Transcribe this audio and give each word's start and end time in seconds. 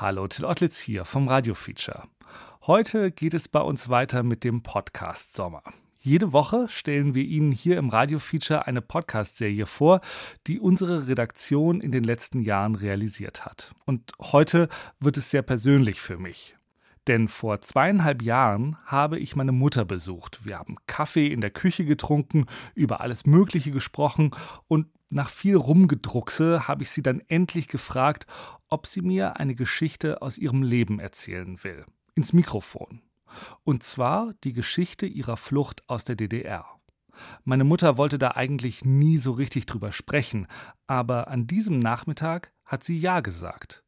Hallo, 0.00 0.26
Till 0.28 0.46
Ottlitz 0.46 0.80
hier 0.80 1.04
vom 1.04 1.28
Radio 1.28 1.52
Feature. 1.52 2.04
Heute 2.62 3.10
geht 3.10 3.34
es 3.34 3.48
bei 3.48 3.60
uns 3.60 3.90
weiter 3.90 4.22
mit 4.22 4.44
dem 4.44 4.62
Podcast 4.62 5.34
Sommer. 5.36 5.62
Jede 5.98 6.32
Woche 6.32 6.68
stellen 6.70 7.14
wir 7.14 7.22
Ihnen 7.22 7.52
hier 7.52 7.76
im 7.76 7.90
Radio 7.90 8.18
Feature 8.18 8.66
eine 8.66 8.80
Podcast-Serie 8.80 9.66
vor, 9.66 10.00
die 10.46 10.58
unsere 10.58 11.06
Redaktion 11.06 11.82
in 11.82 11.92
den 11.92 12.02
letzten 12.02 12.40
Jahren 12.40 12.76
realisiert 12.76 13.44
hat. 13.44 13.74
Und 13.84 14.12
heute 14.18 14.70
wird 15.00 15.18
es 15.18 15.30
sehr 15.30 15.42
persönlich 15.42 16.00
für 16.00 16.16
mich. 16.16 16.56
Denn 17.06 17.28
vor 17.28 17.60
zweieinhalb 17.60 18.22
Jahren 18.22 18.78
habe 18.86 19.18
ich 19.18 19.36
meine 19.36 19.52
Mutter 19.52 19.84
besucht. 19.84 20.46
Wir 20.46 20.58
haben 20.58 20.76
Kaffee 20.86 21.26
in 21.26 21.42
der 21.42 21.50
Küche 21.50 21.84
getrunken, 21.84 22.46
über 22.74 23.02
alles 23.02 23.26
Mögliche 23.26 23.70
gesprochen 23.70 24.30
und 24.66 24.86
nach 25.10 25.28
viel 25.28 25.56
Rumgedruckse 25.56 26.68
habe 26.68 26.84
ich 26.84 26.90
sie 26.90 27.02
dann 27.02 27.20
endlich 27.28 27.68
gefragt, 27.68 28.26
ob 28.68 28.86
sie 28.86 29.02
mir 29.02 29.38
eine 29.38 29.54
Geschichte 29.54 30.22
aus 30.22 30.38
ihrem 30.38 30.62
Leben 30.62 31.00
erzählen 31.00 31.62
will. 31.64 31.84
Ins 32.14 32.32
Mikrofon. 32.32 33.02
Und 33.64 33.82
zwar 33.82 34.34
die 34.44 34.52
Geschichte 34.52 35.06
ihrer 35.06 35.36
Flucht 35.36 35.88
aus 35.88 36.04
der 36.04 36.16
DDR. 36.16 36.64
Meine 37.44 37.64
Mutter 37.64 37.96
wollte 37.98 38.18
da 38.18 38.32
eigentlich 38.32 38.84
nie 38.84 39.18
so 39.18 39.32
richtig 39.32 39.66
drüber 39.66 39.92
sprechen, 39.92 40.46
aber 40.86 41.28
an 41.28 41.46
diesem 41.46 41.78
Nachmittag 41.78 42.52
hat 42.64 42.84
sie 42.84 42.98
Ja 42.98 43.20
gesagt. 43.20 43.82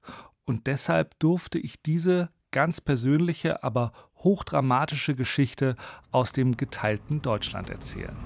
Und 0.44 0.66
deshalb 0.66 1.18
durfte 1.20 1.58
ich 1.58 1.82
diese 1.82 2.30
ganz 2.50 2.80
persönliche, 2.80 3.62
aber 3.62 3.92
hochdramatische 4.16 5.14
Geschichte 5.14 5.76
aus 6.10 6.32
dem 6.32 6.56
geteilten 6.56 7.22
Deutschland 7.22 7.70
erzählen. 7.70 8.16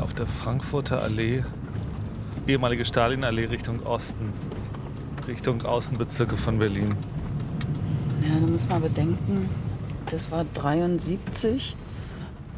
Auf 0.00 0.14
der 0.14 0.26
Frankfurter 0.26 1.02
Allee, 1.02 1.42
ehemalige 2.46 2.84
Stalinallee 2.84 3.46
Richtung 3.46 3.84
Osten, 3.84 4.32
Richtung 5.26 5.64
Außenbezirke 5.64 6.36
von 6.36 6.58
Berlin. 6.58 6.94
Ja, 8.22 8.40
da 8.40 8.46
muss 8.46 8.68
man 8.68 8.82
bedenken, 8.82 9.48
das 10.10 10.30
war 10.30 10.44
73. 10.54 11.76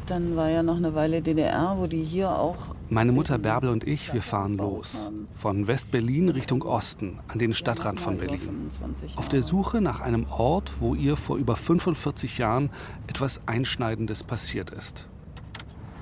Dann 0.05 0.35
war 0.35 0.49
ja 0.49 0.63
noch 0.63 0.77
eine 0.77 0.93
Weile 0.95 1.21
DDR, 1.21 1.75
wo 1.77 1.87
die 1.87 2.03
hier 2.03 2.29
auch. 2.31 2.75
Meine 2.89 3.11
Mutter 3.11 3.37
Bärbel 3.37 3.69
und 3.69 3.87
ich, 3.87 4.13
wir 4.13 4.21
fahren 4.21 4.57
los. 4.57 5.11
Von 5.33 5.67
West-Berlin 5.67 6.29
Richtung 6.29 6.63
Osten, 6.63 7.19
an 7.27 7.39
den 7.39 7.53
Stadtrand 7.53 8.01
von 8.01 8.17
Berlin. 8.17 8.69
Auf 9.15 9.29
der 9.29 9.41
Suche 9.41 9.79
nach 9.81 10.01
einem 10.01 10.25
Ort, 10.29 10.71
wo 10.79 10.95
ihr 10.95 11.15
vor 11.15 11.37
über 11.37 11.55
45 11.55 12.37
Jahren 12.37 12.69
etwas 13.07 13.41
Einschneidendes 13.47 14.23
passiert 14.23 14.71
ist. 14.71 15.07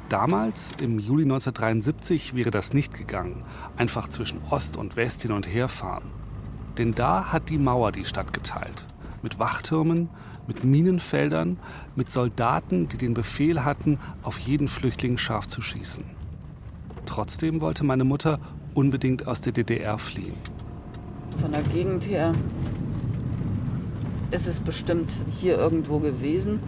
Damals, 0.10 0.72
im 0.82 0.98
Juli 0.98 1.22
1973, 1.22 2.34
wäre 2.34 2.50
das 2.50 2.74
nicht 2.74 2.96
gegangen. 2.96 3.44
Einfach 3.78 4.08
zwischen 4.08 4.42
Ost 4.50 4.76
und 4.76 4.96
West 4.96 5.22
hin 5.22 5.32
und 5.32 5.48
her 5.48 5.68
fahren. 5.68 6.10
Denn 6.80 6.94
da 6.94 7.32
hat 7.32 7.50
die 7.50 7.60
Mauer 7.60 7.92
die 7.92 8.06
Stadt 8.06 8.34
geteilt. 8.34 8.88
Mit 9.22 9.38
Wachtürmen, 9.38 10.10
mit 10.48 10.64
Minenfeldern, 10.64 11.60
mit 11.96 12.10
Soldaten, 12.10 12.90
die 12.90 12.98
den 12.98 13.14
Befehl 13.14 13.64
hatten, 13.64 14.00
auf 14.24 14.40
jeden 14.40 14.68
Flüchtling 14.68 15.20
scharf 15.20 15.46
zu 15.46 15.62
schießen. 15.62 16.04
Trotzdem 17.06 17.62
wollte 17.62 17.84
meine 17.84 18.04
Mutter 18.04 18.40
unbedingt 18.74 19.28
aus 19.28 19.42
der 19.42 19.54
DDR 19.54 20.00
fliehen. 20.00 20.34
Von 21.40 21.52
der 21.52 21.62
Gegend 21.62 22.08
her 22.08 22.34
ist 24.32 24.48
es 24.48 24.60
bestimmt 24.60 25.12
hier 25.30 25.60
irgendwo 25.60 26.00
gewesen, 26.00 26.60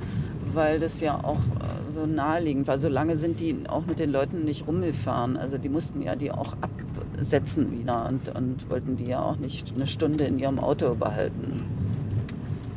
weil 0.54 0.80
das 0.80 1.00
ja 1.02 1.24
auch 1.24 1.40
äh, 1.40 1.92
so 1.92 2.06
naheliegend 2.06 2.68
war. 2.68 2.80
So 2.80 2.90
lange 2.90 3.18
sind 3.18 3.40
die 3.40 3.56
auch 3.68 3.86
mit 3.86 4.00
den 4.00 4.12
Leuten 4.12 4.46
nicht 4.46 4.68
rumgefahren. 4.68 5.38
Also 5.38 5.58
die 5.58 5.70
mussten 5.70 6.02
ja 6.02 6.16
die 6.16 6.32
auch 6.32 6.56
absetzen 6.62 7.72
wieder 7.72 8.08
und, 8.08 8.30
und 8.36 8.70
wollten 8.70 8.98
die 8.98 9.06
ja 9.06 9.22
auch 9.22 9.38
nicht 9.38 9.74
eine 9.76 9.88
Stunde 9.88 10.26
in 10.26 10.40
ihrem 10.40 10.60
Auto 10.60 10.96
behalten. 10.96 11.64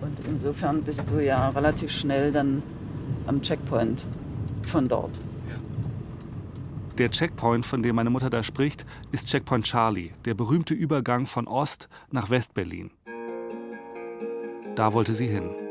Und 0.01 0.19
insofern 0.29 0.83
bist 0.83 1.11
du 1.11 1.25
ja 1.25 1.49
relativ 1.51 1.91
schnell 1.91 2.33
dann 2.33 2.63
am 3.27 3.41
Checkpoint 3.43 4.07
von 4.63 4.89
dort. 4.89 5.21
Der 6.99 7.11
Checkpoint, 7.11 7.67
von 7.67 7.83
dem 7.83 7.97
meine 7.97 8.11
Mutter 8.11 8.31
da 8.31 8.45
spricht, 8.45 8.87
ist 9.11 9.27
Checkpoint 9.27 9.65
Charlie, 9.65 10.13
der 10.27 10.35
berühmte 10.35 10.75
Übergang 10.75 11.27
von 11.27 11.49
Ost 11.49 11.89
nach 12.13 12.31
West-Berlin. 12.31 12.93
Da 14.77 14.93
wollte 14.93 15.13
sie 15.13 15.27
hin. 15.27 15.64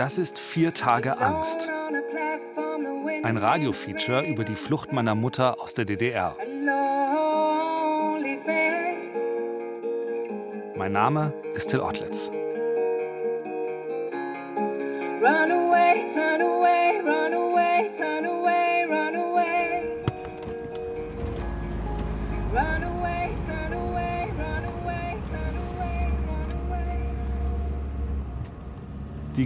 Das 0.00 0.16
ist 0.16 0.38
vier 0.38 0.72
Tage 0.72 1.18
Angst. 1.18 1.68
Ein 3.22 3.36
Radiofeature 3.36 4.24
über 4.24 4.44
die 4.44 4.56
Flucht 4.56 4.94
meiner 4.94 5.14
Mutter 5.14 5.60
aus 5.60 5.74
der 5.74 5.84
DDR. 5.84 6.38
Mein 10.74 10.92
Name 10.92 11.34
ist 11.52 11.68
Till 11.68 11.80
Ottlitz. 11.80 12.32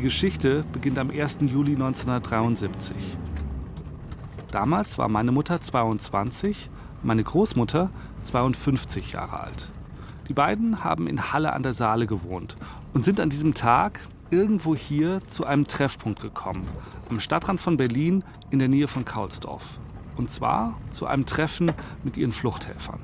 Geschichte 0.05 0.67
beginnt 0.71 0.99
am 0.99 1.09
1. 1.09 1.39
Juli 1.47 1.73
1973. 1.73 2.95
Damals 4.51 4.99
war 4.99 5.09
meine 5.09 5.33
Mutter 5.33 5.63
22, 5.63 6.69
meine 7.03 7.25
Großmutter 7.25 7.89
52 8.21 9.13
Jahre 9.13 9.41
alt. 9.41 9.73
Die 10.29 10.35
beiden 10.35 10.85
haben 10.85 11.07
in 11.07 11.33
Halle 11.33 11.55
an 11.55 11.63
der 11.63 11.73
Saale 11.73 12.07
gewohnt 12.07 12.59
und 12.93 13.07
sind 13.07 13.19
an 13.19 13.31
diesem 13.31 13.55
Tag 13.55 13.99
irgendwo 14.31 14.77
hier 14.77 15.27
zu 15.27 15.47
einem 15.47 15.67
Treffpunkt 15.67 16.21
gekommen, 16.21 16.69
am 17.09 17.19
Stadtrand 17.19 17.63
von 17.63 17.79
Berlin 17.79 18.25
in 18.51 18.59
der 18.59 18.69
Nähe 18.69 18.89
von 18.89 19.07
Kaulsdorf. 19.07 19.79
Und 20.19 20.31
zwar 20.31 20.79
zu 20.91 21.07
einem 21.07 21.25
Treffen 21.25 21.73
mit 22.03 22.19
ihren 22.19 22.33
Fluchthelfern. 22.33 23.01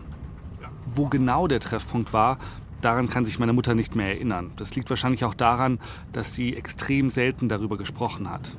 Wo 0.84 1.08
genau 1.08 1.46
der 1.46 1.60
Treffpunkt 1.60 2.12
war, 2.12 2.36
daran 2.80 3.08
kann 3.08 3.24
sich 3.24 3.38
meine 3.38 3.52
Mutter 3.52 3.74
nicht 3.74 3.94
mehr 3.94 4.08
erinnern. 4.08 4.52
Das 4.56 4.74
liegt 4.74 4.90
wahrscheinlich 4.90 5.24
auch 5.24 5.34
daran, 5.34 5.78
dass 6.12 6.34
sie 6.34 6.56
extrem 6.56 7.10
selten 7.10 7.48
darüber 7.48 7.76
gesprochen 7.76 8.30
hat. 8.30 8.56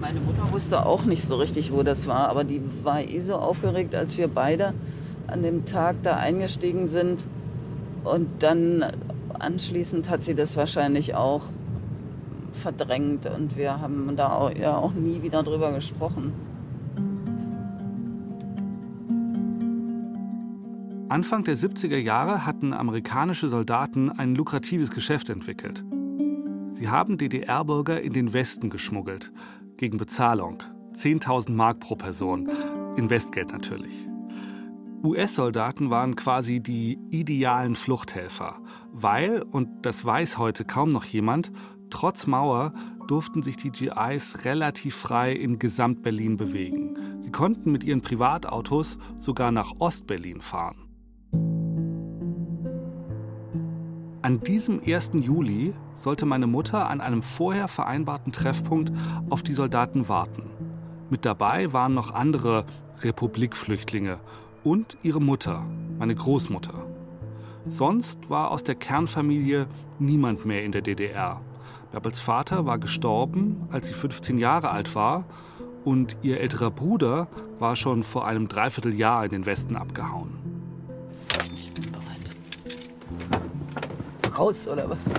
Meine 0.00 0.20
Mutter 0.20 0.50
wusste 0.50 0.86
auch 0.86 1.04
nicht 1.04 1.22
so 1.22 1.36
richtig, 1.36 1.72
wo 1.72 1.82
das 1.82 2.06
war, 2.06 2.28
aber 2.28 2.44
die 2.44 2.62
war 2.82 3.02
eh 3.02 3.20
so 3.20 3.34
aufgeregt, 3.34 3.94
als 3.94 4.16
wir 4.16 4.28
beide 4.28 4.72
an 5.26 5.42
dem 5.42 5.66
Tag 5.66 5.96
da 6.02 6.16
eingestiegen 6.16 6.86
sind. 6.86 7.26
Und 8.04 8.42
dann 8.42 8.84
anschließend 9.38 10.08
hat 10.08 10.22
sie 10.22 10.34
das 10.34 10.56
wahrscheinlich 10.56 11.14
auch 11.14 11.42
verdrängt 12.52 13.26
und 13.26 13.56
wir 13.56 13.80
haben 13.80 14.14
da 14.16 14.32
auch, 14.32 14.54
ja 14.54 14.76
auch 14.76 14.92
nie 14.92 15.22
wieder 15.22 15.42
drüber 15.42 15.72
gesprochen. 15.72 16.32
Anfang 21.10 21.42
der 21.42 21.56
70er 21.56 21.96
Jahre 21.96 22.46
hatten 22.46 22.72
amerikanische 22.72 23.48
Soldaten 23.48 24.10
ein 24.10 24.36
lukratives 24.36 24.92
Geschäft 24.92 25.28
entwickelt. 25.28 25.84
Sie 26.72 26.88
haben 26.88 27.18
DDR-Bürger 27.18 28.00
in 28.00 28.12
den 28.12 28.32
Westen 28.32 28.70
geschmuggelt, 28.70 29.32
gegen 29.76 29.96
Bezahlung. 29.96 30.62
10.000 30.94 31.50
Mark 31.50 31.80
pro 31.80 31.96
Person. 31.96 32.48
In 32.96 33.10
Westgeld 33.10 33.50
natürlich. 33.50 34.06
US-Soldaten 35.02 35.90
waren 35.90 36.14
quasi 36.14 36.60
die 36.60 36.96
idealen 37.10 37.74
Fluchthelfer, 37.74 38.60
weil, 38.92 39.42
und 39.42 39.68
das 39.82 40.04
weiß 40.04 40.38
heute 40.38 40.64
kaum 40.64 40.90
noch 40.90 41.06
jemand, 41.06 41.50
trotz 41.90 42.28
Mauer 42.28 42.72
durften 43.08 43.42
sich 43.42 43.56
die 43.56 43.72
GIs 43.72 44.44
relativ 44.44 44.94
frei 44.94 45.32
in 45.32 45.58
Gesamt-Berlin 45.58 46.36
bewegen. 46.36 46.96
Sie 47.20 47.32
konnten 47.32 47.72
mit 47.72 47.82
ihren 47.82 48.00
Privatautos 48.00 48.96
sogar 49.16 49.50
nach 49.50 49.72
Ost-Berlin 49.80 50.40
fahren. 50.40 50.89
An 54.22 54.40
diesem 54.40 54.82
1. 54.86 55.12
Juli 55.14 55.72
sollte 55.96 56.26
meine 56.26 56.46
Mutter 56.46 56.90
an 56.90 57.00
einem 57.00 57.22
vorher 57.22 57.68
vereinbarten 57.68 58.32
Treffpunkt 58.32 58.92
auf 59.30 59.42
die 59.42 59.54
Soldaten 59.54 60.10
warten. 60.10 60.42
Mit 61.08 61.24
dabei 61.24 61.72
waren 61.72 61.94
noch 61.94 62.12
andere 62.12 62.66
Republikflüchtlinge 63.00 64.20
und 64.62 64.98
ihre 65.02 65.22
Mutter, 65.22 65.64
meine 65.98 66.14
Großmutter. 66.14 66.86
Sonst 67.66 68.28
war 68.28 68.50
aus 68.50 68.62
der 68.62 68.74
Kernfamilie 68.74 69.66
niemand 69.98 70.44
mehr 70.44 70.64
in 70.64 70.72
der 70.72 70.82
DDR. 70.82 71.40
Bärbels 71.90 72.20
Vater 72.20 72.66
war 72.66 72.78
gestorben, 72.78 73.68
als 73.72 73.88
sie 73.88 73.94
15 73.94 74.36
Jahre 74.36 74.70
alt 74.70 74.94
war, 74.94 75.24
und 75.82 76.18
ihr 76.20 76.40
älterer 76.40 76.70
Bruder 76.70 77.28
war 77.58 77.74
schon 77.74 78.02
vor 78.02 78.26
einem 78.26 78.48
Dreivierteljahr 78.48 79.24
in 79.24 79.30
den 79.30 79.46
Westen 79.46 79.76
abgehauen. 79.76 80.49
Raus 84.40 84.66
oder 84.66 84.88
was? 84.88 85.10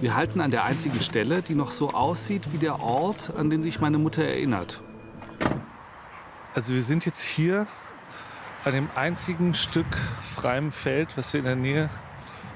Wir 0.00 0.16
halten 0.16 0.40
an 0.40 0.50
der 0.50 0.64
einzigen 0.64 1.00
Stelle, 1.00 1.40
die 1.40 1.54
noch 1.54 1.70
so 1.70 1.92
aussieht 1.92 2.52
wie 2.52 2.58
der 2.58 2.80
Ort, 2.80 3.32
an 3.36 3.48
den 3.48 3.62
sich 3.62 3.80
meine 3.80 3.98
Mutter 3.98 4.24
erinnert. 4.24 4.82
Also 6.52 6.74
wir 6.74 6.82
sind 6.82 7.06
jetzt 7.06 7.22
hier 7.22 7.68
an 8.64 8.72
dem 8.72 8.88
einzigen 8.96 9.54
Stück 9.54 9.86
freiem 10.34 10.72
Feld, 10.72 11.16
was 11.16 11.32
wir 11.32 11.38
in 11.38 11.46
der 11.46 11.54
Nähe 11.54 11.90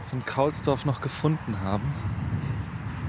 von 0.06 0.24
Kaulsdorf 0.24 0.84
noch 0.84 1.00
gefunden 1.00 1.60
haben. 1.60 1.94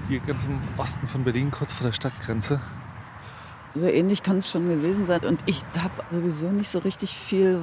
Hier 0.09 0.19
ganz 0.19 0.45
im 0.45 0.59
Osten 0.77 1.07
von 1.07 1.23
Berlin, 1.23 1.49
kurz 1.49 1.73
vor 1.73 1.87
der 1.87 1.93
Stadtgrenze. 1.93 2.59
So 3.73 3.85
ähnlich 3.85 4.21
kann 4.21 4.37
es 4.37 4.49
schon 4.49 4.67
gewesen 4.67 5.05
sein. 5.05 5.21
Und 5.21 5.43
ich 5.45 5.63
habe 5.81 6.03
sowieso 6.09 6.49
nicht 6.49 6.69
so 6.69 6.79
richtig 6.79 7.15
viel 7.15 7.61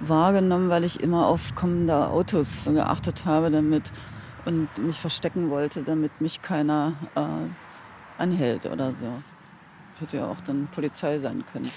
wahrgenommen, 0.00 0.70
weil 0.70 0.84
ich 0.84 1.00
immer 1.00 1.26
auf 1.26 1.54
kommende 1.54 2.08
Autos 2.08 2.70
geachtet 2.72 3.26
habe, 3.26 3.50
damit 3.50 3.92
und 4.46 4.68
mich 4.78 4.98
verstecken 4.98 5.50
wollte, 5.50 5.82
damit 5.82 6.20
mich 6.20 6.40
keiner 6.40 6.94
äh, 7.14 8.20
anhält 8.20 8.66
oder 8.66 8.92
so. 8.92 9.06
Hätte 9.98 10.16
ja 10.16 10.28
auch 10.28 10.40
dann 10.40 10.68
Polizei 10.68 11.18
sein 11.18 11.44
können. 11.52 11.70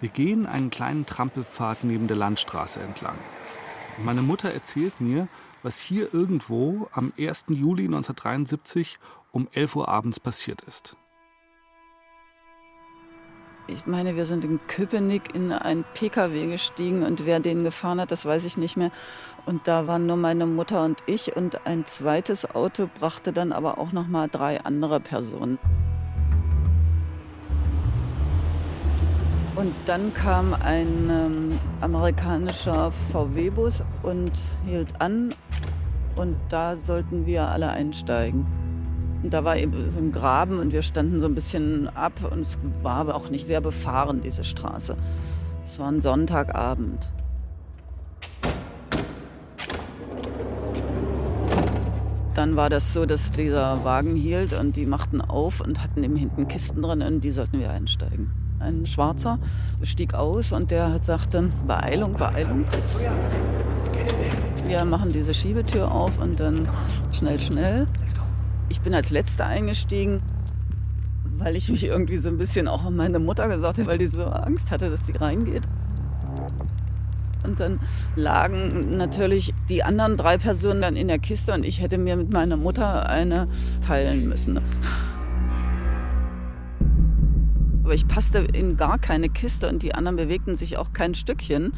Wir 0.00 0.08
gehen 0.08 0.46
einen 0.46 0.70
kleinen 0.70 1.04
Trampelpfad 1.04 1.84
neben 1.84 2.08
der 2.08 2.16
Landstraße 2.16 2.80
entlang. 2.80 3.16
Meine 3.98 4.22
Mutter 4.22 4.50
erzählt 4.50 5.00
mir, 5.00 5.28
was 5.62 5.78
hier 5.78 6.12
irgendwo 6.14 6.88
am 6.92 7.12
1. 7.18 7.44
Juli 7.48 7.84
1973 7.84 8.98
um 9.32 9.48
11 9.52 9.76
Uhr 9.76 9.88
abends 9.88 10.18
passiert 10.18 10.62
ist. 10.62 10.96
Ich 13.68 13.86
meine, 13.86 14.16
wir 14.16 14.26
sind 14.26 14.44
in 14.44 14.58
Köpenick 14.66 15.34
in 15.34 15.52
einen 15.52 15.84
Pkw 15.94 16.48
gestiegen 16.48 17.04
und 17.04 17.24
wer 17.24 17.38
den 17.38 17.62
gefahren 17.62 18.00
hat, 18.00 18.10
das 18.10 18.26
weiß 18.26 18.44
ich 18.44 18.56
nicht 18.56 18.76
mehr. 18.76 18.90
Und 19.46 19.68
da 19.68 19.86
waren 19.86 20.06
nur 20.06 20.16
meine 20.16 20.46
Mutter 20.46 20.84
und 20.84 20.98
ich 21.06 21.36
und 21.36 21.64
ein 21.64 21.86
zweites 21.86 22.54
Auto 22.54 22.88
brachte 22.98 23.32
dann 23.32 23.52
aber 23.52 23.78
auch 23.78 23.92
noch 23.92 24.08
mal 24.08 24.28
drei 24.28 24.60
andere 24.64 24.98
Personen. 24.98 25.58
Und 29.54 29.74
dann 29.86 30.12
kam 30.12 30.54
ein 30.54 31.08
ähm, 31.10 31.60
amerikanischer 31.80 32.90
VW-Bus 32.90 33.84
und 34.02 34.32
hielt 34.64 35.00
an 35.00 35.34
und 36.16 36.36
da 36.48 36.74
sollten 36.74 37.26
wir 37.26 37.48
alle 37.48 37.68
einsteigen. 37.68 38.46
Und 39.22 39.32
da 39.32 39.44
war 39.44 39.56
eben 39.56 39.88
so 39.88 40.00
ein 40.00 40.10
Graben 40.10 40.58
und 40.58 40.72
wir 40.72 40.82
standen 40.82 41.20
so 41.20 41.26
ein 41.26 41.34
bisschen 41.34 41.88
ab 41.88 42.12
und 42.30 42.40
es 42.40 42.58
war 42.82 42.96
aber 42.96 43.14
auch 43.14 43.30
nicht 43.30 43.46
sehr 43.46 43.60
befahren, 43.60 44.20
diese 44.20 44.42
Straße. 44.42 44.96
Es 45.64 45.78
war 45.78 45.88
ein 45.88 46.00
Sonntagabend. 46.00 47.08
Dann 52.34 52.56
war 52.56 52.70
das 52.70 52.92
so, 52.92 53.04
dass 53.04 53.30
dieser 53.30 53.84
Wagen 53.84 54.16
hielt 54.16 54.54
und 54.54 54.76
die 54.76 54.86
machten 54.86 55.20
auf 55.20 55.60
und 55.60 55.82
hatten 55.82 56.02
eben 56.02 56.16
hinten 56.16 56.48
Kisten 56.48 56.82
drin 56.82 57.02
und 57.02 57.20
die 57.20 57.30
sollten 57.30 57.60
wir 57.60 57.70
einsteigen. 57.70 58.32
Ein 58.58 58.86
Schwarzer 58.86 59.38
stieg 59.82 60.14
aus 60.14 60.52
und 60.52 60.70
der 60.70 61.00
sagte, 61.02 61.50
Beeilung, 61.66 62.12
Beeilung. 62.12 62.64
Wir 64.66 64.84
machen 64.84 65.12
diese 65.12 65.34
Schiebetür 65.34 65.92
auf 65.92 66.18
und 66.18 66.40
dann 66.40 66.68
schnell, 67.12 67.38
schnell. 67.38 67.86
Ich 68.68 68.80
bin 68.80 68.94
als 68.94 69.10
Letzte 69.10 69.44
eingestiegen, 69.44 70.22
weil 71.38 71.56
ich 71.56 71.68
mich 71.68 71.84
irgendwie 71.84 72.16
so 72.16 72.28
ein 72.28 72.38
bisschen 72.38 72.68
auch 72.68 72.84
an 72.84 72.96
meine 72.96 73.18
Mutter 73.18 73.48
gesagt 73.48 73.78
habe, 73.78 73.86
weil 73.86 73.98
die 73.98 74.06
so 74.06 74.24
Angst 74.24 74.70
hatte, 74.70 74.90
dass 74.90 75.06
sie 75.06 75.12
reingeht. 75.12 75.62
Und 77.44 77.58
dann 77.58 77.80
lagen 78.14 78.96
natürlich 78.96 79.52
die 79.68 79.82
anderen 79.82 80.16
drei 80.16 80.38
Personen 80.38 80.80
dann 80.80 80.94
in 80.94 81.08
der 81.08 81.18
Kiste 81.18 81.52
und 81.52 81.64
ich 81.64 81.80
hätte 81.80 81.98
mir 81.98 82.16
mit 82.16 82.32
meiner 82.32 82.56
Mutter 82.56 83.08
eine 83.08 83.46
teilen 83.84 84.28
müssen. 84.28 84.60
Aber 87.92 87.96
ich 87.96 88.08
passte 88.08 88.38
in 88.38 88.78
gar 88.78 88.98
keine 88.98 89.28
Kiste 89.28 89.68
und 89.68 89.82
die 89.82 89.94
anderen 89.94 90.16
bewegten 90.16 90.56
sich 90.56 90.78
auch 90.78 90.94
kein 90.94 91.14
Stückchen. 91.14 91.74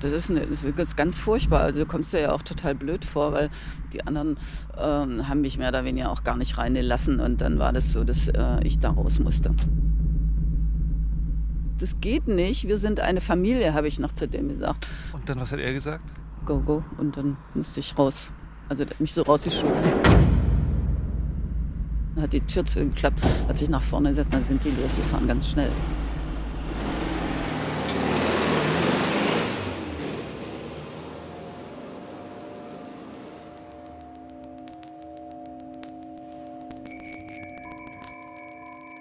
Das 0.00 0.12
ist, 0.12 0.30
eine, 0.30 0.46
das 0.46 0.64
ist 0.64 0.96
ganz 0.96 1.18
furchtbar. 1.18 1.60
Also 1.60 1.80
du 1.80 1.84
kommst 1.84 2.14
dir 2.14 2.20
ja 2.20 2.32
auch 2.32 2.40
total 2.40 2.74
blöd 2.74 3.04
vor, 3.04 3.34
weil 3.34 3.50
die 3.92 4.06
anderen 4.06 4.38
ähm, 4.78 5.28
haben 5.28 5.42
mich 5.42 5.58
mehr 5.58 5.68
oder 5.68 5.84
weniger 5.84 6.10
auch 6.10 6.24
gar 6.24 6.38
nicht 6.38 6.56
reingelassen 6.56 7.20
und 7.20 7.42
dann 7.42 7.58
war 7.58 7.74
das 7.74 7.92
so, 7.92 8.02
dass 8.02 8.28
äh, 8.28 8.60
ich 8.64 8.78
da 8.78 8.92
raus 8.92 9.18
musste. 9.18 9.54
Das 11.80 12.00
geht 12.00 12.28
nicht, 12.28 12.66
wir 12.66 12.78
sind 12.78 13.00
eine 13.00 13.20
Familie, 13.20 13.74
habe 13.74 13.88
ich 13.88 13.98
noch 13.98 14.12
zu 14.12 14.26
dem 14.26 14.48
gesagt. 14.48 14.88
Und 15.12 15.28
dann, 15.28 15.38
was 15.38 15.52
hat 15.52 15.58
er 15.58 15.74
gesagt? 15.74 16.02
Go, 16.46 16.60
go. 16.60 16.82
Und 16.96 17.18
dann 17.18 17.36
musste 17.52 17.80
ich 17.80 17.98
raus. 17.98 18.32
Also 18.70 18.86
mich 19.00 19.12
so 19.12 19.20
rausgeschoben. 19.20 19.74
Dann 22.16 22.22
hat 22.22 22.32
die 22.32 22.40
Tür 22.40 22.64
zugeklappt, 22.64 23.20
hat 23.46 23.58
sich 23.58 23.68
nach 23.68 23.82
vorne 23.82 24.08
gesetzt, 24.08 24.32
dann 24.32 24.42
sind 24.42 24.64
die 24.64 24.70
losgefahren, 24.70 25.28
ganz 25.28 25.50
schnell. 25.50 25.70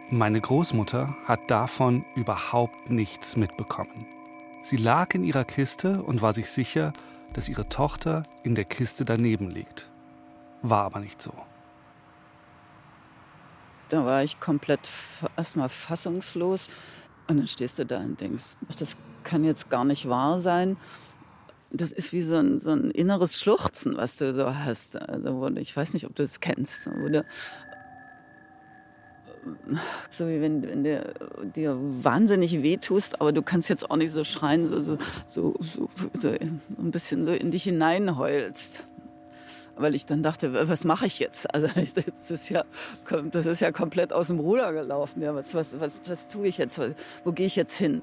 Meine 0.10 0.42
Großmutter 0.42 1.16
hat 1.24 1.40
davon 1.48 2.04
überhaupt 2.16 2.90
nichts 2.90 3.38
mitbekommen. 3.38 4.06
Sie 4.62 4.76
lag 4.76 5.14
in 5.14 5.24
ihrer 5.24 5.46
Kiste 5.46 6.04
und 6.04 6.22
war 6.22 6.34
sich 6.34 6.50
sicher, 6.50 6.92
dass 7.32 7.48
ihre 7.48 7.70
Tochter 7.70 8.24
in 8.44 8.56
der 8.56 8.66
Kiste 8.66 9.06
daneben 9.06 9.50
liegt. 9.50 9.90
War 10.62 10.84
aber 10.84 11.00
nicht 11.00 11.22
so. 11.22 11.32
Da 13.90 14.06
war 14.06 14.24
ich 14.24 14.40
komplett 14.40 14.90
erstmal 15.38 15.70
fassungslos. 15.70 16.70
Und 17.28 17.38
dann 17.38 17.48
stehst 17.48 17.80
du 17.80 17.86
da 17.86 18.00
und 18.00 18.20
denkst, 18.20 18.56
das 18.78 18.96
kann 19.24 19.44
jetzt 19.44 19.70
gar 19.70 19.86
nicht 19.86 20.08
wahr 20.08 20.40
sein. 20.40 20.78
Das 21.72 21.92
ist 21.92 22.14
wie 22.14 22.22
so 22.22 22.36
ein, 22.36 22.60
so 22.60 22.72
ein 22.72 22.92
inneres 22.92 23.40
Schluchzen, 23.40 23.98
was 23.98 24.18
du 24.18 24.34
so 24.34 24.56
hast. 24.56 24.96
Also, 24.96 25.50
ich 25.58 25.76
weiß 25.76 25.94
nicht, 25.94 26.06
ob 26.06 26.16
du 26.16 26.24
das 26.24 26.40
kennst. 26.40 26.86
Du 26.86 27.26
so 30.10 30.28
wie 30.28 30.42
wenn, 30.42 30.64
wenn 30.64 30.84
du 30.84 31.14
dir 31.56 31.78
wahnsinnig 31.80 32.64
wehtust, 32.64 33.22
aber 33.22 33.32
du 33.32 33.42
kannst 33.42 33.70
jetzt 33.70 33.90
auch 33.90 33.96
nicht 33.96 34.12
so 34.12 34.24
schreien, 34.24 34.70
so, 34.70 34.80
so, 34.82 34.98
so, 35.28 35.56
so 36.14 36.30
ein 36.30 36.92
bisschen 36.92 37.26
so 37.26 37.32
in 37.32 37.52
dich 37.52 37.64
hineinheulst. 37.64 38.84
Weil 39.78 39.94
ich 39.94 40.06
dann 40.06 40.24
dachte, 40.24 40.68
was 40.70 40.86
mache 40.86 41.06
ich 41.06 41.20
jetzt? 41.20 41.54
Also 41.54 41.68
das 42.06 42.32
ist 42.32 42.50
ja, 42.50 42.64
das 43.32 43.46
ist 43.46 43.60
ja 43.60 43.72
komplett 43.72 44.14
aus 44.14 44.28
dem 44.28 44.40
Ruder 44.40 44.72
gelaufen. 44.74 45.22
Ja, 45.22 45.36
was, 45.36 45.54
was, 45.54 45.80
was, 45.80 46.02
was 46.08 46.30
tue 46.30 46.48
ich 46.48 46.58
jetzt? 46.58 46.80
Wo 47.24 47.32
gehe 47.32 47.46
ich 47.46 47.56
jetzt 47.56 47.76
hin? 47.78 48.02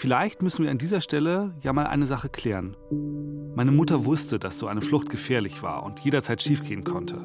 Vielleicht 0.00 0.40
müssen 0.40 0.64
wir 0.64 0.70
an 0.70 0.78
dieser 0.78 1.02
Stelle 1.02 1.52
ja 1.60 1.74
mal 1.74 1.86
eine 1.86 2.06
Sache 2.06 2.30
klären. 2.30 2.74
Meine 3.54 3.70
Mutter 3.70 4.06
wusste, 4.06 4.38
dass 4.38 4.58
so 4.58 4.66
eine 4.66 4.80
Flucht 4.80 5.10
gefährlich 5.10 5.62
war 5.62 5.82
und 5.82 5.98
jederzeit 6.00 6.40
schiefgehen 6.40 6.84
konnte. 6.84 7.22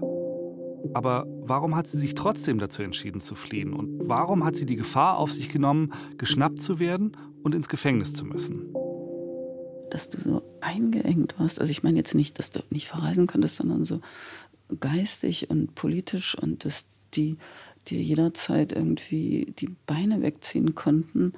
Aber 0.93 1.25
warum 1.41 1.75
hat 1.75 1.87
sie 1.87 1.97
sich 1.97 2.15
trotzdem 2.15 2.57
dazu 2.57 2.81
entschieden 2.83 3.21
zu 3.21 3.35
fliehen? 3.35 3.73
Und 3.73 4.07
warum 4.07 4.43
hat 4.43 4.55
sie 4.55 4.65
die 4.65 4.75
Gefahr 4.75 5.17
auf 5.17 5.31
sich 5.31 5.49
genommen, 5.49 5.93
geschnappt 6.17 6.61
zu 6.61 6.79
werden 6.79 7.17
und 7.43 7.55
ins 7.55 7.69
Gefängnis 7.69 8.13
zu 8.13 8.25
müssen? 8.25 8.73
Dass 9.89 10.09
du 10.09 10.19
so 10.19 10.43
eingeengt 10.61 11.35
warst. 11.39 11.59
Also 11.59 11.71
ich 11.71 11.83
meine 11.83 11.97
jetzt 11.97 12.15
nicht, 12.15 12.39
dass 12.39 12.51
du 12.51 12.61
nicht 12.69 12.87
verreisen 12.87 13.27
konntest, 13.27 13.57
sondern 13.57 13.83
so 13.83 14.01
geistig 14.79 15.49
und 15.49 15.75
politisch 15.75 16.35
und 16.37 16.65
dass 16.65 16.85
die 17.13 17.37
dir 17.87 18.01
jederzeit 18.01 18.71
irgendwie 18.71 19.53
die 19.59 19.69
Beine 19.85 20.21
wegziehen 20.21 20.75
konnten 20.75 21.33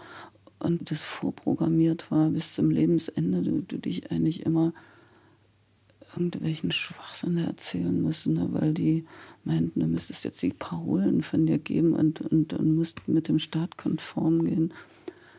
und 0.60 0.90
das 0.90 1.04
vorprogrammiert 1.04 2.10
war 2.10 2.30
bis 2.30 2.54
zum 2.54 2.72
Lebensende, 2.72 3.42
du, 3.44 3.62
du 3.62 3.78
dich 3.78 4.12
eigentlich 4.12 4.46
immer 4.46 4.74
irgendwelchen 6.16 6.72
Schwachsinn 6.72 7.38
erzählen 7.38 8.02
musst, 8.02 8.28
ne, 8.28 8.48
weil 8.52 8.74
die 8.74 9.06
meinten, 9.48 9.80
du 9.80 9.88
müsstest 9.88 10.24
jetzt 10.24 10.42
die 10.42 10.54
Parolen 10.54 11.24
von 11.24 11.46
dir 11.46 11.58
geben 11.58 11.94
und, 11.94 12.22
und, 12.22 12.54
und 12.54 12.76
musst 12.76 13.08
mit 13.08 13.28
dem 13.28 13.40
Staat 13.40 13.78
konform 13.78 14.46
gehen. 14.46 14.74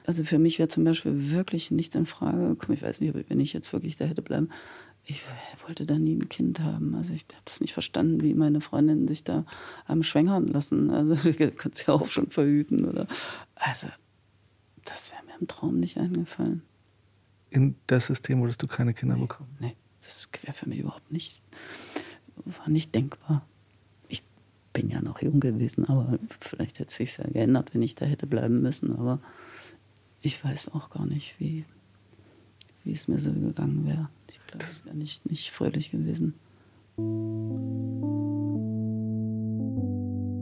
Also 0.07 0.25
für 0.25 0.38
mich 0.38 0.59
wäre 0.59 0.69
zum 0.69 0.85
Beispiel 0.85 1.31
wirklich 1.31 1.71
nicht 1.71 1.95
in 1.95 2.07
Frage 2.07 2.49
gekommen, 2.49 2.75
ich 2.75 2.83
weiß 2.83 3.00
nicht, 3.00 3.15
wenn 3.29 3.41
ich 3.41 3.53
jetzt 3.53 3.73
wirklich 3.73 3.97
da 3.97 4.07
hätte 4.07 4.23
bleiben, 4.23 4.49
ich 5.05 5.23
wollte 5.67 5.87
da 5.87 5.99
nie 5.99 6.17
ein 6.17 6.29
Kind 6.29 6.61
haben. 6.61 6.95
Also 6.95 7.12
ich 7.12 7.25
habe 7.31 7.43
das 7.45 7.61
nicht 7.61 7.73
verstanden, 7.73 8.23
wie 8.23 8.35
meine 8.35 8.61
Freundinnen 8.61 9.09
sich 9.09 9.25
da 9.25 9.45
haben 9.87 10.03
schwängern 10.03 10.47
lassen. 10.47 10.91
Also 10.91 11.15
du 11.31 11.50
kannst 11.53 11.87
ja 11.87 11.95
auch 11.95 12.07
schon 12.07 12.31
verhüten, 12.31 12.85
oder? 12.85 13.07
Also 13.55 13.88
das 14.85 15.11
wäre 15.12 15.23
mir 15.25 15.38
im 15.41 15.47
Traum 15.47 15.81
nicht 15.81 15.97
eingefallen. 15.99 16.62
In 17.50 17.75
das 17.87 18.07
System 18.07 18.41
würdest 18.41 18.62
du 18.62 18.67
keine 18.67 18.93
Kinder 18.93 19.17
nee, 19.17 19.23
bekommen? 19.23 19.57
Nee, 19.61 19.77
das 20.03 20.29
wäre 20.43 20.53
für 20.53 20.69
mich 20.69 20.81
überhaupt 20.81 21.11
nicht, 21.12 21.43
war 22.45 22.69
nicht 22.69 22.95
denkbar. 22.95 23.47
Bin 24.72 24.90
ja 24.90 25.00
noch 25.00 25.22
jung 25.22 25.40
gewesen, 25.40 25.87
aber 25.87 26.18
vielleicht 26.40 26.78
hätte 26.78 26.90
es 26.90 26.96
sich 26.96 27.16
ja 27.16 27.25
geändert, 27.26 27.75
wenn 27.75 27.82
ich 27.82 27.94
da 27.94 28.04
hätte 28.04 28.26
bleiben 28.26 28.62
müssen. 28.62 28.94
Aber 28.96 29.18
ich 30.20 30.42
weiß 30.44 30.72
auch 30.75 30.90
gar 30.90 31.06
nicht, 31.06 31.34
wie, 31.38 31.64
wie 32.84 32.92
es 32.92 33.08
mir 33.08 33.18
so 33.18 33.32
gegangen 33.32 33.87
wäre. 33.87 34.08
Ich 34.30 34.40
glaube, 34.46 34.64
es 34.64 34.84
wäre 34.84 34.96
nicht, 34.96 35.28
nicht 35.28 35.50
fröhlich 35.50 35.90
gewesen. 35.90 36.34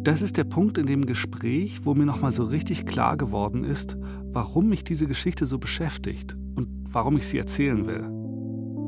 Das 0.04 0.22
ist 0.22 0.36
der 0.36 0.44
Punkt 0.44 0.78
in 0.78 0.86
dem 0.86 1.04
Gespräch, 1.04 1.84
wo 1.84 1.94
mir 1.94 2.06
nochmal 2.06 2.30
so 2.30 2.44
richtig 2.44 2.86
klar 2.86 3.16
geworden 3.16 3.64
ist, 3.64 3.96
warum 4.32 4.68
mich 4.68 4.84
diese 4.84 5.06
Geschichte 5.06 5.46
so 5.46 5.58
beschäftigt 5.58 6.36
und 6.54 6.68
warum 6.92 7.16
ich 7.16 7.26
sie 7.26 7.38
erzählen 7.38 7.86
will. 7.86 8.08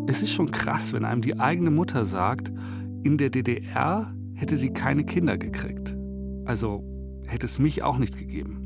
Es 0.09 0.23
ist 0.23 0.31
schon 0.31 0.51
krass, 0.51 0.93
wenn 0.93 1.05
einem 1.05 1.21
die 1.21 1.39
eigene 1.39 1.71
Mutter 1.71 2.07
sagt, 2.07 2.53
in 3.03 3.19
der 3.19 3.31
DDR 3.31 4.15
hätte 4.39 4.57
sie 4.57 4.71
keine 4.71 5.05
Kinder 5.05 5.37
gekriegt. 5.37 5.97
Also 6.45 6.85
hätte 7.27 7.45
es 7.45 7.59
mich 7.59 7.83
auch 7.83 7.99
nicht 7.99 8.17
gegeben. 8.17 8.65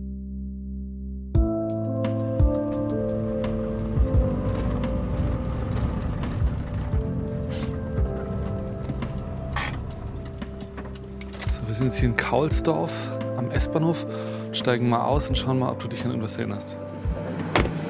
So, 11.53 11.67
wir 11.67 11.75
sind 11.75 11.87
jetzt 11.87 11.99
hier 11.99 12.11
in 12.11 12.17
Kaulsdorf 12.17 13.11
am 13.39 13.51
S-Bahnhof, 13.51 14.07
steigen 14.53 14.91
mal 14.91 15.07
aus 15.07 15.31
und 15.31 15.39
schauen 15.39 15.59
mal, 15.59 15.73
ob 15.73 15.81
du 15.81 15.89
dich 15.89 16.05
an 16.05 16.11
irgendwas 16.11 16.37
erinnerst. 16.37 16.77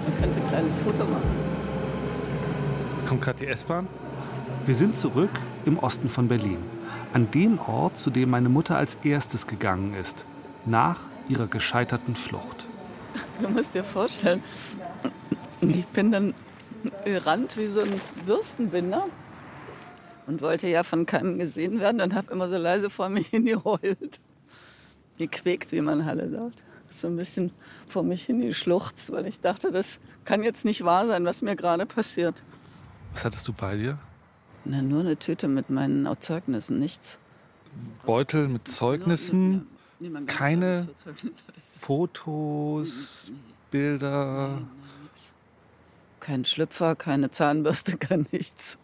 Man 0.04 0.20
könnte 0.20 0.40
ein 0.40 0.48
kleines 0.48 0.78
Foto 0.78 1.04
machen. 1.04 1.22
Jetzt 2.92 3.06
kommt 3.06 3.22
gerade 3.22 3.38
die 3.40 3.48
S-Bahn. 3.48 3.88
Wir 4.66 4.76
sind 4.76 4.94
zurück 4.94 5.32
im 5.66 5.80
Osten 5.80 6.08
von 6.08 6.28
Berlin. 6.28 6.58
An 7.12 7.30
dem 7.30 7.58
Ort, 7.58 7.99
zu 7.99 8.11
dem 8.11 8.30
meine 8.30 8.49
Mutter 8.49 8.76
als 8.76 8.99
erstes 9.02 9.46
gegangen 9.46 9.94
ist. 9.94 10.25
Nach 10.64 11.00
ihrer 11.28 11.46
gescheiterten 11.46 12.14
Flucht. 12.14 12.66
Du 13.40 13.49
musst 13.49 13.75
dir 13.75 13.84
vorstellen, 13.84 14.42
ich 15.61 15.87
bin 15.88 16.12
dann 16.12 16.34
gerannt 17.04 17.56
wie 17.56 17.68
so 17.68 17.80
ein 17.80 18.00
Bürstenbinder 18.26 19.06
und 20.26 20.40
wollte 20.40 20.68
ja 20.68 20.82
von 20.82 21.06
keinem 21.06 21.38
gesehen 21.38 21.80
werden 21.80 22.00
und 22.00 22.14
habe 22.14 22.32
immer 22.32 22.49
so 22.49 22.56
leise 22.56 22.90
vor 22.90 23.08
mich 23.08 23.26
hingeheult. 23.28 24.20
Gequäkt, 25.18 25.72
wie 25.72 25.80
man 25.80 26.04
Halle 26.04 26.30
sagt. 26.30 26.62
So 26.88 27.08
ein 27.08 27.16
bisschen 27.16 27.52
vor 27.88 28.02
mich 28.02 28.25
hingeschluchzt, 28.25 29.12
weil 29.12 29.26
ich 29.26 29.40
dachte, 29.40 29.72
das 29.72 29.99
kann 30.25 30.42
jetzt 30.42 30.64
nicht 30.64 30.84
wahr 30.84 31.06
sein, 31.06 31.25
was 31.25 31.42
mir 31.42 31.56
gerade 31.56 31.87
passiert. 31.87 32.42
Was 33.14 33.25
hattest 33.25 33.46
du 33.49 33.52
bei 33.52 33.76
dir? 33.76 33.99
Na, 34.64 34.83
nur 34.83 35.00
eine 35.00 35.16
Tüte 35.16 35.49
mit 35.49 35.71
meinen 35.71 36.09
Zeugnissen, 36.21 36.78
nichts. 36.78 37.19
Beutel 38.04 38.49
mit 38.49 38.69
Zeugnissen, 38.69 39.66
keine. 40.26 40.88
Fotos, 41.81 43.33
Bilder. 43.71 44.62
Kein 46.21 46.45
Schlüpfer, 46.45 46.95
keine 46.95 47.31
Zahnbürste, 47.31 47.97
kein 47.99 48.26
nichts. 48.31 48.78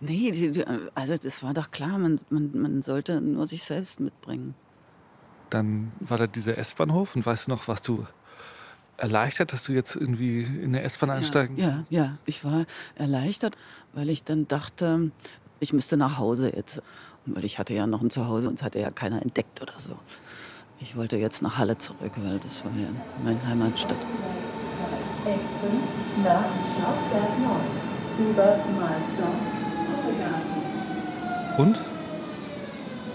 Nee, 0.00 0.30
die, 0.32 0.50
die, 0.50 0.64
also 0.94 1.16
das 1.16 1.42
war 1.42 1.54
doch 1.54 1.70
klar, 1.70 1.98
man, 1.98 2.18
man, 2.28 2.50
man 2.54 2.82
sollte 2.82 3.20
nur 3.20 3.46
sich 3.46 3.62
selbst 3.62 4.00
mitbringen. 4.00 4.54
Dann 5.50 5.92
war 6.00 6.18
da 6.18 6.26
dieser 6.26 6.58
S-Bahnhof 6.58 7.14
und 7.14 7.24
weißt 7.24 7.46
du 7.46 7.52
noch, 7.52 7.68
was 7.68 7.82
du 7.82 8.06
erleichtert, 8.96 9.52
dass 9.52 9.64
du 9.64 9.72
jetzt 9.72 9.96
irgendwie 9.96 10.42
in 10.42 10.72
der 10.72 10.84
S-Bahn 10.84 11.10
einsteigen 11.10 11.56
Ja, 11.56 11.84
ja, 11.90 12.18
ich 12.24 12.44
war 12.44 12.64
erleichtert, 12.94 13.56
weil 13.92 14.10
ich 14.10 14.24
dann 14.24 14.48
dachte, 14.48 15.10
ich 15.60 15.72
müsste 15.72 15.96
nach 15.96 16.18
Hause 16.18 16.54
jetzt. 16.54 16.82
Weil 17.26 17.44
ich 17.44 17.58
hatte 17.58 17.74
ja 17.74 17.86
noch 17.86 18.02
ein 18.02 18.10
Zuhause 18.10 18.48
und 18.48 18.54
es 18.54 18.62
hatte 18.62 18.78
ja 18.78 18.90
keiner 18.90 19.20
entdeckt 19.20 19.60
oder 19.60 19.78
so. 19.78 19.96
Ich 20.80 20.96
wollte 20.96 21.16
jetzt 21.16 21.42
nach 21.42 21.58
Halle 21.58 21.76
zurück, 21.76 22.12
weil 22.16 22.38
das 22.38 22.64
war 22.64 22.70
ja 22.72 22.88
meine 23.24 23.44
Heimatstadt. 23.46 23.98
S5 25.24 26.22
nach 26.22 26.44
Schlossberg 26.76 27.38
Nord 27.40 28.30
über. 28.30 28.56
Und? 31.58 31.80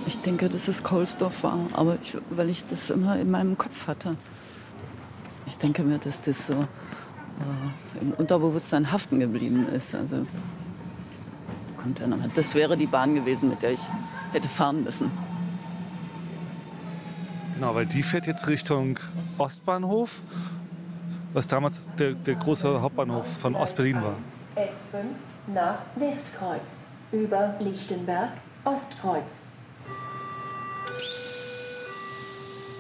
Ich 0.08 0.18
denke, 0.20 0.50
dass 0.50 0.68
es 0.68 0.84
Kohlsdorf 0.84 1.44
war, 1.44 1.60
aber 1.74 1.98
ich, 2.02 2.18
weil 2.32 2.50
ich 2.50 2.66
das 2.66 2.90
immer 2.90 3.20
in 3.20 3.30
meinem 3.30 3.58
Kopf 3.58 3.88
hatte. 3.88 4.16
Ich 5.46 5.58
denke 5.58 5.84
mir, 5.84 5.98
dass 5.98 6.22
das 6.22 6.48
so 6.48 6.54
äh, 6.54 8.02
im 8.02 8.12
Unterbewusstsein 8.14 8.92
haften 8.92 9.20
geblieben 9.20 9.68
ist. 9.74 9.96
Also 9.96 10.26
kommt 11.78 12.00
ja 12.00 12.08
noch. 12.08 12.18
Das 12.34 12.56
wäre 12.56 12.78
die 12.78 12.88
Bahn 12.88 13.16
gewesen, 13.16 13.50
mit 13.50 13.62
der 13.62 13.74
ich 13.74 13.82
hätte 14.32 14.48
fahren 14.48 14.84
müssen. 14.84 15.12
Genau, 17.56 17.76
weil 17.76 17.86
die 17.86 18.02
fährt 18.02 18.28
jetzt 18.28 18.48
Richtung 18.48 19.00
Ostbahnhof, 19.38 20.22
was 21.34 21.48
damals 21.48 21.80
der, 21.96 22.14
der 22.14 22.36
große 22.36 22.82
Hauptbahnhof 22.82 23.28
von 23.38 23.56
Ostberlin 23.56 24.02
war. 24.02 24.16
S5 24.56 25.54
nach 25.54 25.80
Westkreuz 25.96 26.86
über 27.12 27.56
Lichtenberg, 27.60 28.30
Ostkreuz. 28.64 29.48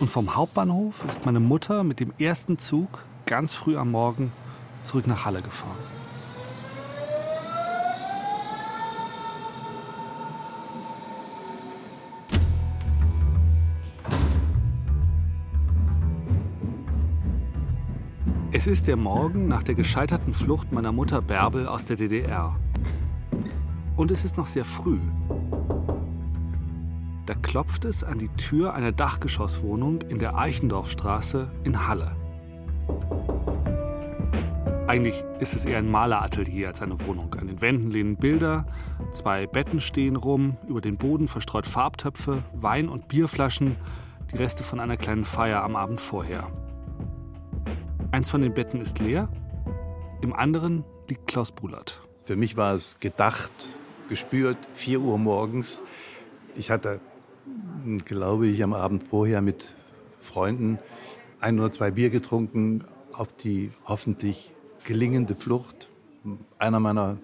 Und 0.01 0.09
vom 0.09 0.35
Hauptbahnhof 0.35 1.05
ist 1.07 1.27
meine 1.27 1.39
Mutter 1.39 1.83
mit 1.83 1.99
dem 1.99 2.11
ersten 2.17 2.57
Zug 2.57 3.05
ganz 3.27 3.53
früh 3.53 3.77
am 3.77 3.91
Morgen 3.91 4.31
zurück 4.81 5.05
nach 5.05 5.25
Halle 5.25 5.43
gefahren. 5.43 5.77
Es 18.51 18.65
ist 18.65 18.87
der 18.87 18.95
Morgen 18.95 19.47
nach 19.47 19.61
der 19.61 19.75
gescheiterten 19.75 20.33
Flucht 20.33 20.71
meiner 20.71 20.91
Mutter 20.91 21.21
Bärbel 21.21 21.67
aus 21.67 21.85
der 21.85 21.97
DDR. 21.97 22.55
Und 23.95 24.09
es 24.09 24.25
ist 24.25 24.35
noch 24.35 24.47
sehr 24.47 24.65
früh. 24.65 24.97
Da 27.31 27.37
klopft 27.41 27.85
es 27.85 28.03
an 28.03 28.19
die 28.19 28.27
Tür 28.27 28.73
einer 28.73 28.91
Dachgeschosswohnung 28.91 30.01
in 30.01 30.19
der 30.19 30.37
Eichendorfstraße 30.37 31.49
in 31.63 31.87
Halle. 31.87 32.13
Eigentlich 34.85 35.23
ist 35.39 35.55
es 35.55 35.65
eher 35.65 35.77
ein 35.77 35.89
Maleratelier 35.89 36.67
als 36.67 36.81
eine 36.81 36.99
Wohnung. 37.07 37.33
An 37.35 37.47
den 37.47 37.61
Wänden 37.61 37.89
lehnen 37.89 38.17
Bilder, 38.17 38.65
zwei 39.11 39.47
Betten 39.47 39.79
stehen 39.79 40.17
rum, 40.17 40.57
über 40.67 40.81
den 40.81 40.97
Boden 40.97 41.29
verstreut 41.29 41.65
Farbtöpfe, 41.65 42.43
Wein- 42.51 42.89
und 42.89 43.07
Bierflaschen, 43.07 43.77
die 44.33 44.35
Reste 44.35 44.65
von 44.65 44.81
einer 44.81 44.97
kleinen 44.97 45.23
Feier 45.23 45.63
am 45.63 45.77
Abend 45.77 46.01
vorher. 46.01 46.51
Eins 48.11 48.29
von 48.29 48.41
den 48.41 48.53
Betten 48.53 48.81
ist 48.81 48.99
leer, 48.99 49.29
im 50.19 50.33
anderen 50.33 50.83
liegt 51.07 51.27
Klaus 51.27 51.53
Brulert. 51.53 52.01
Für 52.25 52.35
mich 52.35 52.57
war 52.57 52.73
es 52.73 52.99
gedacht, 52.99 53.53
gespürt, 54.09 54.57
4 54.73 54.99
Uhr 54.99 55.17
morgens. 55.17 55.81
Ich 56.57 56.69
hatte, 56.69 56.99
glaube 58.05 58.47
ich, 58.47 58.63
am 58.63 58.73
Abend 58.73 59.03
vorher 59.03 59.41
mit 59.41 59.75
Freunden 60.21 60.79
ein 61.39 61.59
oder 61.59 61.71
zwei 61.71 61.91
Bier 61.91 62.09
getrunken 62.09 62.83
auf 63.13 63.33
die 63.33 63.71
hoffentlich 63.85 64.53
gelingende 64.83 65.35
Flucht 65.35 65.89
einer 66.59 66.79
meiner 66.79 67.17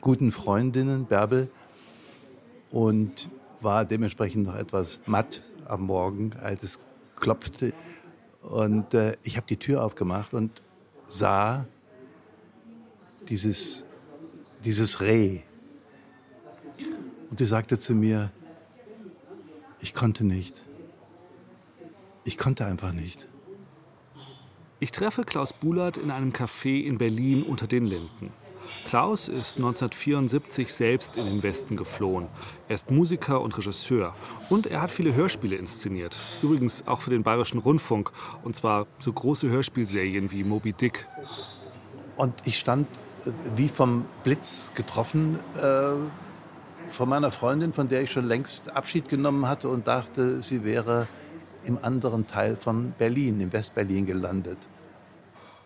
guten 0.00 0.32
Freundinnen, 0.32 1.06
Bärbel, 1.06 1.48
und 2.70 3.28
war 3.60 3.84
dementsprechend 3.84 4.46
noch 4.46 4.56
etwas 4.56 5.00
matt 5.06 5.42
am 5.66 5.82
Morgen, 5.82 6.32
als 6.42 6.62
es 6.62 6.80
klopfte. 7.16 7.72
Und 8.42 8.94
äh, 8.94 9.16
ich 9.22 9.36
habe 9.36 9.46
die 9.46 9.56
Tür 9.56 9.82
aufgemacht 9.84 10.34
und 10.34 10.62
sah 11.06 11.64
dieses, 13.28 13.86
dieses 14.64 15.00
Reh. 15.00 15.40
Und 17.30 17.38
sie 17.38 17.46
sagte 17.46 17.78
zu 17.78 17.94
mir, 17.94 18.30
ich 19.84 19.92
konnte 19.92 20.24
nicht. 20.24 20.62
Ich 22.24 22.38
konnte 22.38 22.64
einfach 22.64 22.94
nicht. 22.94 23.28
Ich 24.80 24.92
treffe 24.92 25.24
Klaus 25.24 25.52
Bulert 25.52 25.98
in 25.98 26.10
einem 26.10 26.32
Café 26.32 26.82
in 26.82 26.96
Berlin 26.96 27.42
unter 27.42 27.66
den 27.66 27.84
Linden. 27.84 28.32
Klaus 28.86 29.28
ist 29.28 29.58
1974 29.58 30.72
selbst 30.72 31.18
in 31.18 31.26
den 31.26 31.42
Westen 31.42 31.76
geflohen. 31.76 32.28
Er 32.66 32.76
ist 32.76 32.90
Musiker 32.90 33.42
und 33.42 33.58
Regisseur 33.58 34.14
und 34.48 34.66
er 34.66 34.80
hat 34.80 34.90
viele 34.90 35.14
Hörspiele 35.14 35.56
inszeniert. 35.56 36.16
Übrigens 36.42 36.86
auch 36.86 37.02
für 37.02 37.10
den 37.10 37.22
Bayerischen 37.22 37.58
Rundfunk 37.58 38.10
und 38.42 38.56
zwar 38.56 38.86
so 38.98 39.12
große 39.12 39.50
Hörspielserien 39.50 40.32
wie 40.32 40.44
Moby 40.44 40.72
Dick. 40.72 41.06
Und 42.16 42.32
ich 42.46 42.58
stand 42.58 42.88
äh, 43.26 43.32
wie 43.54 43.68
vom 43.68 44.06
Blitz 44.22 44.72
getroffen 44.74 45.38
äh, 45.60 46.23
vor 46.88 47.06
meiner 47.06 47.30
Freundin, 47.30 47.72
von 47.72 47.88
der 47.88 48.02
ich 48.02 48.10
schon 48.10 48.24
längst 48.24 48.70
Abschied 48.70 49.08
genommen 49.08 49.48
hatte 49.48 49.68
und 49.68 49.86
dachte, 49.86 50.42
sie 50.42 50.64
wäre 50.64 51.08
im 51.64 51.78
anderen 51.82 52.26
Teil 52.26 52.56
von 52.56 52.92
Berlin, 52.98 53.40
in 53.40 53.52
Westberlin 53.52 54.06
gelandet. 54.06 54.58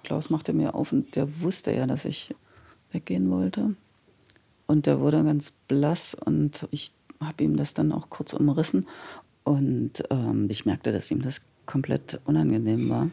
Klaus 0.04 0.30
machte 0.30 0.52
mir 0.52 0.74
auf 0.74 0.92
und 0.92 1.16
der 1.16 1.40
wusste 1.40 1.72
ja, 1.72 1.86
dass 1.86 2.04
ich 2.04 2.34
weggehen 2.92 3.30
wollte. 3.30 3.74
Und 4.66 4.86
der 4.86 5.00
wurde 5.00 5.22
ganz 5.24 5.52
blass 5.66 6.14
und 6.14 6.66
ich 6.70 6.92
habe 7.20 7.44
ihm 7.44 7.56
das 7.56 7.74
dann 7.74 7.92
auch 7.92 8.10
kurz 8.10 8.32
umrissen. 8.32 8.86
Und 9.44 10.04
ähm, 10.10 10.46
ich 10.50 10.66
merkte, 10.66 10.92
dass 10.92 11.10
ihm 11.10 11.22
das 11.22 11.40
komplett 11.66 12.20
unangenehm 12.24 12.88
war. 12.88 13.10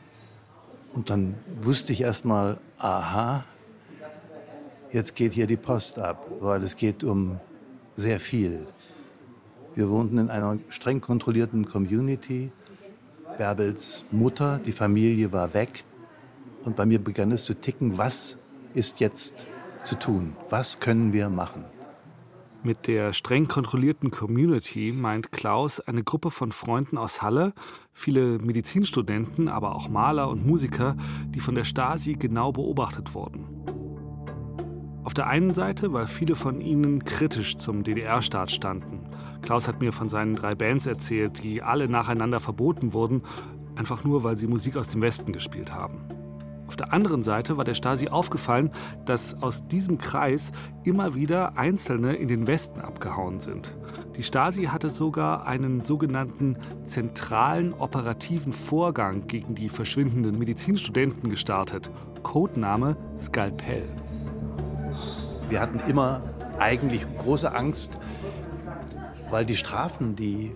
Und 0.93 1.09
dann 1.09 1.35
wusste 1.61 1.91
ich 1.91 2.01
erst 2.01 2.25
mal, 2.25 2.57
aha, 2.77 3.43
jetzt 4.91 5.15
geht 5.15 5.33
hier 5.33 5.47
die 5.47 5.57
Post 5.57 5.99
ab, 5.99 6.29
weil 6.39 6.63
es 6.63 6.75
geht 6.75 7.03
um 7.03 7.39
sehr 7.95 8.19
viel. 8.19 8.67
Wir 9.73 9.89
wohnten 9.89 10.17
in 10.17 10.29
einer 10.29 10.57
streng 10.69 11.01
kontrollierten 11.01 11.65
Community. 11.65 12.51
Bärbels 13.37 14.05
Mutter, 14.11 14.59
die 14.65 14.71
Familie 14.71 15.31
war 15.31 15.53
weg. 15.53 15.83
Und 16.63 16.75
bei 16.75 16.85
mir 16.85 16.99
begann 16.99 17.31
es 17.31 17.45
zu 17.45 17.53
ticken, 17.53 17.97
was 17.97 18.37
ist 18.73 18.99
jetzt 18.99 19.45
zu 19.83 19.95
tun? 19.95 20.35
Was 20.49 20.79
können 20.79 21.13
wir 21.13 21.29
machen? 21.29 21.65
Mit 22.63 22.87
der 22.87 23.13
streng 23.13 23.47
kontrollierten 23.47 24.09
Community 24.09 24.91
meint 24.91 25.31
Klaus 25.31 25.79
eine 25.79 26.03
Gruppe 26.03 26.31
von 26.31 26.51
Freunden 26.51 26.97
aus 26.97 27.21
Halle, 27.21 27.53
viele 27.93 28.39
Medizinstudenten, 28.39 29.49
aber 29.49 29.75
auch 29.75 29.87
Maler 29.87 30.29
und 30.29 30.47
Musiker, 30.47 30.95
die 31.27 31.39
von 31.39 31.53
der 31.53 31.63
Stasi 31.63 32.13
genau 32.13 32.51
beobachtet 32.51 33.13
wurden. 33.13 33.54
Auf 35.05 35.13
der 35.13 35.27
einen 35.27 35.53
Seite, 35.53 35.93
weil 35.93 36.07
viele 36.07 36.35
von 36.35 36.59
ihnen 36.59 37.03
kritisch 37.05 37.57
zum 37.57 37.83
DDR-Staat 37.83 38.49
standen. 38.49 39.01
Klaus 39.43 39.67
hat 39.67 39.79
mir 39.79 39.93
von 39.93 40.09
seinen 40.09 40.35
drei 40.35 40.55
Bands 40.55 40.87
erzählt, 40.87 41.43
die 41.43 41.61
alle 41.61 41.87
nacheinander 41.87 42.39
verboten 42.39 42.91
wurden, 42.91 43.21
einfach 43.75 44.03
nur 44.03 44.23
weil 44.23 44.35
sie 44.35 44.47
Musik 44.47 44.75
aus 44.77 44.87
dem 44.87 45.03
Westen 45.03 45.31
gespielt 45.31 45.75
haben. 45.75 46.01
Auf 46.67 46.75
der 46.75 46.91
anderen 46.91 47.21
Seite 47.21 47.55
war 47.55 47.63
der 47.63 47.75
Stasi 47.75 48.07
aufgefallen, 48.07 48.71
dass 49.05 49.39
aus 49.43 49.67
diesem 49.67 49.99
Kreis 49.99 50.51
immer 50.83 51.13
wieder 51.13 51.55
Einzelne 51.55 52.15
in 52.15 52.27
den 52.27 52.47
Westen 52.47 52.81
abgehauen 52.81 53.39
sind. 53.39 53.77
Die 54.15 54.23
Stasi 54.23 54.63
hatte 54.63 54.89
sogar 54.89 55.45
einen 55.45 55.83
sogenannten 55.83 56.57
zentralen 56.83 57.73
operativen 57.73 58.53
Vorgang 58.53 59.27
gegen 59.27 59.53
die 59.53 59.69
verschwindenden 59.69 60.39
Medizinstudenten 60.39 61.29
gestartet. 61.29 61.91
Codename 62.23 62.97
Skalpell. 63.19 63.85
Wir 65.49 65.59
hatten 65.59 65.79
immer 65.87 66.21
eigentlich 66.59 67.05
große 67.19 67.53
Angst, 67.53 67.97
weil 69.29 69.45
die 69.45 69.55
Strafen, 69.55 70.15
die, 70.15 70.55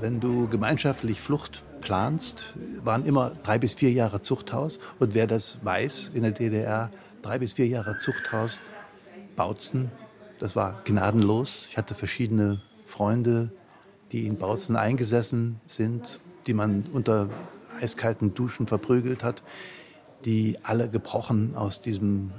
wenn 0.00 0.20
du 0.20 0.48
gemeinschaftlich 0.48 1.20
Flucht 1.20 1.62
planst, 1.80 2.54
waren 2.82 3.04
immer 3.06 3.32
drei 3.42 3.58
bis 3.58 3.74
vier 3.74 3.92
Jahre 3.92 4.22
Zuchthaus. 4.22 4.80
Und 4.98 5.14
wer 5.14 5.26
das 5.26 5.64
weiß 5.64 6.10
in 6.14 6.22
der 6.22 6.32
DDR, 6.32 6.90
drei 7.22 7.38
bis 7.38 7.52
vier 7.52 7.68
Jahre 7.68 7.96
Zuchthaus, 7.96 8.60
Bautzen, 9.36 9.90
das 10.38 10.56
war 10.56 10.82
gnadenlos. 10.84 11.66
Ich 11.70 11.76
hatte 11.76 11.94
verschiedene 11.94 12.60
Freunde, 12.84 13.50
die 14.12 14.26
in 14.26 14.36
Bautzen 14.36 14.76
eingesessen 14.76 15.60
sind, 15.66 16.20
die 16.46 16.54
man 16.54 16.84
unter 16.92 17.28
eiskalten 17.80 18.34
Duschen 18.34 18.66
verprügelt 18.66 19.22
hat, 19.22 19.42
die 20.24 20.58
alle 20.62 20.88
gebrochen 20.88 21.54
aus, 21.56 21.80
diesem, 21.82 22.32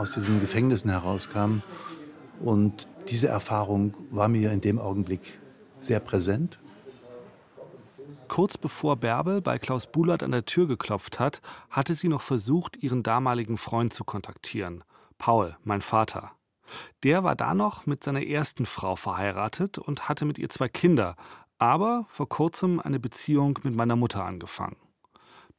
aus 0.00 0.12
diesen 0.12 0.40
Gefängnissen 0.40 0.90
herauskamen. 0.90 1.62
Und 2.40 2.88
diese 3.10 3.28
Erfahrung 3.28 3.94
war 4.10 4.28
mir 4.28 4.50
in 4.50 4.62
dem 4.62 4.78
Augenblick 4.78 5.38
sehr 5.78 6.00
präsent. 6.00 6.58
Kurz 8.26 8.56
bevor 8.56 8.96
Bärbel 8.96 9.42
bei 9.42 9.58
Klaus 9.58 9.86
Bulat 9.86 10.22
an 10.22 10.30
der 10.30 10.46
Tür 10.46 10.66
geklopft 10.66 11.20
hat, 11.20 11.42
hatte 11.68 11.94
sie 11.94 12.08
noch 12.08 12.22
versucht, 12.22 12.82
ihren 12.82 13.02
damaligen 13.02 13.58
Freund 13.58 13.92
zu 13.92 14.04
kontaktieren. 14.04 14.84
Paul, 15.18 15.56
mein 15.64 15.82
Vater. 15.82 16.30
Der 17.02 17.24
war 17.24 17.36
da 17.36 17.54
noch 17.54 17.84
mit 17.84 18.02
seiner 18.04 18.24
ersten 18.24 18.64
Frau 18.64 18.96
verheiratet 18.96 19.78
und 19.78 20.08
hatte 20.08 20.24
mit 20.24 20.38
ihr 20.38 20.48
zwei 20.48 20.68
Kinder, 20.68 21.16
aber 21.58 22.06
vor 22.08 22.28
kurzem 22.28 22.80
eine 22.80 23.00
Beziehung 23.00 23.58
mit 23.64 23.74
meiner 23.74 23.96
Mutter 23.96 24.24
angefangen. 24.24 24.76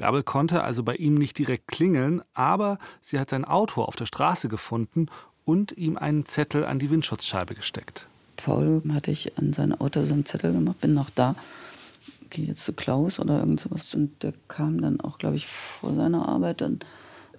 Bärbel 0.02 0.24
konnte 0.24 0.64
also 0.64 0.84
bei 0.84 0.96
ihm 0.96 1.16
nicht 1.16 1.38
direkt 1.38 1.68
klingeln, 1.68 2.22
aber 2.34 2.78
sie 3.02 3.20
hat 3.20 3.30
sein 3.30 3.46
Auto 3.46 3.84
auf 3.84 3.96
der 3.96 4.06
Straße 4.06 4.50
gefunden 4.50 5.08
und 5.46 5.72
ihm 5.78 5.98
einen 5.98 6.26
Zettel 6.26 6.66
an 6.66 6.80
die 6.80 6.90
Windschutzscheibe 6.90 7.56
gesteckt. 7.56 8.08
Paul 8.36 8.82
hatte 8.94 9.12
ich 9.12 9.38
an 9.38 9.54
sein 9.54 9.80
Auto 9.80 10.04
so 10.04 10.14
einen 10.14 10.26
Zettel 10.26 10.54
gemacht, 10.54 10.82
bin 10.82 10.94
noch 10.94 11.10
da 11.10 11.36
gehe 12.32 12.46
jetzt 12.46 12.64
zu 12.64 12.74
Klaus 12.74 13.20
oder 13.20 13.40
irgend 13.40 13.60
sowas. 13.60 13.94
Und 13.94 14.24
der 14.24 14.34
kam 14.48 14.82
dann 14.82 15.00
auch, 15.00 15.20
glaube 15.20 15.36
ich, 15.36 15.46
vor 15.46 15.94
seiner 15.94 16.28
Arbeit. 16.28 16.64
Und 16.64 16.86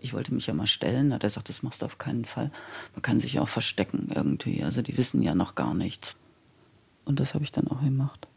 ich 0.00 0.12
wollte 0.12 0.32
mich 0.32 0.46
ja 0.46 0.54
mal 0.54 0.68
stellen. 0.68 1.12
Hat 1.12 1.24
er 1.24 1.28
gesagt, 1.28 1.48
das 1.48 1.64
machst 1.64 1.82
du 1.82 1.86
auf 1.86 1.98
keinen 1.98 2.24
Fall. 2.24 2.52
Man 2.94 3.02
kann 3.02 3.18
sich 3.18 3.34
ja 3.34 3.42
auch 3.42 3.48
verstecken 3.48 4.10
irgendwie. 4.14 4.62
Also 4.62 4.82
die 4.82 4.96
wissen 4.96 5.22
ja 5.22 5.34
noch 5.34 5.56
gar 5.56 5.74
nichts. 5.74 6.16
Und 7.04 7.18
das 7.18 7.34
habe 7.34 7.42
ich 7.42 7.50
dann 7.50 7.66
auch 7.66 7.80
gemacht. 7.80 8.28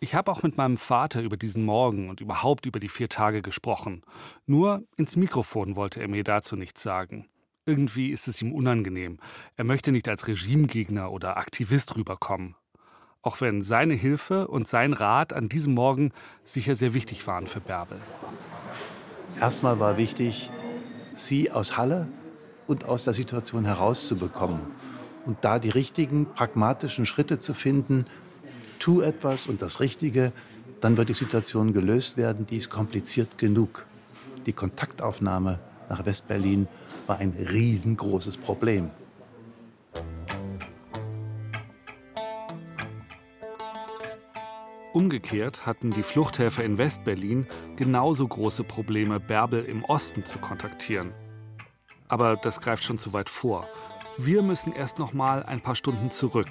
Ich 0.00 0.14
habe 0.14 0.30
auch 0.30 0.42
mit 0.42 0.56
meinem 0.56 0.76
Vater 0.76 1.22
über 1.22 1.36
diesen 1.36 1.64
Morgen 1.64 2.10
und 2.10 2.20
überhaupt 2.20 2.66
über 2.66 2.80
die 2.80 2.88
vier 2.88 3.08
Tage 3.08 3.42
gesprochen. 3.42 4.02
Nur 4.46 4.84
ins 4.96 5.16
Mikrofon 5.16 5.76
wollte 5.76 6.00
er 6.00 6.08
mir 6.08 6.24
dazu 6.24 6.56
nichts 6.56 6.82
sagen. 6.82 7.28
Irgendwie 7.64 8.10
ist 8.10 8.28
es 8.28 8.40
ihm 8.42 8.52
unangenehm. 8.52 9.18
Er 9.56 9.64
möchte 9.64 9.92
nicht 9.92 10.08
als 10.08 10.28
Regimegegner 10.28 11.10
oder 11.10 11.36
Aktivist 11.36 11.96
rüberkommen 11.96 12.54
auch 13.26 13.40
wenn 13.40 13.60
seine 13.60 13.94
Hilfe 13.94 14.46
und 14.46 14.68
sein 14.68 14.92
Rat 14.92 15.32
an 15.32 15.48
diesem 15.48 15.74
Morgen 15.74 16.12
sicher 16.44 16.76
sehr 16.76 16.94
wichtig 16.94 17.26
waren 17.26 17.48
für 17.48 17.58
Bärbel. 17.58 17.98
Erstmal 19.40 19.80
war 19.80 19.96
wichtig, 19.96 20.48
sie 21.12 21.50
aus 21.50 21.76
Halle 21.76 22.06
und 22.68 22.84
aus 22.84 23.02
der 23.02 23.14
Situation 23.14 23.64
herauszubekommen 23.64 24.60
und 25.24 25.38
da 25.40 25.58
die 25.58 25.70
richtigen 25.70 26.26
pragmatischen 26.26 27.04
Schritte 27.04 27.36
zu 27.38 27.52
finden, 27.52 28.04
tu 28.78 29.00
etwas 29.00 29.46
und 29.46 29.62
das 29.62 29.80
Richtige, 29.80 30.32
dann 30.80 30.96
wird 30.96 31.08
die 31.08 31.14
Situation 31.14 31.72
gelöst 31.72 32.16
werden, 32.16 32.46
die 32.46 32.56
ist 32.56 32.70
kompliziert 32.70 33.38
genug. 33.38 33.86
Die 34.46 34.52
Kontaktaufnahme 34.52 35.58
nach 35.88 36.04
Westberlin 36.06 36.68
war 37.06 37.18
ein 37.18 37.32
riesengroßes 37.32 38.36
Problem. 38.36 38.90
Umgekehrt 44.92 45.66
hatten 45.66 45.90
die 45.90 46.02
Fluchthelfer 46.02 46.64
in 46.64 46.78
Westberlin 46.78 47.46
genauso 47.76 48.26
große 48.26 48.64
Probleme, 48.64 49.20
Bärbel 49.20 49.62
im 49.64 49.84
Osten 49.84 50.24
zu 50.24 50.38
kontaktieren. 50.38 51.12
Aber 52.08 52.36
das 52.36 52.60
greift 52.60 52.84
schon 52.84 52.96
zu 52.96 53.12
weit 53.12 53.28
vor. 53.28 53.66
Wir 54.16 54.40
müssen 54.40 54.72
erst 54.72 54.98
noch 54.98 55.12
mal 55.12 55.42
ein 55.42 55.60
paar 55.60 55.74
Stunden 55.74 56.10
zurück. 56.10 56.48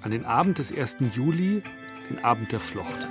An 0.00 0.12
den 0.12 0.24
Abend 0.24 0.58
des 0.58 0.72
1. 0.72 0.98
Juli, 1.14 1.62
den 2.08 2.24
Abend 2.24 2.52
der 2.52 2.60
Flucht. 2.60 3.08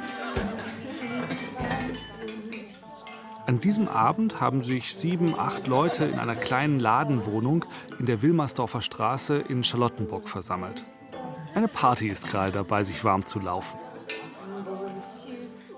An 3.45 3.60
diesem 3.60 3.88
Abend 3.88 4.39
haben 4.39 4.62
sich 4.62 4.95
sieben, 4.95 5.38
acht 5.38 5.67
Leute 5.67 6.06
in 6.06 6.17
einer 6.17 6.36
kleinen 6.36 6.80
Ladenwohnung 6.80 7.65
in 8.00 8.06
der 8.06 8.21
Wilmersdorfer 8.21 8.82
Straße 8.82 9.38
in 9.38 9.63
Charlottenburg 9.63 10.30
versammelt. 10.30 10.86
Eine 11.56 11.67
Party 11.67 12.08
ist 12.08 12.30
gerade 12.30 12.52
dabei, 12.52 12.84
sich 12.84 13.04
warm 13.04 13.26
zu 13.26 13.39
laufen. 13.39 13.78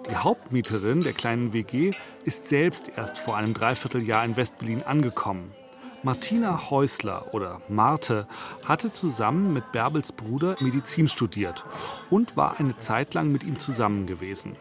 Die 0.09 0.15
Hauptmieterin 0.15 1.01
der 1.01 1.13
kleinen 1.13 1.53
WG 1.53 1.93
ist 2.23 2.47
selbst 2.47 2.91
erst 2.95 3.17
vor 3.17 3.37
einem 3.37 3.53
Dreivierteljahr 3.53 4.25
in 4.25 4.37
Westberlin 4.37 4.83
angekommen. 4.83 5.51
Martina 6.01 6.69
Häusler 6.69 7.33
oder 7.33 7.59
Marte 7.67 8.25
hatte 8.65 8.93
zusammen 8.93 9.53
mit 9.53 9.71
Bärbels 9.73 10.13
Bruder 10.13 10.55
Medizin 10.61 11.09
studiert 11.09 11.65
und 12.09 12.37
war 12.37 12.57
eine 12.57 12.77
Zeit 12.77 13.13
lang 13.13 13.31
mit 13.31 13.43
ihm 13.43 13.59
zusammen 13.59 14.05
gewesen. 14.05 14.55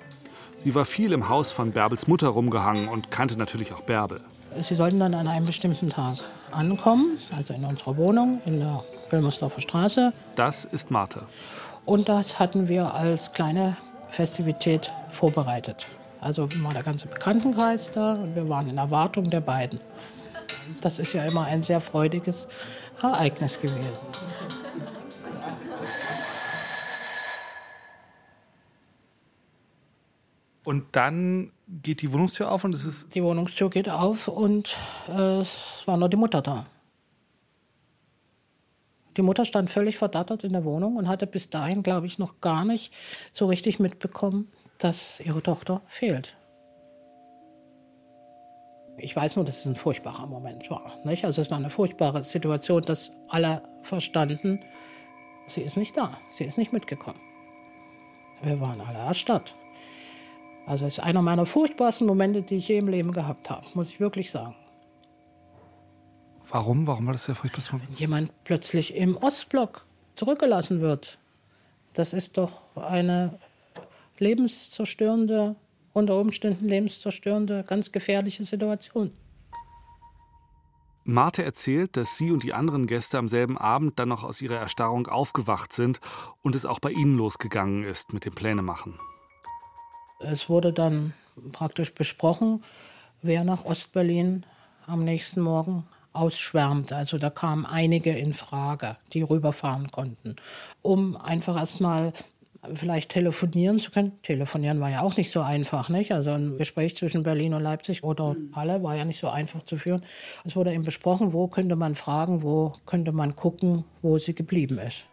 Sie 0.57 0.75
war 0.75 0.85
viel 0.85 1.13
im 1.13 1.29
Haus 1.29 1.53
von 1.53 1.71
Bärbels 1.71 2.09
Mutter 2.09 2.29
rumgehangen 2.29 2.89
und 2.89 3.13
kannte 3.13 3.39
natürlich 3.39 3.73
auch 3.73 3.83
Bärbel. 3.83 4.21
Sie 4.61 4.75
sollten 4.75 4.99
dann 4.99 5.15
an 5.15 5.29
einem 5.29 5.47
bestimmten 5.47 5.91
Tag 5.91 6.17
ankommen, 6.51 7.19
also 7.37 7.55
in 7.55 7.65
unserer 7.65 7.97
Wohnung 7.97 8.41
in 8.45 8.59
der 8.59 8.83
Wilmersdorfer 9.11 9.61
Straße. 9.61 10.13
Das 10.35 10.65
ist 10.65 10.91
Marte. 10.91 11.23
Und 11.85 12.09
das 12.09 12.41
hatten 12.41 12.67
wir 12.67 12.95
als 12.95 13.33
kleine 13.33 13.77
Festivität 14.11 14.91
vorbereitet. 15.11 15.87
Also 16.21 16.49
war 16.63 16.73
der 16.73 16.83
ganze 16.83 17.07
Bekanntenkreis 17.07 17.93
da 17.93 18.15
und 18.15 18.35
wir 18.35 18.49
waren 18.49 18.69
in 18.69 18.79
Erwartung 18.79 19.31
der 19.31 19.41
beiden. 19.41 19.79
Das 20.81 20.99
ist 20.99 21.13
ja 21.13 21.25
immer 21.25 21.45
ein 21.45 21.63
sehr 21.63 21.81
freudiges 21.81 22.49
Ereignis 23.03 23.61
gewesen. 23.61 23.99
Und 30.65 30.85
dann 30.93 31.51
geht 31.83 32.03
die 32.03 32.13
Wohnungstür 32.13 32.53
auf 32.53 32.63
und 32.65 32.75
es 32.75 32.85
ist. 32.85 33.15
Die 33.15 33.23
Wohnungstür 33.23 33.71
geht 33.71 33.89
auf 33.89 34.29
und 34.29 34.77
äh, 35.09 35.41
es 35.41 35.83
war 35.87 35.97
nur 35.97 36.11
die 36.11 36.19
Mutter 36.19 36.43
da. 36.43 36.67
Die 39.17 39.23
Mutter 39.23 39.45
stand 39.45 39.71
völlig 39.71 39.97
verdattert 39.97 40.45
in 40.45 40.53
der 40.53 40.65
Wohnung 40.65 40.97
und 40.97 41.09
hatte 41.09 41.27
bis 41.27 41.51
dahin, 41.51 41.83
glaube 41.83 42.07
ich, 42.07 42.19
noch 42.19 42.41
gar 42.41 42.65
nicht 42.65 42.93
so 43.33 43.47
richtig 43.47 43.81
mitbekommen, 43.81 44.49
dass 44.77 45.21
ihre 45.21 45.43
Tochter 45.43 45.81
fehlt. 45.89 46.37
Ich 48.99 49.15
weiß 49.15 49.37
nur, 49.37 49.45
dass 49.45 49.61
es 49.61 49.67
ein 49.67 49.77
furchtbarer 49.77 50.27
Moment 50.27 50.71
war. 50.71 50.99
Nicht? 51.05 51.25
Also 51.25 51.41
es 51.41 51.51
war 51.51 51.59
eine 51.59 51.71
furchtbare 51.71 52.25
Situation, 52.25 52.83
dass 52.83 53.13
alle 53.29 53.63
verstanden, 53.83 54.61
sie 55.47 55.63
ist 55.63 55.77
nicht 55.77 55.97
da, 55.97 56.19
sie 56.31 56.45
ist 56.45 56.59
nicht 56.59 56.73
mitgekommen. 56.73 57.21
Wir 58.43 58.61
waren 58.61 58.81
alle 58.81 58.99
erstarrt. 58.99 59.55
Also 60.67 60.85
es 60.85 60.99
ist 60.99 61.05
einer 61.05 61.23
meiner 61.23 61.47
furchtbarsten 61.47 62.07
Momente, 62.07 62.43
die 62.43 62.57
ich 62.57 62.69
je 62.69 62.79
im 62.79 62.89
Leben 62.89 63.13
gehabt 63.13 63.49
habe, 63.49 63.67
muss 63.75 63.91
ich 63.91 64.01
wirklich 64.01 64.31
sagen. 64.31 64.55
Warum? 66.51 66.87
Warum 66.87 67.07
war 67.07 67.13
das 67.13 67.27
der 67.27 67.35
furchtbarste 67.35 67.73
Wenn 67.73 67.97
jemand 67.97 68.33
plötzlich 68.45 68.95
im 68.95 69.17
Ostblock 69.17 69.83
zurückgelassen 70.15 70.81
wird, 70.81 71.19
das 71.95 72.13
ist 72.13 72.37
doch 72.37 72.77
eine 72.77 73.39
lebenszerstörende, 74.19 75.57
unter 75.99 76.19
Umständen 76.19 76.67
lebenszerstörende, 76.67 77.65
ganz 77.67 77.93
gefährliche 77.93 78.45
Situation. 78.45 79.13
Marte 81.05 81.43
erzählt, 81.43 81.97
dass 81.97 82.19
sie 82.19 82.31
und 82.31 82.43
die 82.43 82.53
anderen 82.53 82.87
Gäste 82.87 83.17
am 83.17 83.29
selben 83.29 83.57
Abend 83.57 83.99
dann 83.99 84.11
noch 84.11 84.25
aus 84.25 84.43
ihrer 84.43 84.57
Erstarrung 84.57 85.07
aufgewacht 85.07 85.73
sind 85.73 86.01
und 86.43 86.55
es 86.55 86.67
auch 86.67 86.81
bei 86.81 86.91
ihnen 86.91 87.17
losgegangen 87.17 87.83
ist 87.83 88.13
mit 88.13 88.27
dem 88.27 88.35
Plänemachen. 88.35 89.01
Es 90.21 90.51
wurde 90.51 90.73
dann 90.73 91.15
praktisch 91.53 91.95
besprochen, 91.95 92.63
wer 93.23 93.43
nach 93.45 93.65
Ostberlin 93.65 94.45
am 94.87 95.05
nächsten 95.05 95.41
Morgen 95.41 95.87
ausschwärmt. 96.13 96.93
Also 96.93 97.17
da 97.17 97.31
kamen 97.31 97.65
einige 97.65 98.11
in 98.11 98.35
Frage, 98.35 98.97
die 99.13 99.23
rüberfahren 99.23 99.91
konnten, 99.91 100.37
um 100.83 101.17
einfach 101.17 101.57
erstmal 101.57 102.13
vielleicht 102.75 103.11
telefonieren 103.11 103.79
zu 103.79 103.91
können. 103.91 104.13
Telefonieren 104.23 104.81
war 104.81 104.91
ja 104.91 105.03
auch 105.03 105.17
nicht 105.17 105.31
so 105.31 105.41
einfach, 105.41 105.89
nicht? 105.89 106.13
Also 106.13 106.31
ein 106.31 106.59
Gespräch 106.59 106.97
zwischen 106.97 107.23
Berlin 107.23 107.55
und 107.55 107.63
Leipzig 107.63 108.03
oder 108.05 108.37
Halle 108.53 108.83
war 108.83 108.97
ja 108.97 109.05
nicht 109.05 109.21
so 109.21 109.29
einfach 109.29 109.63
zu 109.63 109.77
führen. 109.77 110.03
Es 110.45 110.57
wurde 110.57 110.73
eben 110.73 110.83
besprochen, 110.83 111.33
wo 111.33 111.49
könnte 111.49 111.77
man 111.77 111.95
fragen, 111.95 112.43
wo 112.43 112.73
könnte 112.87 113.13
man 113.13 113.37
gucken, 113.37 113.85
wo 114.03 114.19
sie 114.19 114.35
geblieben 114.35 114.79
ist. 114.79 115.05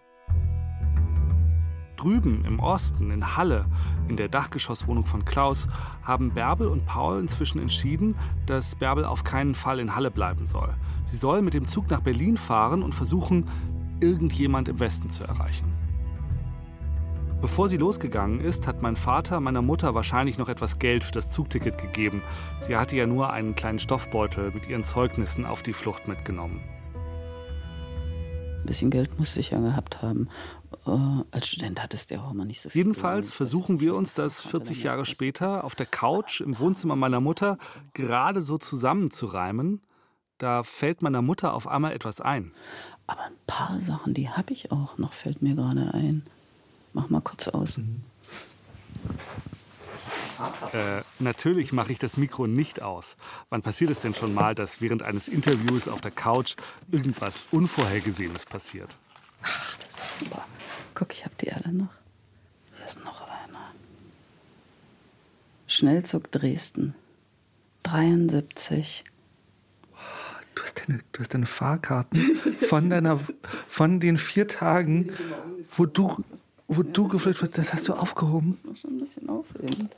Drüben 1.97 2.43
im 2.45 2.59
Osten, 2.59 3.09
in 3.09 3.37
Halle, 3.37 3.65
in 4.09 4.17
der 4.17 4.27
Dachgeschosswohnung 4.27 5.05
von 5.05 5.23
Klaus, 5.23 5.67
haben 6.03 6.33
Bärbel 6.33 6.67
und 6.67 6.85
Paul 6.85 7.19
inzwischen 7.19 7.59
entschieden, 7.59 8.15
dass 8.45 8.75
Bärbel 8.75 9.05
auf 9.05 9.23
keinen 9.23 9.55
Fall 9.55 9.79
in 9.79 9.95
Halle 9.95 10.11
bleiben 10.11 10.45
soll. 10.45 10.75
Sie 11.05 11.15
soll 11.15 11.41
mit 11.41 11.53
dem 11.53 11.67
Zug 11.67 11.89
nach 11.89 12.01
Berlin 12.01 12.37
fahren 12.37 12.83
und 12.83 12.93
versuchen, 12.93 13.47
irgendjemand 14.01 14.67
im 14.67 14.79
Westen 14.79 15.09
zu 15.09 15.23
erreichen. 15.23 15.74
Bevor 17.41 17.69
sie 17.69 17.77
losgegangen 17.77 18.39
ist, 18.39 18.65
hat 18.65 18.81
mein 18.81 18.95
Vater 18.95 19.39
meiner 19.39 19.61
Mutter 19.61 19.93
wahrscheinlich 19.93 20.37
noch 20.37 20.49
etwas 20.49 20.79
Geld 20.79 21.03
für 21.03 21.11
das 21.11 21.31
Zugticket 21.31 21.77
gegeben. 21.77 22.23
Sie 22.59 22.75
hatte 22.75 22.95
ja 22.95 23.05
nur 23.05 23.31
einen 23.31 23.55
kleinen 23.55 23.79
Stoffbeutel 23.79 24.51
mit 24.51 24.67
ihren 24.67 24.83
Zeugnissen 24.83 25.45
auf 25.45 25.61
die 25.61 25.73
Flucht 25.73 26.07
mitgenommen. 26.07 26.61
Ein 28.65 28.65
bisschen 28.65 28.89
Geld 28.89 29.19
musste 29.19 29.39
ich 29.39 29.51
ja 29.51 29.59
gehabt 29.59 30.01
haben. 30.01 30.27
Äh, 30.87 30.89
als 31.29 31.47
Student 31.47 31.83
hattest 31.83 32.09
du 32.09 32.15
ja 32.15 32.23
auch 32.23 32.31
immer 32.31 32.45
nicht 32.45 32.61
so 32.61 32.69
viel. 32.69 32.79
Jedenfalls 32.79 33.31
versuchen 33.31 33.79
wir 33.79 33.95
uns 33.95 34.15
das 34.15 34.41
40 34.41 34.81
Jahre 34.81 35.05
später 35.05 35.63
auf 35.63 35.75
der 35.75 35.85
Couch 35.85 36.41
im 36.41 36.57
Wohnzimmer 36.57 36.95
meiner 36.95 37.19
Mutter 37.19 37.59
gerade 37.93 38.41
so 38.41 38.57
zusammenzureimen. 38.57 39.83
Da 40.39 40.63
fällt 40.63 41.03
meiner 41.03 41.21
Mutter 41.21 41.53
auf 41.53 41.67
einmal 41.67 41.93
etwas 41.93 42.21
ein. 42.21 42.53
Aber 43.05 43.21
ein 43.21 43.35
paar 43.45 43.79
Sachen, 43.81 44.15
die 44.15 44.29
habe 44.29 44.51
ich 44.51 44.71
auch 44.71 44.97
noch, 44.97 45.13
fällt 45.13 45.43
mir 45.43 45.53
gerade 45.53 45.93
ein. 45.93 46.23
Mach 46.95 47.09
mal 47.09 47.19
kurz 47.19 47.49
aus. 47.49 47.77
Äh, 50.71 51.01
natürlich 51.19 51.73
mache 51.73 51.91
ich 51.91 51.99
das 51.99 52.15
Mikro 52.15 52.47
nicht 52.47 52.81
aus. 52.81 53.17
Wann 53.49 53.61
passiert 53.61 53.91
es 53.91 53.99
denn 53.99 54.15
schon 54.15 54.33
mal, 54.33 54.55
dass 54.55 54.79
während 54.79 55.03
eines 55.03 55.27
Interviews 55.27 55.89
auf 55.89 55.99
der 55.99 56.11
Couch 56.11 56.55
irgendwas 56.89 57.47
Unvorhergesehenes 57.51 58.45
passiert? 58.45 58.95
Ach, 59.43 59.75
das 59.75 59.89
ist 59.89 59.99
doch 59.99 60.07
super. 60.07 60.45
Guck, 60.93 61.11
ich 61.11 61.25
habe 61.25 61.35
die 61.41 61.51
alle 61.51 61.73
noch. 61.73 61.93
Hier 62.77 62.85
ist 62.85 63.03
noch 63.03 63.27
einer. 63.27 63.73
Schnellzug 65.67 66.31
Dresden. 66.31 66.95
73. 67.83 69.03
Du 70.55 70.63
hast 70.63 70.79
deine, 70.79 70.99
du 71.11 71.19
hast 71.19 71.33
deine 71.33 71.45
Fahrkarten 71.45 72.37
von, 72.69 72.89
deiner, 72.89 73.19
von 73.67 73.99
den 73.99 74.17
vier 74.17 74.47
Tagen, 74.47 75.11
wo 75.75 75.85
du, 75.85 76.23
wo 76.67 76.83
du 76.83 77.07
geflüchtet 77.07 77.51
bist, 77.51 77.57
das 77.57 77.73
hast 77.73 77.87
du 77.87 77.93
aufgehoben. 77.93 78.51
Das 78.53 78.63
muss 78.63 78.79
schon 78.79 78.97
ein 78.97 78.99
bisschen 78.99 79.29
aufheben. 79.29 79.89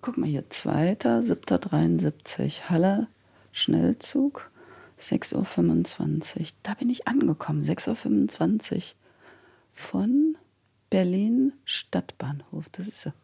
Guck 0.00 0.16
mal 0.18 0.28
hier, 0.28 0.44
2.7.73. 0.48 2.68
Halle, 2.68 3.08
Schnellzug, 3.52 4.50
6.25 5.00 6.40
Uhr. 6.40 6.46
Da 6.62 6.74
bin 6.74 6.90
ich 6.90 7.08
angekommen, 7.08 7.62
6.25 7.62 8.76
Uhr. 8.76 8.82
Von 9.74 10.36
Berlin 10.90 11.54
Stadtbahnhof. 11.64 12.68
Das 12.70 12.86
ist 12.86 13.06
er. 13.06 13.14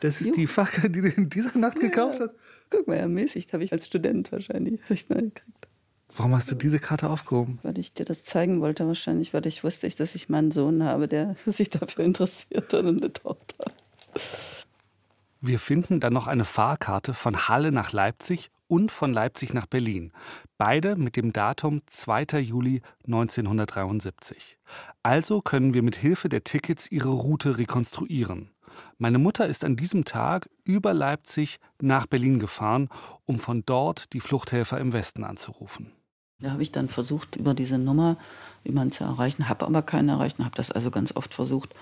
Das 0.00 0.20
ist 0.20 0.28
Jo. 0.28 0.34
die 0.34 0.46
Fahrkarte, 0.46 0.90
die 0.90 1.00
du 1.02 1.08
in 1.08 1.28
dieser 1.28 1.58
Nacht 1.58 1.80
gekauft 1.80 2.20
hast. 2.20 2.30
Guck 2.70 2.86
mal, 2.86 2.94
ermäßigt 2.96 3.52
habe 3.52 3.64
ich 3.64 3.72
als 3.72 3.86
Student 3.86 4.30
wahrscheinlich 4.32 4.80
echt 4.88 5.10
mal 5.10 5.20
gekriegt. 5.20 5.68
Warum 6.16 6.34
hast 6.34 6.50
du 6.50 6.54
diese 6.54 6.78
Karte 6.78 7.08
aufgehoben? 7.08 7.58
Weil 7.62 7.78
ich 7.78 7.92
dir 7.92 8.04
das 8.04 8.24
zeigen 8.24 8.60
wollte, 8.60 8.86
wahrscheinlich, 8.86 9.32
weil 9.32 9.46
ich 9.46 9.64
wusste, 9.64 9.88
dass 9.88 10.14
ich 10.14 10.28
meinen 10.28 10.50
Sohn 10.50 10.82
habe, 10.82 11.08
der 11.08 11.36
sich 11.46 11.70
dafür 11.70 12.04
interessiert 12.04 12.72
und 12.74 12.86
eine 12.86 13.12
Tochter. 13.12 13.72
Wir 15.40 15.58
finden 15.58 16.00
dann 16.00 16.12
noch 16.12 16.26
eine 16.26 16.44
Fahrkarte 16.44 17.14
von 17.14 17.48
Halle 17.48 17.72
nach 17.72 17.92
Leipzig 17.92 18.50
und 18.66 18.92
von 18.92 19.12
Leipzig 19.12 19.54
nach 19.54 19.66
Berlin. 19.66 20.12
Beide 20.58 20.96
mit 20.96 21.16
dem 21.16 21.32
Datum 21.32 21.80
2. 21.86 22.40
Juli 22.40 22.82
1973. 23.06 24.58
Also 25.02 25.40
können 25.40 25.74
wir 25.74 25.82
mit 25.82 25.96
Hilfe 25.96 26.28
der 26.28 26.44
Tickets 26.44 26.90
ihre 26.90 27.08
Route 27.08 27.58
rekonstruieren. 27.58 28.50
Meine 28.98 29.18
Mutter 29.18 29.46
ist 29.46 29.64
an 29.64 29.76
diesem 29.76 30.04
Tag 30.04 30.48
über 30.64 30.92
Leipzig 30.94 31.58
nach 31.80 32.06
Berlin 32.06 32.38
gefahren, 32.38 32.88
um 33.24 33.38
von 33.38 33.64
dort 33.64 34.12
die 34.12 34.20
Fluchthelfer 34.20 34.78
im 34.78 34.92
Westen 34.92 35.24
anzurufen. 35.24 35.92
Da 36.40 36.52
habe 36.52 36.62
ich 36.62 36.72
dann 36.72 36.88
versucht, 36.88 37.36
über 37.36 37.54
diese 37.54 37.78
Nummer 37.78 38.16
jemanden 38.64 38.92
zu 38.92 39.04
erreichen, 39.04 39.48
habe 39.48 39.66
aber 39.66 39.82
keinen 39.82 40.08
erreicht 40.08 40.38
und 40.38 40.44
habe 40.44 40.56
das 40.56 40.70
also 40.70 40.90
ganz 40.90 41.14
oft 41.14 41.34
versucht. 41.34 41.74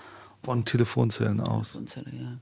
Von 0.43 0.65
Telefonzellen 0.65 1.41
aus. 1.41 1.73
Telefonzelle, 1.73 2.11
ja. 2.15 2.37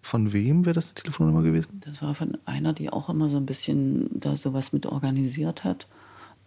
Von 0.00 0.32
wem 0.32 0.64
wäre 0.64 0.74
das 0.74 0.86
eine 0.86 0.94
Telefonnummer 0.94 1.42
gewesen? 1.42 1.80
Das 1.84 2.02
war 2.02 2.14
von 2.14 2.36
einer, 2.44 2.72
die 2.72 2.90
auch 2.90 3.08
immer 3.08 3.28
so 3.28 3.36
ein 3.36 3.46
bisschen 3.46 4.08
da 4.12 4.34
sowas 4.34 4.72
mit 4.72 4.86
organisiert 4.86 5.62
hat. 5.62 5.86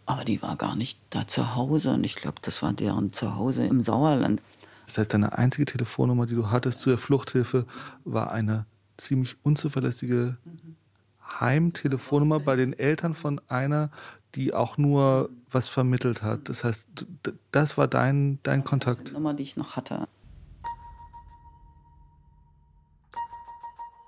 Aber 0.05 0.25
die 0.25 0.41
war 0.41 0.55
gar 0.55 0.75
nicht 0.75 0.99
da 1.09 1.27
zu 1.27 1.55
Hause 1.55 1.93
und 1.93 2.03
ich 2.03 2.15
glaube, 2.15 2.37
das 2.41 2.61
war 2.61 2.73
deren 2.73 3.13
Zuhause 3.13 3.65
im 3.65 3.81
Sauerland. 3.81 4.41
Das 4.85 4.97
heißt, 4.97 5.13
deine 5.13 5.37
einzige 5.37 5.65
Telefonnummer, 5.65 6.25
die 6.25 6.35
du 6.35 6.51
hattest 6.51 6.81
zu 6.81 6.89
der 6.89 6.99
Fluchthilfe, 6.99 7.65
war 8.03 8.31
eine 8.31 8.65
ziemlich 8.97 9.35
unzuverlässige 9.41 10.37
Heimtelefonnummer 11.39 12.39
bei 12.39 12.55
den 12.55 12.73
Eltern 12.73 13.15
von 13.15 13.41
einer, 13.47 13.89
die 14.35 14.53
auch 14.53 14.77
nur 14.77 15.29
was 15.49 15.69
vermittelt 15.69 16.21
hat. 16.21 16.49
Das 16.49 16.63
heißt, 16.63 17.07
das 17.51 17.77
war 17.77 17.87
dein, 17.87 18.39
dein 18.43 18.61
Die 18.61 18.67
Kontakt. 18.67 19.13
Nummer, 19.13 19.33
die 19.33 19.43
ich 19.43 19.55
noch 19.55 19.75
hatte. 19.75 20.07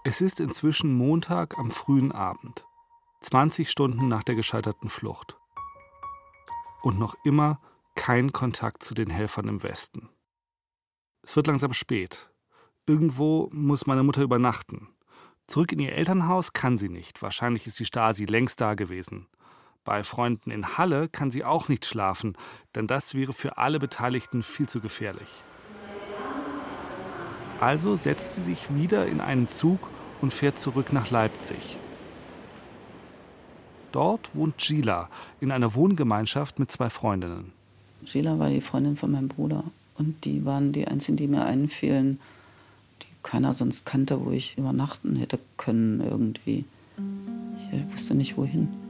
Es 0.04 0.22
ist 0.22 0.40
inzwischen 0.40 0.94
Montag 0.94 1.58
am 1.58 1.70
frühen 1.70 2.12
Abend, 2.12 2.66
20 3.22 3.70
Stunden 3.70 4.08
nach 4.08 4.24
der 4.24 4.36
gescheiterten 4.36 4.90
Flucht. 4.90 5.38
Und 6.82 7.00
noch 7.00 7.16
immer 7.26 7.60
kein 7.96 8.32
Kontakt 8.32 8.84
zu 8.84 8.94
den 8.94 9.10
Helfern 9.10 9.48
im 9.48 9.64
Westen. 9.64 10.10
Es 11.24 11.36
wird 11.36 11.48
langsam 11.48 11.74
spät. 11.74 12.30
Irgendwo 12.86 13.50
muss 13.52 13.86
meine 13.86 14.04
Mutter 14.04 14.22
übernachten. 14.22 14.90
Zurück 15.48 15.74
in 15.74 15.80
ihr 15.80 15.94
Elternhaus 15.94 16.54
kann 16.54 16.78
sie 16.78 16.90
nicht. 16.90 17.22
Wahrscheinlich 17.22 17.68
ist 17.68 17.80
die 17.80 17.86
Stasi 17.86 18.26
längst 18.26 18.62
da 18.62 18.76
gewesen. 18.76 19.28
Bei 19.88 20.04
Freunden 20.04 20.52
in 20.52 20.78
Halle 20.78 21.08
kann 21.08 21.32
sie 21.32 21.46
auch 21.46 21.70
nicht 21.70 21.86
schlafen, 21.86 22.36
denn 22.76 22.88
das 22.88 23.14
wäre 23.14 23.32
für 23.32 23.58
alle 23.58 23.80
Beteiligten 23.80 24.44
viel 24.44 24.68
zu 24.68 24.82
gefährlich. 24.82 25.30
Also 27.62 27.96
setzt 27.96 28.36
sie 28.36 28.44
sich 28.44 28.76
wieder 28.76 29.08
in 29.08 29.22
einen 29.22 29.48
Zug 29.48 29.80
und 30.20 30.34
fährt 30.34 30.60
zurück 30.60 30.92
nach 30.92 31.10
Leipzig. 31.10 31.78
Dort 33.94 34.36
wohnt 34.36 34.58
Gila 34.58 35.08
in 35.40 35.54
einer 35.54 35.74
Wohngemeinschaft 35.74 36.60
mit 36.60 36.70
zwei 36.70 36.90
Freundinnen. 36.90 37.54
Sheila 38.04 38.38
war 38.40 38.50
die 38.50 38.60
Freundin 38.60 38.98
von 38.98 39.12
meinem 39.12 39.30
Bruder. 39.30 39.64
Und 39.98 40.26
die 40.26 40.44
waren 40.44 40.74
die 40.74 40.86
einzigen, 40.86 41.16
die 41.16 41.28
mir 41.28 41.46
einfielen, 41.46 42.20
die 43.04 43.08
keiner 43.24 43.54
sonst 43.54 43.86
kannte, 43.86 44.26
wo 44.26 44.32
ich 44.32 44.58
übernachten 44.58 45.16
hätte 45.16 45.40
können 45.56 46.02
irgendwie. 46.02 46.66
Ich 47.72 47.94
wusste 47.94 48.16
nicht 48.16 48.36
wohin. 48.36 48.87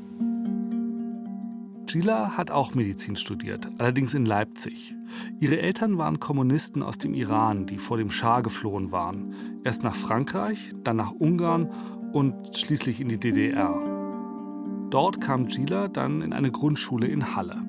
Gila 1.87 2.35
hat 2.35 2.51
auch 2.51 2.75
Medizin 2.75 3.15
studiert, 3.15 3.69
allerdings 3.77 4.13
in 4.13 4.25
Leipzig. 4.25 4.93
Ihre 5.39 5.61
Eltern 5.61 5.97
waren 5.97 6.19
Kommunisten 6.19 6.83
aus 6.83 6.97
dem 6.97 7.13
Iran, 7.13 7.65
die 7.65 7.77
vor 7.77 7.95
dem 7.95 8.11
Schah 8.11 8.41
geflohen 8.41 8.91
waren. 8.91 9.33
Erst 9.63 9.83
nach 9.83 9.95
Frankreich, 9.95 10.73
dann 10.83 10.97
nach 10.97 11.13
Ungarn 11.13 11.71
und 12.11 12.57
schließlich 12.57 12.99
in 12.99 13.07
die 13.07 13.17
DDR. 13.17 13.73
Dort 14.89 15.21
kam 15.21 15.47
Gila 15.47 15.87
dann 15.87 16.21
in 16.21 16.33
eine 16.33 16.51
Grundschule 16.51 17.07
in 17.07 17.35
Halle. 17.37 17.63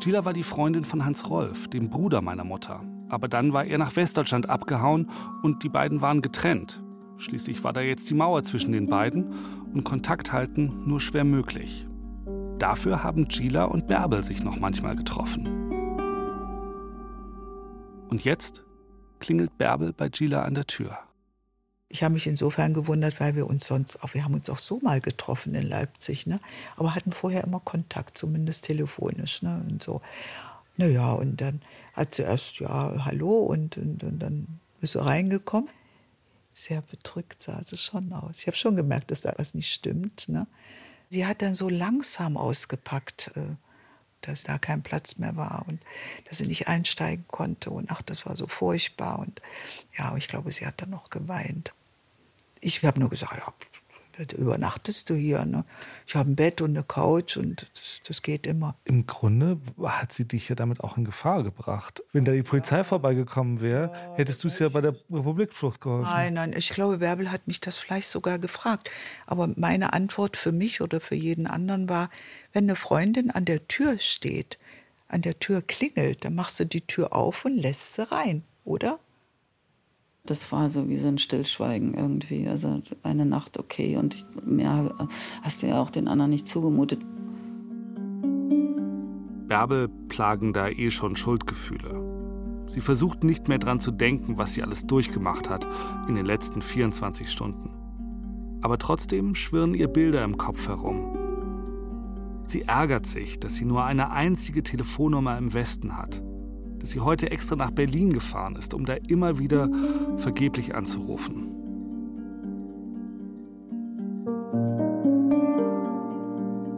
Gila 0.00 0.26
war 0.26 0.34
die 0.34 0.42
Freundin 0.42 0.84
von 0.84 1.06
Hans 1.06 1.30
Rolf, 1.30 1.68
dem 1.68 1.88
Bruder 1.88 2.20
meiner 2.20 2.44
Mutter. 2.44 2.84
Aber 3.08 3.26
dann 3.26 3.54
war 3.54 3.64
er 3.64 3.78
nach 3.78 3.96
Westdeutschland 3.96 4.50
abgehauen 4.50 5.08
und 5.42 5.62
die 5.62 5.70
beiden 5.70 6.02
waren 6.02 6.20
getrennt. 6.20 6.82
Schließlich 7.16 7.64
war 7.64 7.72
da 7.72 7.80
jetzt 7.80 8.10
die 8.10 8.14
Mauer 8.14 8.42
zwischen 8.42 8.72
den 8.72 8.86
beiden 8.86 9.32
und 9.72 9.84
Kontakt 9.84 10.32
halten 10.32 10.82
nur 10.84 11.00
schwer 11.00 11.24
möglich. 11.24 11.86
Dafür 12.62 13.02
haben 13.02 13.26
Gila 13.26 13.64
und 13.64 13.88
Bärbel 13.88 14.22
sich 14.22 14.44
noch 14.44 14.56
manchmal 14.56 14.94
getroffen. 14.94 15.48
Und 18.08 18.22
jetzt 18.22 18.62
klingelt 19.18 19.58
Bärbel 19.58 19.92
bei 19.92 20.08
Gila 20.08 20.44
an 20.44 20.54
der 20.54 20.68
Tür. 20.68 20.96
Ich 21.88 22.04
habe 22.04 22.14
mich 22.14 22.28
insofern 22.28 22.72
gewundert, 22.72 23.18
weil 23.18 23.34
wir 23.34 23.48
uns 23.48 23.66
sonst 23.66 24.04
auch, 24.04 24.14
wir 24.14 24.22
haben 24.22 24.34
uns 24.34 24.48
auch 24.48 24.60
so 24.60 24.78
mal 24.78 25.00
getroffen 25.00 25.56
in 25.56 25.68
Leipzig, 25.68 26.28
ne? 26.28 26.38
aber 26.76 26.94
hatten 26.94 27.10
vorher 27.10 27.42
immer 27.42 27.58
Kontakt, 27.58 28.16
zumindest 28.16 28.64
telefonisch. 28.66 29.42
Ne? 29.42 29.60
Und 29.68 29.82
so. 29.82 30.00
Naja, 30.76 31.14
und 31.14 31.40
dann 31.40 31.62
hat 31.94 32.14
sie 32.14 32.22
erst, 32.22 32.60
ja, 32.60 33.04
hallo, 33.04 33.40
und, 33.40 33.76
und, 33.76 34.04
und 34.04 34.20
dann 34.20 34.60
ist 34.80 34.92
sie 34.92 35.04
reingekommen. 35.04 35.68
Sehr 36.54 36.80
bedrückt 36.80 37.42
sah 37.42 37.60
sie 37.64 37.76
schon 37.76 38.12
aus. 38.12 38.38
Ich 38.38 38.46
habe 38.46 38.56
schon 38.56 38.76
gemerkt, 38.76 39.10
dass 39.10 39.22
da 39.22 39.34
was 39.36 39.54
nicht 39.54 39.72
stimmt. 39.72 40.28
Ne? 40.28 40.46
Sie 41.12 41.26
hat 41.26 41.42
dann 41.42 41.54
so 41.54 41.68
langsam 41.68 42.38
ausgepackt, 42.38 43.32
äh, 43.34 43.56
dass 44.22 44.44
da 44.44 44.56
kein 44.56 44.82
Platz 44.82 45.18
mehr 45.18 45.36
war 45.36 45.66
und 45.68 45.78
dass 46.26 46.38
sie 46.38 46.46
nicht 46.46 46.68
einsteigen 46.68 47.26
konnte. 47.28 47.68
Und 47.70 47.90
ach, 47.90 48.00
das 48.00 48.24
war 48.24 48.34
so 48.34 48.46
furchtbar. 48.46 49.18
Und 49.18 49.42
ja, 49.98 50.16
ich 50.16 50.26
glaube, 50.26 50.50
sie 50.52 50.66
hat 50.66 50.80
dann 50.80 50.88
noch 50.88 51.10
geweint. 51.10 51.74
Ich 52.62 52.82
habe 52.82 52.98
nur 52.98 53.10
gesagt, 53.10 53.34
ja, 53.36 53.52
übernachtest 54.18 55.10
du 55.10 55.14
hier? 55.14 55.44
Ne? 55.44 55.64
Ich 56.06 56.14
habe 56.14 56.30
ein 56.30 56.36
Bett 56.36 56.60
und 56.60 56.70
eine 56.70 56.84
Couch 56.84 57.36
und 57.36 57.70
das, 57.74 58.00
das, 58.06 58.22
geht 58.22 58.46
immer. 58.46 58.76
Im 58.84 59.06
Grunde 59.06 59.58
hat 59.82 60.12
sie 60.12 60.26
dich 60.26 60.48
ja 60.48 60.54
damit 60.54 60.80
auch 60.80 60.96
in 60.96 61.04
Gefahr 61.04 61.42
gebracht. 61.42 62.02
Wenn 62.12 62.24
da 62.24 62.32
die 62.32 62.42
Polizei 62.42 62.78
ja. 62.78 62.84
vorbeigekommen 62.84 63.60
wäre, 63.60 63.92
ja, 63.92 64.14
hättest 64.16 64.44
du 64.44 64.48
es 64.48 64.58
ja 64.58 64.68
bei 64.68 64.80
der 64.80 64.94
Republikflucht 65.10 65.80
geholfen. 65.80 66.10
Nein, 66.10 66.34
nein, 66.34 66.54
ich 66.56 66.70
glaube, 66.70 66.98
Bärbel 66.98 67.30
hat 67.30 67.46
mich 67.46 67.60
das 67.60 67.78
vielleicht 67.78 68.08
sogar 68.08 68.38
gefragt. 68.38 68.90
Aber 69.26 69.48
meine 69.56 69.92
Antwort 69.92 70.36
für 70.36 70.52
mich 70.52 70.80
oder 70.80 71.00
für 71.00 71.14
jeden 71.14 71.46
anderen 71.46 71.88
war, 71.88 72.10
wenn 72.52 72.64
eine 72.64 72.76
Freundin 72.76 73.30
an 73.30 73.44
der 73.44 73.66
Tür 73.66 73.98
steht, 73.98 74.58
an 75.08 75.22
der 75.22 75.38
Tür 75.38 75.62
klingelt, 75.62 76.24
dann 76.24 76.34
machst 76.34 76.58
du 76.60 76.64
die 76.64 76.86
Tür 76.86 77.12
auf 77.12 77.44
und 77.44 77.56
lässt 77.56 77.94
sie 77.94 78.10
rein, 78.10 78.44
oder? 78.64 78.98
Das 80.24 80.52
war 80.52 80.70
so 80.70 80.88
wie 80.88 80.96
so 80.96 81.08
ein 81.08 81.18
Stillschweigen 81.18 81.94
irgendwie. 81.94 82.46
Also 82.46 82.80
eine 83.02 83.26
Nacht 83.26 83.58
okay 83.58 83.96
und 83.96 84.24
mehr 84.46 84.94
hast 85.42 85.62
du 85.62 85.66
ja 85.66 85.82
auch 85.82 85.90
den 85.90 86.06
anderen 86.06 86.30
nicht 86.30 86.46
zugemutet. 86.46 87.04
Bärbel 89.48 89.88
plagen 90.08 90.52
da 90.52 90.68
eh 90.68 90.90
schon 90.90 91.16
Schuldgefühle. 91.16 92.64
Sie 92.68 92.80
versucht 92.80 93.24
nicht 93.24 93.48
mehr 93.48 93.58
dran 93.58 93.80
zu 93.80 93.90
denken, 93.90 94.38
was 94.38 94.54
sie 94.54 94.62
alles 94.62 94.86
durchgemacht 94.86 95.50
hat 95.50 95.66
in 96.08 96.14
den 96.14 96.24
letzten 96.24 96.62
24 96.62 97.28
Stunden. 97.30 97.70
Aber 98.62 98.78
trotzdem 98.78 99.34
schwirren 99.34 99.74
ihr 99.74 99.88
Bilder 99.88 100.22
im 100.22 100.38
Kopf 100.38 100.68
herum. 100.68 101.16
Sie 102.46 102.62
ärgert 102.62 103.06
sich, 103.06 103.40
dass 103.40 103.56
sie 103.56 103.64
nur 103.64 103.84
eine 103.84 104.12
einzige 104.12 104.62
Telefonnummer 104.62 105.36
im 105.36 105.52
Westen 105.52 105.96
hat 105.96 106.22
dass 106.82 106.90
sie 106.90 107.00
heute 107.00 107.30
extra 107.30 107.54
nach 107.54 107.70
Berlin 107.70 108.12
gefahren 108.12 108.56
ist, 108.56 108.74
um 108.74 108.84
da 108.84 108.94
immer 108.94 109.38
wieder 109.38 109.70
vergeblich 110.16 110.74
anzurufen. 110.74 111.46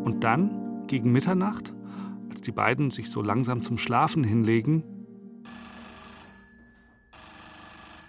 Und 0.04 0.22
dann, 0.22 0.86
gegen 0.88 1.10
Mitternacht, 1.10 1.72
als 2.28 2.42
die 2.42 2.52
beiden 2.52 2.90
sich 2.90 3.10
so 3.10 3.22
langsam 3.22 3.62
zum 3.62 3.78
Schlafen 3.78 4.24
hinlegen, 4.24 4.84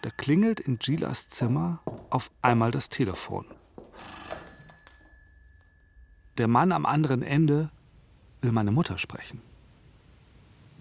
da 0.02 0.10
klingelt 0.18 0.60
in 0.60 0.78
Gilas 0.78 1.30
Zimmer 1.30 1.80
auf 2.10 2.30
einmal 2.42 2.72
das 2.72 2.90
Telefon. 2.90 3.46
Der 6.38 6.50
Mann 6.50 6.74
am 6.74 6.86
anderen 6.86 7.22
Ende 7.22 7.72
will 8.42 8.52
meine 8.52 8.72
Mutter 8.72 8.98
sprechen. 8.98 9.42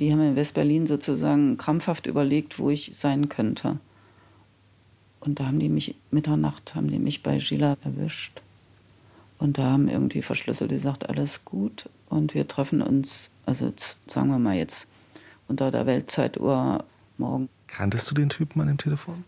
Die 0.01 0.13
haben 0.13 0.21
in 0.21 0.37
Westberlin 0.37 0.87
sozusagen 0.87 1.57
krampfhaft 1.57 2.07
überlegt, 2.07 2.59
wo 2.59 2.71
ich 2.71 2.93
sein 2.95 3.29
könnte. 3.29 3.79
Und 5.21 5.41
da 5.41 5.47
haben 5.47 5.61
die 5.61 5.69
mich, 5.69 5.95
Mitternacht 6.11 6.75
haben 6.75 6.89
die 6.89 6.99
mich 6.99 7.23
bei 7.23 7.39
Gila 7.39 7.77
erwischt. 7.85 8.43
Und 9.39 9.59
da 9.59 9.71
haben 9.71 9.89
irgendwie 9.89 10.23
verschlüsselt 10.23 10.71
gesagt, 10.71 11.09
alles 11.09 11.45
gut. 11.45 11.89
Und 12.09 12.35
wir 12.35 12.47
treffen 12.49 12.83
uns, 12.83 13.31
also 13.47 13.73
sagen 14.07 14.29
wir 14.29 14.39
mal 14.39 14.57
jetzt 14.57 14.87
unter 15.49 15.71
der 15.71 15.87
Weltzeituhr 15.87 16.85
morgen. 17.19 17.49
Kanntest 17.69 18.11
du 18.11 18.15
den 18.15 18.29
Typen 18.29 18.61
an 18.61 18.69
dem 18.69 18.79
Telefon? 18.79 19.25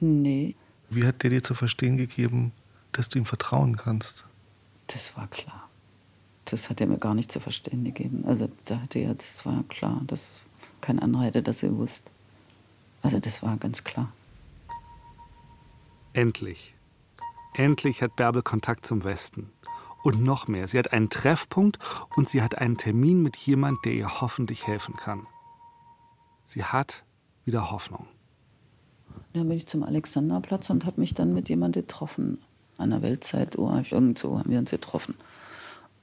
Nee. 0.00 0.54
Wie 0.90 1.04
hat 1.04 1.22
der 1.22 1.30
dir 1.30 1.42
zu 1.42 1.54
verstehen 1.54 1.96
gegeben, 1.96 2.52
dass 2.92 3.08
du 3.08 3.18
ihm 3.18 3.24
vertrauen 3.24 3.76
kannst? 3.76 4.24
Das 4.88 5.16
war 5.16 5.28
klar 5.28 5.71
das 6.52 6.68
hat 6.68 6.80
er 6.80 6.86
mir 6.86 6.98
gar 6.98 7.14
nicht 7.14 7.32
zu 7.32 7.40
verstehen 7.40 7.84
gegeben. 7.84 8.24
Also 8.26 8.48
da 8.66 8.80
hatte 8.80 8.98
er, 8.98 9.14
das 9.14 9.44
war 9.46 9.62
klar, 9.68 10.02
dass 10.06 10.32
kein 10.80 10.98
anderer 10.98 11.24
hätte 11.24 11.42
das 11.42 11.60
gewusst. 11.62 12.10
Also 13.00 13.18
das 13.18 13.42
war 13.42 13.56
ganz 13.56 13.84
klar. 13.84 14.12
Endlich. 16.12 16.74
Endlich 17.54 18.02
hat 18.02 18.16
Bärbel 18.16 18.42
Kontakt 18.42 18.84
zum 18.84 19.04
Westen. 19.04 19.50
Und 20.02 20.22
noch 20.22 20.48
mehr, 20.48 20.68
sie 20.68 20.78
hat 20.78 20.92
einen 20.92 21.10
Treffpunkt 21.10 21.78
und 22.16 22.28
sie 22.28 22.42
hat 22.42 22.58
einen 22.58 22.76
Termin 22.76 23.22
mit 23.22 23.36
jemand, 23.36 23.84
der 23.84 23.92
ihr 23.92 24.20
hoffentlich 24.20 24.66
helfen 24.66 24.96
kann. 24.96 25.26
Sie 26.44 26.64
hat 26.64 27.04
wieder 27.44 27.70
Hoffnung. 27.70 28.06
Dann 29.32 29.48
bin 29.48 29.56
ich 29.56 29.66
zum 29.66 29.84
Alexanderplatz 29.84 30.68
und 30.70 30.84
habe 30.84 31.00
mich 31.00 31.14
dann 31.14 31.32
mit 31.32 31.48
jemandem 31.48 31.82
getroffen. 31.82 32.42
An 32.78 32.90
der 32.90 33.02
Weltzeituhr, 33.02 33.84
irgendwo 33.90 34.38
haben 34.38 34.50
wir 34.50 34.58
uns 34.58 34.70
getroffen. 34.70 35.14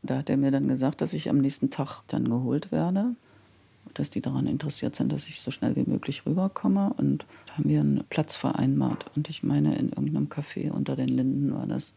Da 0.01 0.17
hat 0.17 0.29
er 0.29 0.38
mir 0.38 0.51
dann 0.51 0.67
gesagt, 0.67 1.01
dass 1.01 1.13
ich 1.13 1.29
am 1.29 1.39
nächsten 1.39 1.71
Tag 1.71 2.03
dann 2.07 2.29
geholt 2.29 2.71
werde, 2.71 3.15
dass 3.93 4.09
die 4.09 4.21
daran 4.21 4.47
interessiert 4.47 4.95
sind, 4.95 5.12
dass 5.12 5.27
ich 5.27 5.41
so 5.41 5.51
schnell 5.51 5.75
wie 5.75 5.83
möglich 5.83 6.25
rüberkomme. 6.25 6.93
Und 6.97 7.25
da 7.47 7.57
haben 7.57 7.69
wir 7.69 7.81
einen 7.81 8.03
Platz 8.09 8.38
vereinbart. 8.38 9.05
Und 9.15 9.29
ich 9.29 9.43
meine, 9.43 9.75
in 9.75 9.89
irgendeinem 9.89 10.27
Café 10.27 10.71
unter 10.71 10.95
den 10.95 11.09
Linden 11.09 11.53
war 11.53 11.67
das. 11.67 11.93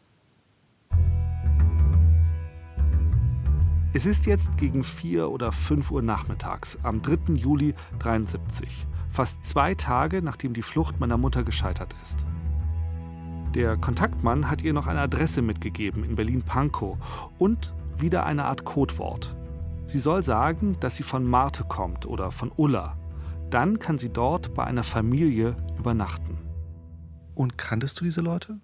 Es 3.95 4.07
ist 4.07 4.25
jetzt 4.25 4.57
gegen 4.57 4.85
4 4.85 5.31
oder 5.31 5.53
5 5.53 5.91
Uhr 5.91 6.01
nachmittags 6.01 6.79
am 6.83 7.03
3. 7.03 7.35
Juli 7.35 7.75
73, 7.99 8.87
fast 9.11 9.45
zwei 9.45 9.75
Tage 9.75 10.23
nachdem 10.23 10.55
die 10.55 10.63
Flucht 10.63 10.99
meiner 10.99 11.19
Mutter 11.19 11.45
gescheitert 11.45 11.95
ist. 12.03 12.25
Der 13.55 13.77
Kontaktmann 13.77 14.49
hat 14.49 14.63
ihr 14.63 14.73
noch 14.73 14.87
eine 14.87 15.01
Adresse 15.01 15.43
mitgegeben 15.43 16.05
in 16.05 16.17
Berlin-Pankow 16.17 16.97
und 17.39 17.75
wieder 17.99 18.27
eine 18.27 18.45
Art 18.45 18.65
Codewort. 18.65 19.37
Sie 19.87 19.99
soll 19.99 20.23
sagen, 20.23 20.77
dass 20.81 20.97
sie 20.97 21.03
von 21.03 21.25
Marte 21.25 21.65
kommt 21.65 22.07
oder 22.07 22.31
von 22.31 22.53
Ulla. 22.57 22.97
Dann 23.51 23.79
kann 23.79 23.99
sie 23.99 24.09
dort 24.09 24.55
bei 24.55 24.65
einer 24.65 24.85
Familie 24.85 25.57
übernachten. 25.79 26.39
Und 27.35 27.59
kanntest 27.59 28.01
du 28.01 28.05
diese 28.05 28.21
Leute? 28.21 28.59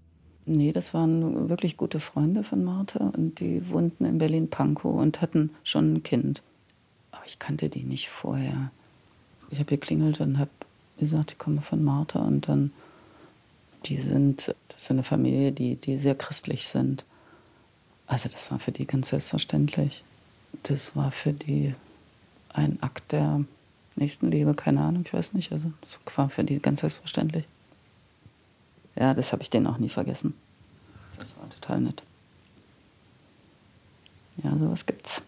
Nee, 0.46 0.72
das 0.72 0.94
waren 0.94 1.50
wirklich 1.50 1.76
gute 1.76 2.00
Freunde 2.00 2.42
von 2.42 2.64
Marte 2.64 3.00
und 3.00 3.40
die 3.40 3.68
wohnten 3.70 4.06
in 4.06 4.16
Berlin-Pankow 4.16 4.98
und 4.98 5.20
hatten 5.20 5.50
schon 5.62 5.94
ein 5.94 6.02
Kind. 6.02 6.42
Aber 7.10 7.22
ich 7.26 7.38
kannte 7.38 7.68
die 7.68 7.82
nicht 7.82 8.08
vorher. 8.08 8.70
Ich 9.50 9.58
habe 9.58 9.68
geklingelt 9.68 10.20
und 10.20 10.38
habe 10.38 10.50
gesagt, 10.98 11.32
ich 11.32 11.38
komme 11.38 11.60
von 11.60 11.84
Martha 11.84 12.20
und 12.20 12.48
dann, 12.48 12.72
die 13.84 13.98
sind, 13.98 14.54
das 14.68 14.82
ist 14.84 14.90
eine 14.90 15.04
Familie, 15.04 15.52
die, 15.52 15.76
die 15.76 15.98
sehr 15.98 16.14
christlich 16.14 16.66
sind. 16.66 17.04
Also 18.08 18.28
das 18.30 18.50
war 18.50 18.58
für 18.58 18.72
die 18.72 18.86
ganz 18.86 19.10
selbstverständlich. 19.10 20.02
Das 20.64 20.96
war 20.96 21.12
für 21.12 21.34
die 21.34 21.74
ein 22.48 22.82
Akt 22.82 23.12
der 23.12 23.44
Nächstenliebe, 23.96 24.54
keine 24.54 24.80
Ahnung, 24.80 25.02
ich 25.04 25.12
weiß 25.12 25.34
nicht. 25.34 25.52
Also 25.52 25.70
das 25.82 26.00
war 26.16 26.30
für 26.30 26.42
die 26.42 26.58
ganz 26.60 26.80
selbstverständlich. 26.80 27.44
Ja, 28.96 29.12
das 29.14 29.32
habe 29.32 29.42
ich 29.42 29.50
denen 29.50 29.66
auch 29.66 29.78
nie 29.78 29.90
vergessen. 29.90 30.34
Das 31.18 31.36
war 31.36 31.48
total 31.50 31.82
nett. 31.82 32.02
Ja, 34.42 34.56
sowas 34.56 34.86
gibt's. 34.86 35.22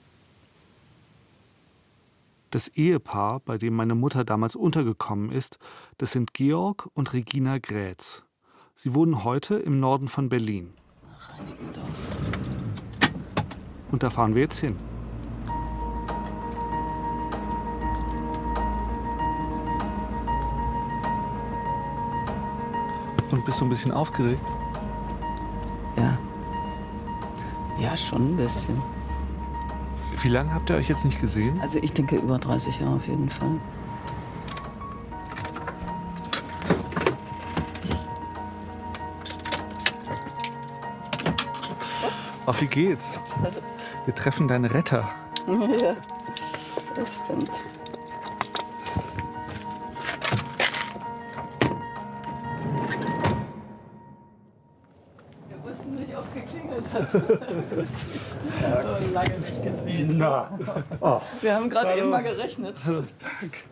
Das 2.51 2.69
Ehepaar, 2.69 3.41
bei 3.41 3.59
dem 3.59 3.75
meine 3.75 3.95
Mutter 3.95 4.25
damals 4.25 4.57
untergekommen 4.57 5.31
ist, 5.31 5.59
das 5.99 6.13
sind 6.13 6.33
Georg 6.33 6.89
und 6.95 7.13
Regina 7.13 7.59
Grätz. 7.59 8.25
Sie 8.75 8.95
wohnen 8.95 9.23
heute 9.23 9.57
im 9.57 9.79
Norden 9.79 10.09
von 10.09 10.31
Berlin. 10.31 10.73
Reinickendorf. 11.29 12.40
Und 13.93 14.03
da 14.03 14.11
fahren 14.11 14.35
wir 14.35 14.43
jetzt 14.43 14.59
hin. 14.59 14.77
Und 23.31 23.45
bist 23.45 23.61
du 23.61 23.65
ein 23.65 23.71
bisschen 23.71 23.93
aufgeregt? 23.93 24.45
Ja. 25.97 26.19
Ja, 27.81 27.97
schon 27.97 28.35
ein 28.35 28.37
bisschen. 28.37 28.81
Wie 30.23 30.29
lange 30.29 30.53
habt 30.53 30.69
ihr 30.69 30.77
euch 30.77 30.89
jetzt 30.89 31.05
nicht 31.05 31.21
gesehen? 31.21 31.59
Also 31.61 31.79
ich 31.81 31.93
denke 31.93 32.17
über 32.17 32.39
30 32.39 32.81
Jahre 32.81 32.97
auf 32.97 33.07
jeden 33.07 33.31
Fall. 33.31 33.61
Auf 42.47 42.61
wie 42.61 42.67
geht's? 42.67 43.21
Wir 44.11 44.15
treffen 44.17 44.49
deine 44.49 44.75
Retter. 44.75 45.09
ja, 45.47 45.95
das 46.97 47.09
stimmt. 47.25 47.49
Wir 55.49 55.63
wussten 55.65 55.95
nicht, 55.97 56.17
ob 56.17 56.25
es 56.25 56.35
geklingelt 56.35 56.85
hat. 56.93 57.11
so 57.11 57.19
lange 59.13 59.39
nicht 59.39 59.63
gesehen. 59.63 60.19
Na, 60.19 60.59
oh, 61.01 61.21
Wir 61.41 61.55
haben 61.55 61.69
gerade 61.69 61.99
eben 61.99 62.11
mal 62.11 62.23
gerechnet. 62.23 62.77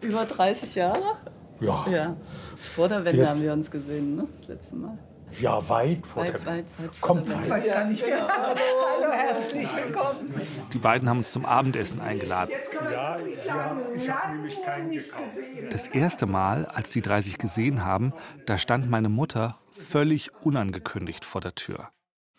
Über 0.01 0.25
30 0.25 0.75
Jahre? 0.75 1.17
ja. 1.61 1.87
Ja. 1.91 2.17
Vor 2.57 2.89
der 2.89 3.05
Wende 3.05 3.21
Yes. 3.23 3.31
haben 3.31 3.41
wir 3.43 3.53
uns 3.53 3.71
gesehen, 3.71 4.17
ne? 4.17 4.27
Das 4.33 4.49
letzte 4.49 4.77
Mal. 4.77 4.99
Ja, 5.41 5.69
weit 5.69 6.07
vor 6.07 6.25
Weit, 6.25 6.35
der 6.35 6.47
weit, 6.47 6.65
Kommt 7.01 7.29
weit. 7.29 7.67
Ja, 7.67 7.75
gar 7.75 7.85
nicht 7.87 8.05
mehr. 8.05 8.29
Hallo, 8.29 9.13
herzlich 9.13 9.69
willkommen. 9.77 10.35
Die 10.73 10.79
beiden 10.79 11.09
haben 11.09 11.19
uns 11.19 11.33
zum 11.33 11.45
Abendessen 11.45 12.01
eingeladen. 12.01 12.53
Ja, 12.91 13.19
ja, 13.19 13.77
ich 13.95 14.11
habe 14.11 14.35
nämlich 14.35 14.63
keinen 14.63 14.91
gekauft. 14.91 15.23
Das 15.71 15.89
erste 15.89 16.27
Mal, 16.27 16.67
als 16.67 16.91
die 16.91 17.03
drei 17.03 17.21
sich 17.21 17.39
gesehen 17.39 17.85
haben, 17.85 18.13
da 18.47 18.59
stand 18.59 18.91
meine 18.91 19.09
Mutter 19.09 19.59
völlig 19.73 20.31
unangekündigt 20.43 21.25
vor 21.25 21.41
der 21.41 21.55
Tür. 21.55 21.91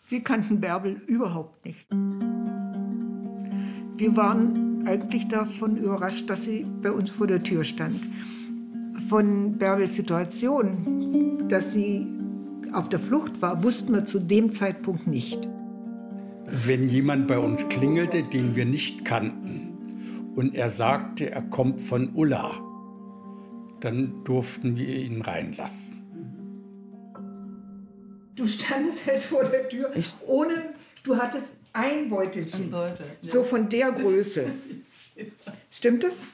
Wir 0.08 0.22
kannten 0.22 0.60
Bärbel 0.60 1.00
überhaupt 1.06 1.64
nicht. 1.64 1.86
Wir 3.96 4.16
waren 4.16 4.84
eigentlich 4.86 5.28
davon 5.28 5.76
überrascht, 5.76 6.28
dass 6.28 6.44
sie 6.44 6.64
bei 6.82 6.90
uns 6.90 7.10
vor 7.10 7.26
der 7.26 7.42
Tür 7.42 7.64
stand. 7.64 8.00
Von 9.08 9.58
Bärbels 9.58 9.94
Situation, 9.94 11.48
dass 11.48 11.72
sie 11.72 12.19
auf 12.72 12.88
der 12.88 13.00
Flucht 13.00 13.42
war, 13.42 13.62
wussten 13.62 13.92
wir 13.92 14.04
zu 14.04 14.18
dem 14.18 14.52
Zeitpunkt 14.52 15.06
nicht. 15.06 15.48
wenn 16.52 16.88
jemand 16.88 17.28
bei 17.28 17.38
uns 17.38 17.68
klingelte, 17.68 18.24
den 18.24 18.56
wir 18.56 18.64
nicht 18.64 19.04
kannten, 19.04 19.68
und 20.34 20.54
er 20.54 20.70
sagte, 20.70 21.30
er 21.30 21.42
kommt 21.42 21.80
von 21.80 22.10
Ulla, 22.14 22.60
dann 23.80 24.24
durften 24.24 24.76
wir 24.76 24.88
ihn 24.88 25.22
reinlassen. 25.22 26.02
Du 28.34 28.46
standest 28.46 29.06
halt 29.06 29.20
vor 29.20 29.44
der 29.44 29.68
Tür, 29.68 29.92
ohne, 30.26 30.54
du 31.02 31.16
hattest 31.16 31.52
ein 31.72 32.08
Beutelchen, 32.08 32.74
so 33.22 33.42
von 33.44 33.68
der 33.68 33.92
Größe. 33.92 34.46
Stimmt 35.70 36.02
das? 36.04 36.30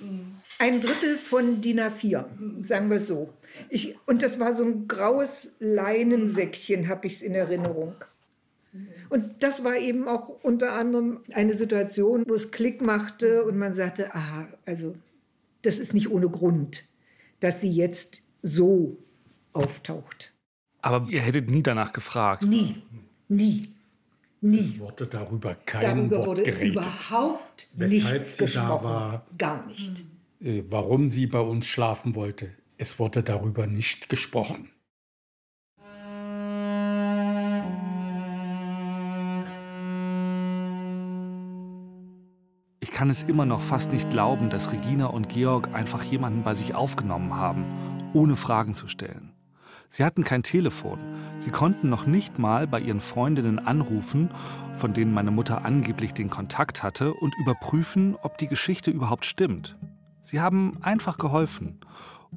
Ein 0.58 0.80
Drittel 0.80 1.16
von 1.16 1.60
DIN 1.60 1.80
A4, 1.80 2.24
sagen 2.62 2.88
wir 2.90 3.00
so. 3.00 3.30
Ich, 3.68 3.96
und 4.06 4.22
das 4.22 4.38
war 4.38 4.54
so 4.54 4.64
ein 4.64 4.88
graues 4.88 5.52
Leinensäckchen, 5.60 6.88
habe 6.88 7.06
ich 7.06 7.14
es 7.14 7.22
in 7.22 7.34
Erinnerung. 7.34 7.94
Und 9.08 9.42
das 9.42 9.64
war 9.64 9.76
eben 9.76 10.06
auch 10.06 10.28
unter 10.42 10.72
anderem 10.72 11.20
eine 11.32 11.54
Situation, 11.54 12.24
wo 12.28 12.34
es 12.34 12.50
Klick 12.50 12.82
machte 12.82 13.44
und 13.44 13.56
man 13.56 13.72
sagte, 13.72 14.14
aha, 14.14 14.48
also 14.66 14.94
das 15.62 15.78
ist 15.78 15.94
nicht 15.94 16.10
ohne 16.10 16.28
Grund, 16.28 16.84
dass 17.40 17.60
sie 17.62 17.70
jetzt 17.72 18.20
so 18.42 18.98
auftaucht. 19.54 20.32
Aber 20.82 21.08
ihr 21.10 21.20
hättet 21.22 21.48
nie 21.50 21.62
danach 21.62 21.92
gefragt. 21.94 22.42
Nie, 22.42 22.82
nie, 23.28 23.70
nie. 24.42 24.78
Wurde 24.78 25.06
darüber 25.06 25.54
kein 25.54 25.80
Darüber 25.80 26.18
Wort 26.18 26.26
wurde 26.26 26.42
geredet. 26.42 26.74
überhaupt 26.76 27.68
Weshalb 27.74 28.12
nichts 28.20 28.36
gesprochen. 28.36 28.84
war. 28.84 29.26
Gar 29.38 29.66
nicht. 29.66 30.04
Äh, 30.42 30.62
Warum 30.68 31.10
sie 31.10 31.26
bei 31.26 31.40
uns 31.40 31.66
schlafen 31.66 32.14
wollte, 32.14 32.50
es 32.78 32.98
wurde 32.98 33.22
darüber 33.22 33.66
nicht 33.66 34.08
gesprochen. 34.08 34.70
Ich 42.80 42.92
kann 42.92 43.10
es 43.10 43.24
immer 43.24 43.46
noch 43.46 43.62
fast 43.62 43.92
nicht 43.92 44.10
glauben, 44.10 44.48
dass 44.48 44.72
Regina 44.72 45.06
und 45.06 45.28
Georg 45.28 45.74
einfach 45.74 46.02
jemanden 46.04 46.42
bei 46.44 46.54
sich 46.54 46.74
aufgenommen 46.74 47.34
haben, 47.34 47.64
ohne 48.14 48.36
Fragen 48.36 48.74
zu 48.74 48.88
stellen. 48.88 49.32
Sie 49.88 50.04
hatten 50.04 50.24
kein 50.24 50.42
Telefon. 50.42 50.98
Sie 51.38 51.50
konnten 51.50 51.88
noch 51.88 52.06
nicht 52.06 52.38
mal 52.38 52.66
bei 52.66 52.80
ihren 52.80 53.00
Freundinnen 53.00 53.58
anrufen, 53.58 54.30
von 54.74 54.92
denen 54.92 55.12
meine 55.12 55.30
Mutter 55.30 55.64
angeblich 55.64 56.12
den 56.12 56.30
Kontakt 56.30 56.82
hatte, 56.82 57.14
und 57.14 57.34
überprüfen, 57.38 58.16
ob 58.22 58.38
die 58.38 58.48
Geschichte 58.48 58.90
überhaupt 58.90 59.24
stimmt. 59.24 59.78
Sie 60.22 60.40
haben 60.40 60.78
einfach 60.82 61.18
geholfen. 61.18 61.80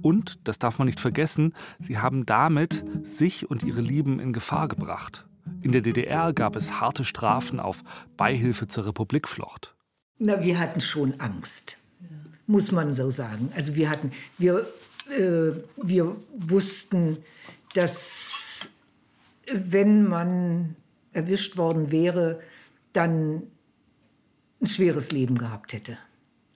Und, 0.01 0.39
das 0.47 0.59
darf 0.59 0.79
man 0.79 0.87
nicht 0.87 0.99
vergessen, 0.99 1.53
sie 1.79 1.97
haben 1.97 2.25
damit 2.25 2.83
sich 3.03 3.49
und 3.49 3.63
ihre 3.63 3.81
Lieben 3.81 4.19
in 4.19 4.33
Gefahr 4.33 4.67
gebracht. 4.67 5.25
In 5.61 5.71
der 5.71 5.81
DDR 5.81 6.33
gab 6.33 6.55
es 6.55 6.79
harte 6.79 7.03
Strafen 7.03 7.59
auf 7.59 7.83
Beihilfe 8.17 8.67
zur 8.67 8.85
Republikflucht. 8.85 9.75
Na, 10.17 10.43
wir 10.43 10.59
hatten 10.59 10.81
schon 10.81 11.19
Angst, 11.19 11.77
muss 12.47 12.71
man 12.71 12.93
so 12.93 13.09
sagen. 13.09 13.51
Also 13.55 13.75
wir 13.75 13.89
hatten, 13.89 14.11
wir, 14.37 14.67
äh, 15.09 15.51
wir 15.81 16.15
wussten, 16.37 17.17
dass 17.73 18.67
wenn 19.51 20.07
man 20.07 20.75
erwischt 21.13 21.57
worden 21.57 21.91
wäre, 21.91 22.41
dann 22.93 23.43
ein 24.61 24.67
schweres 24.67 25.11
Leben 25.11 25.37
gehabt 25.37 25.73
hätte. 25.73 25.97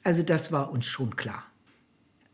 Also 0.03 0.23
das 0.23 0.51
war 0.51 0.71
uns 0.71 0.85
schon 0.85 1.15
klar. 1.15 1.43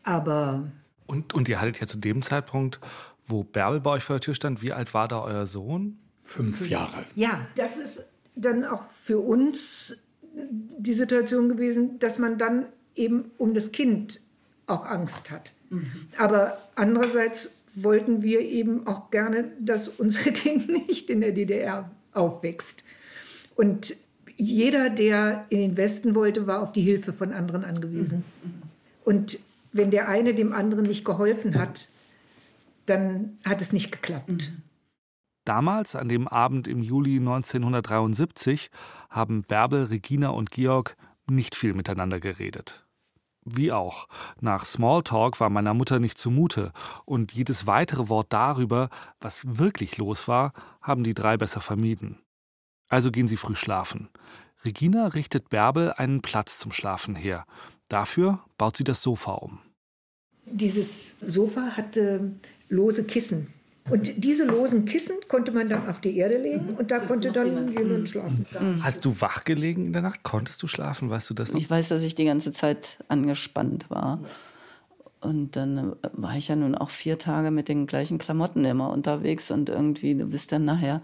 Aber 0.04 0.72
Und, 1.10 1.34
und 1.34 1.50
ihr 1.50 1.60
hattet 1.60 1.80
ja 1.80 1.88
zu 1.88 1.98
dem 1.98 2.22
Zeitpunkt, 2.22 2.80
wo 3.26 3.44
Bärbel 3.44 3.80
bei 3.80 3.92
euch 3.92 4.04
vor 4.04 4.18
der 4.18 4.22
Tür 4.22 4.36
stand, 4.36 4.62
wie 4.62 4.74
alt 4.74 4.94
war 4.94 5.08
da 5.08 5.24
euer 5.24 5.48
Sohn? 5.48 5.98
Fünf 6.24 6.70
Jahre. 6.70 7.04
Ja, 7.16 7.48
das 7.56 7.78
ist 7.78 8.06
dann 8.36 8.64
auch 8.64 8.84
für 9.04 9.18
uns 9.18 9.98
die 10.34 10.94
Situation 10.94 11.50
gewesen, 11.50 11.98
dass 11.98 12.20
man 12.20 12.38
dann 12.38 12.68
eben 12.96 13.32
um 13.40 13.56
das 13.56 13.72
Kind 13.72 14.22
auch 14.68 14.86
Angst 14.86 15.32
hat. 15.32 15.54
Aber 16.20 16.60
andererseits 16.76 17.50
wollten 17.74 18.22
wir 18.22 18.42
eben 18.42 18.86
auch 18.86 19.10
gerne, 19.10 19.52
dass 19.60 19.88
unser 19.88 20.20
Kind 20.32 20.70
nicht 20.70 21.10
in 21.10 21.22
der 21.22 21.32
DDR 21.32 21.90
aufwächst. 22.14 22.84
Und 23.56 23.96
jeder, 24.38 24.92
der 24.92 25.48
in 25.50 25.60
den 25.60 25.78
Westen 25.78 26.14
wollte, 26.14 26.46
war 26.46 26.62
auf 26.62 26.72
die 26.72 26.82
Hilfe 26.82 27.14
von 27.14 27.34
anderen 27.34 27.66
angewiesen. 27.66 28.24
Und 29.04 29.40
wenn 29.72 29.92
der 29.92 30.08
eine 30.08 30.34
dem 30.34 30.54
anderen 30.54 30.86
nicht 30.86 31.06
geholfen 31.06 31.56
hat, 31.56 31.88
dann 32.86 33.38
hat 33.46 33.62
es 33.62 33.72
nicht 33.72 33.92
geklappt. 33.92 34.52
Damals, 35.46 35.96
an 35.96 36.10
dem 36.10 36.28
Abend 36.28 36.68
im 36.68 36.84
Juli 36.84 37.18
1973, 37.18 38.70
haben 39.10 39.44
Bärbel, 39.44 39.86
Regina 39.86 40.30
und 40.30 40.52
Georg 40.52 40.96
nicht 41.28 41.56
viel 41.56 41.74
miteinander 41.74 42.20
geredet. 42.20 42.86
Wie 43.46 43.72
auch. 43.72 44.08
Nach 44.42 44.66
Smalltalk 44.66 45.40
war 45.40 45.50
meiner 45.50 45.74
Mutter 45.74 46.00
nicht 46.00 46.18
zumute, 46.18 46.72
und 47.06 47.32
jedes 47.32 47.66
weitere 47.66 48.10
Wort 48.10 48.28
darüber, 48.32 48.90
was 49.22 49.58
wirklich 49.58 49.98
los 49.98 50.28
war, 50.28 50.54
haben 50.82 51.04
die 51.04 51.14
drei 51.14 51.38
besser 51.38 51.62
vermieden. 51.62 52.20
Also 52.90 53.12
gehen 53.12 53.28
sie 53.28 53.38
früh 53.38 53.56
schlafen. 53.56 54.10
Regina 54.66 55.08
richtet 55.08 55.50
Bärbel 55.50 55.94
einen 55.94 56.22
Platz 56.22 56.60
zum 56.60 56.72
Schlafen 56.72 57.16
her. 57.16 57.46
Dafür 57.90 58.40
baut 58.58 58.78
sie 58.78 58.84
das 58.84 59.02
Sofa 59.02 59.34
um. 59.34 59.60
Dieses 60.46 61.20
Sofa 61.20 61.76
hatte 61.76 62.32
lose 62.70 63.04
Kissen. 63.04 63.48
Und 63.90 64.24
diese 64.24 64.46
losen 64.46 64.86
Kissen 64.86 65.16
konnte 65.28 65.52
man 65.52 65.68
dann 65.68 65.90
auf 65.90 66.00
die 66.00 66.16
Erde 66.16 66.38
legen 66.38 66.76
und 66.78 66.92
da 66.92 67.00
konnte 67.00 67.32
dann 67.32 67.68
jemand 67.68 68.08
schlafen. 68.08 68.46
Hast 68.84 69.04
du 69.04 69.20
wach 69.20 69.44
gelegen 69.44 69.88
in 69.88 69.94
der 69.94 70.04
Nacht? 70.04 70.22
Konntest 70.22 70.62
du 70.62 70.68
schlafen? 70.68 71.10
Weißt 71.10 71.30
du 71.30 71.34
das 71.34 71.52
noch? 71.52 71.60
Ich 71.60 71.70
weiß, 71.70 71.90
dass 71.90 72.04
ich 72.04 72.14
die 72.14 72.26
ganze 72.26 72.52
Zeit 72.52 73.00
angespannt 73.08 73.90
war. 73.90 74.20
Und 75.22 75.56
dann 75.56 75.78
äh, 75.78 76.10
war 76.14 76.38
ich 76.38 76.48
ja 76.48 76.56
nun 76.56 76.76
auch 76.76 76.92
vier 76.92 77.20
Tage 77.20 77.52
mit 77.52 77.68
den 77.68 77.88
gleichen 77.88 78.20
Klamotten 78.20 78.64
immer 78.64 78.90
unterwegs 78.90 79.52
und 79.52 79.68
irgendwie, 79.68 80.16
du 80.16 80.26
bist 80.26 80.52
dann 80.52 80.64
nachher 80.64 81.02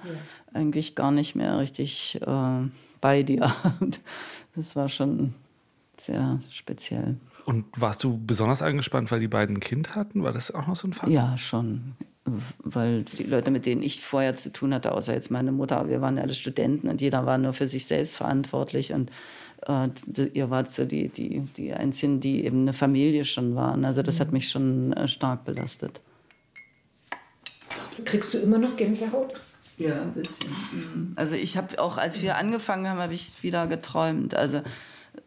eigentlich 0.53 0.95
gar 0.95 1.11
nicht 1.11 1.35
mehr 1.35 1.57
richtig 1.57 2.21
äh, 2.21 2.67
bei 3.01 3.23
dir. 3.23 3.53
Das 4.55 4.77
war 4.77 4.87
schon 4.87 5.33
sehr 6.01 6.41
speziell. 6.49 7.17
Und 7.45 7.65
warst 7.75 8.03
du 8.03 8.19
besonders 8.25 8.61
angespannt, 8.61 9.11
weil 9.11 9.19
die 9.19 9.27
beiden 9.27 9.57
ein 9.57 9.59
Kind 9.59 9.95
hatten? 9.95 10.23
War 10.23 10.33
das 10.33 10.51
auch 10.51 10.65
noch 10.67 10.75
so 10.75 10.87
ein 10.87 10.93
Fall? 10.93 11.11
Ja, 11.11 11.37
schon. 11.37 11.93
Weil 12.63 13.03
die 13.03 13.23
Leute, 13.23 13.51
mit 13.51 13.67
denen 13.67 13.83
ich 13.83 14.03
vorher 14.03 14.33
zu 14.33 14.51
tun 14.51 14.73
hatte, 14.73 14.93
außer 14.93 15.13
jetzt 15.13 15.29
meine 15.29 15.51
Mutter, 15.51 15.87
wir 15.87 16.01
waren 16.01 16.17
ja 16.17 16.23
alle 16.23 16.33
Studenten 16.33 16.89
und 16.89 17.01
jeder 17.01 17.27
war 17.27 17.37
nur 17.37 17.53
für 17.53 17.67
sich 17.67 17.85
selbst 17.85 18.17
verantwortlich. 18.17 18.93
Und 18.93 19.11
äh, 19.67 19.89
ihr 20.33 20.49
wart 20.49 20.71
so 20.71 20.85
die, 20.85 21.09
die, 21.09 21.41
die 21.55 21.71
Einzigen, 21.71 22.19
die 22.19 22.45
eben 22.45 22.61
eine 22.61 22.73
Familie 22.73 23.25
schon 23.25 23.55
waren. 23.55 23.85
Also 23.85 24.01
das 24.01 24.19
hat 24.19 24.31
mich 24.31 24.49
schon 24.49 24.93
äh, 24.93 25.07
stark 25.07 25.45
belastet. 25.45 26.01
Kriegst 28.05 28.33
du 28.33 28.39
immer 28.39 28.57
noch 28.57 28.75
Gänsehaut? 28.75 29.33
Ja, 29.77 30.01
ein 30.01 30.13
bisschen. 30.13 31.13
Also 31.15 31.35
ich 31.35 31.57
habe 31.57 31.79
auch, 31.79 31.97
als 31.97 32.21
wir 32.21 32.37
angefangen 32.37 32.87
haben, 32.87 32.99
habe 32.99 33.13
ich 33.13 33.43
wieder 33.43 33.67
geträumt. 33.67 34.33
Also 34.33 34.61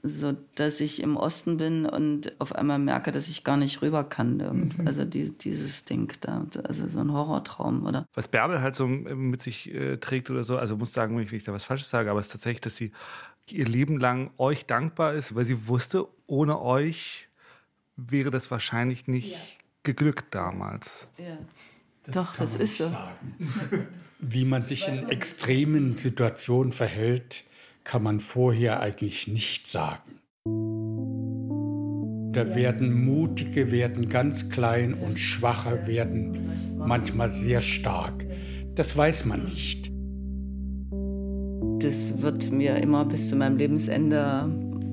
so, 0.02 0.36
dass 0.54 0.80
ich 0.80 1.02
im 1.02 1.16
Osten 1.16 1.56
bin 1.56 1.86
und 1.86 2.32
auf 2.40 2.54
einmal 2.54 2.78
merke, 2.78 3.12
dass 3.12 3.28
ich 3.28 3.44
gar 3.44 3.56
nicht 3.56 3.82
rüber 3.82 4.04
kann. 4.04 4.40
Irgendwo. 4.40 4.84
Also 4.84 5.04
die, 5.04 5.36
dieses 5.36 5.84
Ding 5.84 6.12
da, 6.20 6.46
also 6.64 6.86
so 6.86 7.00
ein 7.00 7.12
Horrortraum, 7.12 7.86
oder? 7.86 8.06
Was 8.14 8.28
Bärbel 8.28 8.60
halt 8.60 8.74
so 8.74 8.86
mit 8.86 9.42
sich 9.42 9.72
äh, 9.74 9.96
trägt 9.96 10.30
oder 10.30 10.44
so, 10.44 10.56
also 10.56 10.76
muss 10.76 10.92
sagen, 10.92 11.16
wenn 11.16 11.26
ich 11.36 11.44
da 11.44 11.52
was 11.52 11.64
Falsches 11.64 11.90
sage, 11.90 12.10
aber 12.10 12.20
es 12.20 12.26
ist 12.26 12.32
tatsächlich, 12.32 12.60
dass 12.60 12.76
sie 12.76 12.92
ihr 13.50 13.66
Leben 13.66 13.98
lang 13.98 14.30
euch 14.36 14.66
dankbar 14.66 15.14
ist, 15.14 15.34
weil 15.34 15.44
sie 15.44 15.66
wusste, 15.68 16.06
ohne 16.26 16.60
euch 16.60 17.28
wäre 17.96 18.30
das 18.30 18.50
wahrscheinlich 18.50 19.08
nicht 19.08 19.32
ja. 19.32 19.38
geglückt 19.82 20.34
damals. 20.34 21.08
Ja. 21.18 21.38
Das 22.04 22.14
Doch, 22.14 22.36
das 22.36 22.54
ist 22.54 22.78
so. 22.78 22.90
Wie 24.20 24.44
man 24.44 24.64
sich 24.64 24.88
in 24.88 25.08
extremen 25.10 25.94
Situationen 25.94 26.72
verhält, 26.72 27.44
kann 27.88 28.02
man 28.02 28.20
vorher 28.20 28.80
eigentlich 28.80 29.28
nicht 29.28 29.66
sagen. 29.66 30.20
Da 32.32 32.54
werden 32.54 32.92
Mutige 33.06 33.72
werden 33.72 34.10
ganz 34.10 34.50
klein 34.50 34.92
und 34.92 35.18
Schwache 35.18 35.86
werden 35.86 36.76
manchmal 36.76 37.30
sehr 37.30 37.62
stark. 37.62 38.26
Das 38.74 38.94
weiß 38.94 39.24
man 39.24 39.44
nicht. 39.44 39.90
Das 41.82 42.20
wird 42.20 42.52
mir 42.52 42.76
immer 42.76 43.06
bis 43.06 43.30
zu 43.30 43.36
meinem 43.36 43.56
Lebensende 43.56 44.50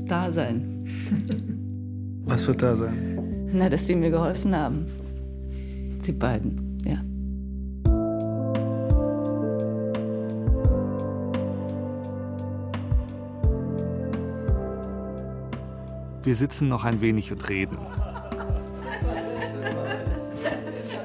da 0.08 0.32
sein. 0.32 0.86
Was 2.24 2.48
wird 2.48 2.62
da 2.62 2.78
sein? 2.78 3.50
Na, 3.52 3.68
dass 3.68 3.86
die 3.86 3.96
mir 3.96 4.10
geholfen 4.10 4.56
haben. 4.56 4.86
Die 6.08 6.14
beiden, 6.14 6.65
Wir 16.26 16.36
sitzen 16.36 16.68
noch 16.70 16.86
ein 16.86 17.02
wenig 17.02 17.32
und 17.32 17.48
reden. 17.50 17.78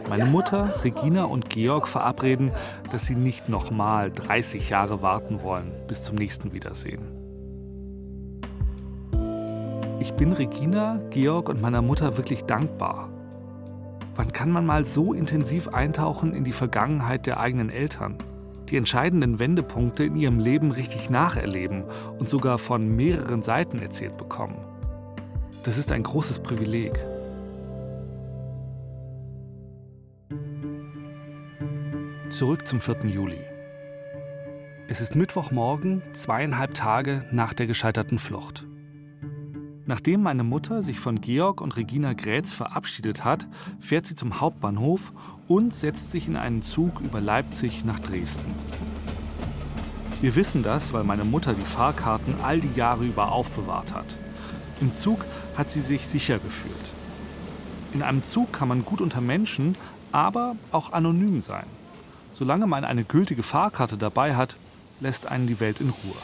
Meine 0.09 0.25
Mutter, 0.25 0.83
Regina 0.83 1.25
und 1.25 1.51
Georg 1.51 1.87
verabreden, 1.87 2.53
dass 2.91 3.05
sie 3.05 3.15
nicht 3.15 3.51
nochmal 3.51 4.11
30 4.11 4.71
Jahre 4.71 5.03
warten 5.03 5.43
wollen 5.43 5.73
bis 5.89 6.03
zum 6.03 6.17
nächsten 6.17 6.55
Wiedersehen. 6.55 7.03
Ich 10.01 10.15
bin 10.15 10.33
Regina, 10.33 10.99
Georg 11.11 11.51
und 11.51 11.61
meiner 11.61 11.83
Mutter 11.83 12.17
wirklich 12.17 12.45
dankbar. 12.45 13.11
Wann 14.15 14.33
kann 14.33 14.51
man 14.51 14.65
mal 14.65 14.87
so 14.87 15.13
intensiv 15.13 15.69
eintauchen 15.69 16.33
in 16.33 16.45
die 16.45 16.53
Vergangenheit 16.53 17.27
der 17.27 17.41
eigenen 17.41 17.69
Eltern? 17.69 18.17
Die 18.71 18.79
entscheidenden 18.79 19.39
Wendepunkte 19.39 20.05
in 20.05 20.17
ihrem 20.17 20.39
Leben 20.39 20.71
richtig 20.71 21.11
nacherleben 21.11 21.85
und 22.19 22.27
sogar 22.27 22.57
von 22.57 22.97
mehreren 22.97 23.43
Seiten 23.43 23.83
erzählt 23.83 24.17
bekommen. 24.17 24.57
Das 25.63 25.77
ist 25.77 25.93
ein 25.93 26.03
großes 26.03 26.41
Privileg. 26.41 26.95
Zurück 32.31 32.67
zum 32.67 32.81
4. 32.81 33.05
Juli. 33.05 33.45
Es 34.89 35.03
ist 35.03 35.15
Mittwochmorgen, 35.15 36.03
zweieinhalb 36.15 36.73
Tage 36.73 37.27
nach 37.31 37.53
der 37.53 37.67
gescheiterten 37.67 38.19
Flucht. 38.19 38.67
Nachdem 39.85 40.23
meine 40.23 40.45
Mutter 40.45 40.83
sich 40.83 40.99
von 40.99 41.21
Georg 41.21 41.61
und 41.61 41.77
Regina 41.77 42.15
Grätz 42.15 42.55
verabschiedet 42.55 43.25
hat, 43.25 43.47
fährt 43.81 44.07
sie 44.07 44.15
zum 44.15 44.41
Hauptbahnhof 44.41 45.13
und 45.47 45.75
setzt 45.75 46.11
sich 46.11 46.27
in 46.27 46.37
einen 46.37 46.63
Zug 46.63 47.03
über 47.03 47.21
Leipzig 47.21 47.85
nach 47.85 47.99
Dresden. 48.01 48.55
Wir 50.23 50.35
wissen 50.37 50.63
das, 50.63 50.95
weil 50.95 51.05
meine 51.05 51.25
Mutter 51.25 51.53
die 51.53 51.67
Fahrkarten 51.67 52.41
all 52.41 52.61
die 52.61 52.73
Jahre 52.75 53.05
über 53.05 53.33
aufbewahrt 53.33 53.95
hat. 53.95 54.17
Im 54.81 54.95
Zug 54.95 55.25
hat 55.57 55.71
sie 55.71 55.81
sich 55.81 56.07
sicher 56.07 56.39
gefühlt. 56.39 56.75
In 57.93 58.03
einem 58.03 58.25
Zug 58.25 58.53
kann 58.53 58.69
man 58.69 58.85
gut 58.85 59.01
unter 59.01 59.21
Menschen, 59.21 59.77
aber 60.13 60.57
auch 60.73 60.93
anonym 60.93 61.41
sein. 61.41 61.67
Solange 62.33 62.67
man 62.67 62.85
eine 62.85 63.05
gültige 63.05 63.43
Fahrkarte 63.43 63.99
dabei 63.99 64.37
hat, 64.37 64.57
lässt 65.01 65.27
einen 65.27 65.47
die 65.47 65.61
Welt 65.61 65.81
in 65.81 65.91
Ruhe. 65.91 66.17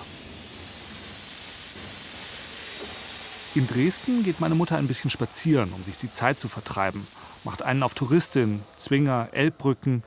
In 3.55 3.67
Dresden 3.67 4.23
geht 4.23 4.41
meine 4.41 4.55
Mutter 4.55 4.77
ein 4.77 4.87
bisschen 4.87 5.11
spazieren, 5.11 5.73
um 5.73 5.83
sich 5.83 5.97
die 5.97 6.11
Zeit 6.11 6.39
zu 6.39 6.49
vertreiben, 6.49 7.07
macht 7.43 7.63
einen 7.63 7.83
auf 7.83 7.95
Touristin, 7.95 8.61
Zwinger, 8.77 9.29
Elbbrücken, 9.33 10.03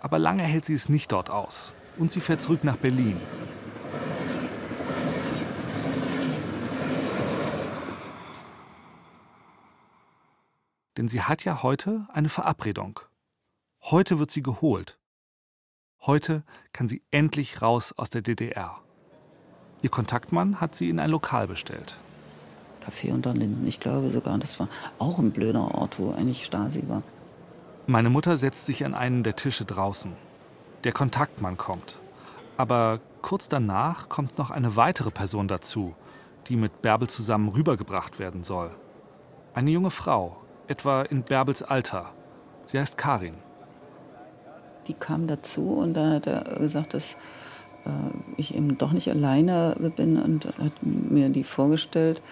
aber 0.00 0.18
lange 0.18 0.44
hält 0.44 0.64
sie 0.64 0.74
es 0.74 0.88
nicht 0.88 1.12
dort 1.12 1.28
aus. 1.28 1.72
Und 1.98 2.10
sie 2.10 2.20
fährt 2.20 2.40
zurück 2.40 2.62
nach 2.64 2.76
Berlin. 2.76 3.20
Denn 11.04 11.10
sie 11.10 11.20
hat 11.20 11.44
ja 11.44 11.62
heute 11.62 12.06
eine 12.14 12.30
Verabredung. 12.30 12.98
Heute 13.82 14.18
wird 14.18 14.30
sie 14.30 14.42
geholt. 14.42 14.98
Heute 16.00 16.44
kann 16.72 16.88
sie 16.88 17.02
endlich 17.10 17.60
raus 17.60 17.92
aus 17.94 18.08
der 18.08 18.22
DDR. 18.22 18.80
Ihr 19.82 19.90
Kontaktmann 19.90 20.62
hat 20.62 20.74
sie 20.74 20.88
in 20.88 20.98
ein 20.98 21.10
Lokal 21.10 21.46
bestellt. 21.46 21.98
Café 22.82 23.12
unter 23.12 23.34
Linden, 23.34 23.66
ich 23.66 23.80
glaube 23.80 24.08
sogar, 24.08 24.38
das 24.38 24.58
war 24.58 24.70
auch 24.98 25.18
ein 25.18 25.30
blöder 25.30 25.74
Ort, 25.74 25.98
wo 25.98 26.12
eigentlich 26.12 26.42
Stasi 26.42 26.82
war. 26.88 27.02
Meine 27.86 28.08
Mutter 28.08 28.38
setzt 28.38 28.64
sich 28.64 28.86
an 28.86 28.94
einen 28.94 29.24
der 29.24 29.36
Tische 29.36 29.66
draußen. 29.66 30.14
Der 30.84 30.92
Kontaktmann 30.92 31.58
kommt. 31.58 32.00
Aber 32.56 32.98
kurz 33.20 33.50
danach 33.50 34.08
kommt 34.08 34.38
noch 34.38 34.50
eine 34.50 34.74
weitere 34.76 35.10
Person 35.10 35.48
dazu, 35.48 35.94
die 36.46 36.56
mit 36.56 36.80
Bärbel 36.80 37.08
zusammen 37.08 37.50
rübergebracht 37.50 38.18
werden 38.18 38.42
soll. 38.42 38.74
Eine 39.52 39.70
junge 39.70 39.90
Frau, 39.90 40.40
etwa 40.68 41.02
in 41.02 41.22
Bärbels 41.22 41.62
Alter. 41.62 42.12
Sie 42.64 42.78
heißt 42.78 42.96
Karin 42.98 43.34
die 44.86 44.94
kam 44.94 45.26
dazu 45.26 45.72
und 45.72 45.94
dann 45.94 46.14
hat 46.14 46.26
er 46.26 46.42
gesagt, 46.58 46.94
dass 46.94 47.14
äh, 47.84 47.90
ich 48.36 48.54
eben 48.54 48.78
doch 48.78 48.92
nicht 48.92 49.08
alleine 49.10 49.76
bin 49.96 50.20
und 50.20 50.46
hat 50.46 50.72
mir 50.82 51.28
die 51.28 51.44
vorgestellt, 51.44 52.22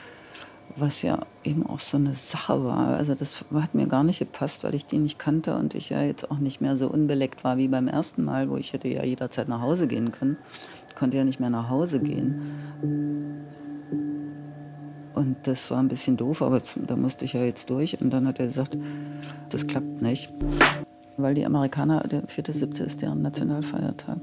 was 0.76 1.02
ja 1.02 1.18
eben 1.44 1.66
auch 1.66 1.80
so 1.80 1.96
eine 1.98 2.14
Sache 2.14 2.64
war. 2.64 2.96
Also 2.96 3.14
das 3.14 3.44
hat 3.52 3.74
mir 3.74 3.86
gar 3.86 4.04
nicht 4.04 4.20
gepasst, 4.20 4.64
weil 4.64 4.74
ich 4.74 4.86
die 4.86 4.98
nicht 4.98 5.18
kannte 5.18 5.56
und 5.56 5.74
ich 5.74 5.90
ja 5.90 6.02
jetzt 6.02 6.30
auch 6.30 6.38
nicht 6.38 6.60
mehr 6.60 6.76
so 6.76 6.88
unbeleckt 6.88 7.44
war 7.44 7.58
wie 7.58 7.68
beim 7.68 7.88
ersten 7.88 8.24
Mal, 8.24 8.48
wo 8.48 8.56
ich 8.56 8.72
hätte 8.72 8.88
ja 8.88 9.04
jederzeit 9.04 9.48
nach 9.48 9.60
Hause 9.60 9.86
gehen 9.86 10.12
können. 10.12 10.38
Ich 10.88 10.94
konnte 10.94 11.16
ja 11.16 11.24
nicht 11.24 11.40
mehr 11.40 11.50
nach 11.50 11.68
Hause 11.68 12.00
gehen. 12.00 12.40
Und 15.14 15.36
das 15.46 15.70
war 15.70 15.78
ein 15.78 15.88
bisschen 15.88 16.16
doof, 16.16 16.42
aber 16.42 16.62
da 16.86 16.96
musste 16.96 17.24
ich 17.24 17.34
ja 17.34 17.44
jetzt 17.44 17.68
durch. 17.70 18.00
Und 18.00 18.10
dann 18.10 18.26
hat 18.26 18.40
er 18.40 18.46
gesagt, 18.46 18.78
das 19.50 19.66
klappt 19.66 20.00
nicht 20.02 20.32
weil 21.16 21.34
die 21.34 21.46
Amerikaner, 21.46 22.00
der 22.00 22.24
4.7. 22.26 22.82
ist 22.82 23.02
deren 23.02 23.22
Nationalfeiertag. 23.22 24.18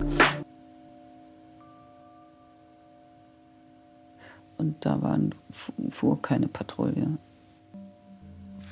Und 4.57 4.85
da 4.85 5.01
waren, 5.01 5.33
fuhr 5.89 6.21
keine 6.21 6.47
Patrouille. 6.47 7.17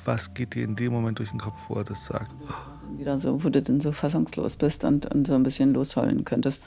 Was 0.04 0.34
geht 0.34 0.54
dir 0.54 0.64
in 0.64 0.76
dem 0.76 0.92
Moment 0.92 1.18
durch 1.18 1.30
den 1.30 1.40
Kopf, 1.40 1.56
wo 1.68 1.76
er 1.76 1.84
das 1.84 2.04
sagt? 2.04 2.30
Wieder 2.96 3.18
so, 3.18 3.42
wo 3.42 3.48
du 3.48 3.62
dann 3.62 3.80
so 3.80 3.92
fassungslos 3.92 4.56
bist 4.56 4.84
und, 4.84 5.12
und 5.14 5.26
so 5.26 5.34
ein 5.34 5.42
bisschen 5.42 5.72
losheulen 5.72 6.24
könntest. 6.24 6.62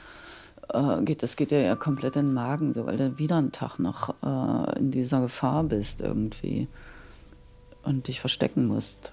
Äh, 0.74 1.02
geht, 1.04 1.24
das 1.24 1.36
geht 1.36 1.52
dir 1.52 1.62
ja 1.62 1.76
komplett 1.76 2.16
in 2.16 2.28
den 2.28 2.34
Magen, 2.34 2.74
so, 2.74 2.86
weil 2.86 2.98
du 2.98 3.18
wieder 3.18 3.38
einen 3.38 3.52
Tag 3.52 3.78
noch 3.80 4.16
äh, 4.24 4.80
in 4.80 4.92
dieser 4.92 5.22
Gefahr 5.22 5.64
bist 5.64 6.02
irgendwie 6.02 6.68
und 7.84 8.08
dich 8.08 8.20
verstecken 8.22 8.68
musst. 8.68 9.12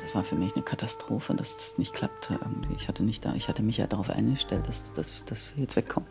Das 0.00 0.14
war 0.14 0.24
für 0.24 0.36
mich 0.36 0.54
eine 0.54 0.64
Katastrophe, 0.64 1.34
dass 1.34 1.56
das 1.56 1.78
nicht 1.78 1.92
klappte 1.92 2.38
irgendwie. 2.40 2.74
Ich 2.74 2.88
hatte, 2.88 3.02
nicht 3.02 3.24
da, 3.24 3.34
ich 3.34 3.48
hatte 3.48 3.62
mich 3.62 3.76
ja 3.78 3.86
darauf 3.86 4.10
eingestellt, 4.10 4.66
dass, 4.68 4.92
dass, 4.92 5.24
dass 5.24 5.54
wir 5.54 5.62
jetzt 5.62 5.76
wegkommen. 5.76 6.08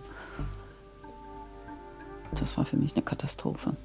Das 2.33 2.57
war 2.57 2.65
für 2.65 2.77
mich 2.77 2.93
eine 2.93 3.01
Katastrophe. 3.03 3.75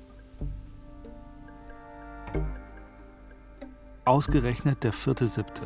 Ausgerechnet 4.04 4.82
der 4.84 4.92
4.7., 4.92 5.62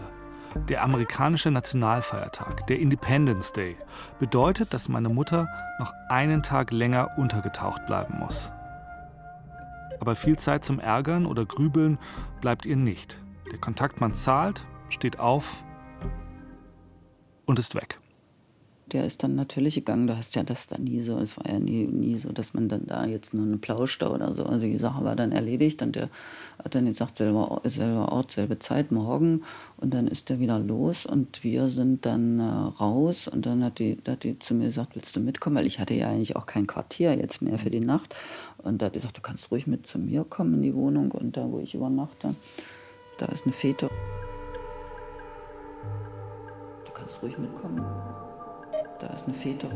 der 0.56 0.82
amerikanische 0.82 1.50
Nationalfeiertag, 1.50 2.66
der 2.66 2.78
Independence 2.78 3.52
Day, 3.52 3.76
bedeutet, 4.18 4.74
dass 4.74 4.88
meine 4.88 5.08
Mutter 5.08 5.48
noch 5.78 5.92
einen 6.08 6.42
Tag 6.42 6.72
länger 6.72 7.16
untergetaucht 7.16 7.86
bleiben 7.86 8.18
muss. 8.18 8.50
Aber 10.00 10.16
viel 10.16 10.38
Zeit 10.38 10.64
zum 10.64 10.78
Ärgern 10.80 11.26
oder 11.26 11.44
Grübeln 11.44 11.98
bleibt 12.40 12.66
ihr 12.66 12.76
nicht. 12.76 13.18
Der 13.50 13.58
Kontaktmann 13.58 14.14
zahlt, 14.14 14.66
steht 14.88 15.18
auf 15.18 15.62
und 17.44 17.58
ist 17.58 17.74
weg. 17.74 17.98
Der 18.92 19.04
ist 19.04 19.24
dann 19.24 19.34
natürlich 19.34 19.74
gegangen. 19.74 20.06
Du 20.06 20.16
hast 20.16 20.36
ja 20.36 20.44
das 20.44 20.68
da 20.68 20.78
nie 20.78 21.00
so. 21.00 21.18
Es 21.18 21.36
war 21.36 21.50
ja 21.50 21.58
nie, 21.58 21.88
nie 21.88 22.14
so, 22.16 22.30
dass 22.30 22.54
man 22.54 22.68
dann 22.68 22.86
da 22.86 23.04
jetzt 23.04 23.34
nur 23.34 23.44
eine 23.44 23.56
plauschte 23.56 24.08
oder 24.08 24.32
so. 24.32 24.44
Also 24.44 24.66
die 24.66 24.78
Sache 24.78 25.04
war 25.04 25.16
dann 25.16 25.32
erledigt 25.32 25.82
und 25.82 25.96
der 25.96 26.08
hat 26.62 26.76
dann 26.76 26.86
gesagt, 26.86 27.16
selber, 27.16 27.60
selber 27.64 28.12
Ort, 28.12 28.30
selbe 28.30 28.60
Zeit, 28.60 28.92
morgen. 28.92 29.42
Und 29.76 29.92
dann 29.92 30.06
ist 30.06 30.30
er 30.30 30.38
wieder 30.38 30.60
los 30.60 31.04
und 31.04 31.42
wir 31.42 31.68
sind 31.68 32.06
dann 32.06 32.38
äh, 32.38 32.44
raus. 32.44 33.26
Und 33.26 33.44
dann 33.44 33.64
hat 33.64 33.80
die, 33.80 33.98
hat 34.06 34.22
die 34.22 34.38
zu 34.38 34.54
mir 34.54 34.66
gesagt, 34.66 34.94
willst 34.94 35.16
du 35.16 35.20
mitkommen? 35.20 35.56
Weil 35.56 35.66
ich 35.66 35.80
hatte 35.80 35.94
ja 35.94 36.08
eigentlich 36.08 36.36
auch 36.36 36.46
kein 36.46 36.68
Quartier 36.68 37.16
jetzt 37.16 37.42
mehr 37.42 37.58
für 37.58 37.70
die 37.70 37.80
Nacht. 37.80 38.14
Und 38.58 38.82
da 38.82 38.86
hat 38.86 38.94
die 38.94 38.98
gesagt, 38.98 39.16
du 39.16 39.20
kannst 39.20 39.50
ruhig 39.50 39.66
mit 39.66 39.88
zu 39.88 39.98
mir 39.98 40.22
kommen 40.22 40.54
in 40.54 40.62
die 40.62 40.74
Wohnung 40.74 41.10
und 41.10 41.36
da, 41.36 41.50
wo 41.50 41.58
ich 41.58 41.74
übernachte. 41.74 42.36
Da 43.18 43.26
ist 43.26 43.46
eine 43.46 43.52
Fete. 43.52 43.88
Du 46.84 46.92
kannst 46.92 47.20
ruhig 47.20 47.36
mitkommen. 47.36 47.84
Da 49.00 49.08
ist 49.08 49.24
eine 49.24 49.34
Fete. 49.34 49.68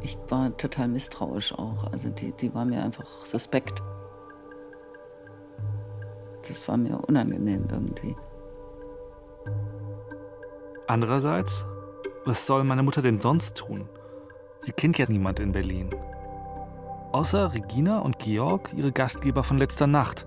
Ich 0.00 0.18
war 0.28 0.56
total 0.56 0.88
misstrauisch 0.88 1.52
auch. 1.52 1.90
Also 1.92 2.08
die, 2.10 2.32
die 2.32 2.54
war 2.54 2.64
mir 2.64 2.82
einfach 2.82 3.26
suspekt. 3.26 3.82
Das 6.46 6.66
war 6.68 6.76
mir 6.76 6.98
unangenehm 7.06 7.66
irgendwie. 7.70 8.16
Andererseits, 10.86 11.66
was 12.24 12.46
soll 12.46 12.64
meine 12.64 12.82
Mutter 12.82 13.02
denn 13.02 13.20
sonst 13.20 13.56
tun? 13.56 13.88
Sie 14.58 14.72
kennt 14.72 14.98
ja 14.98 15.06
niemand 15.08 15.40
in 15.40 15.52
Berlin. 15.52 15.90
Außer 17.12 17.54
Regina 17.54 18.00
und 18.00 18.18
Georg, 18.18 18.70
ihre 18.74 18.92
Gastgeber 18.92 19.42
von 19.42 19.58
letzter 19.58 19.86
Nacht. 19.86 20.26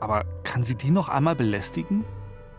Aber 0.00 0.24
kann 0.44 0.62
sie 0.62 0.76
die 0.76 0.90
noch 0.90 1.08
einmal 1.08 1.34
belästigen? 1.34 2.04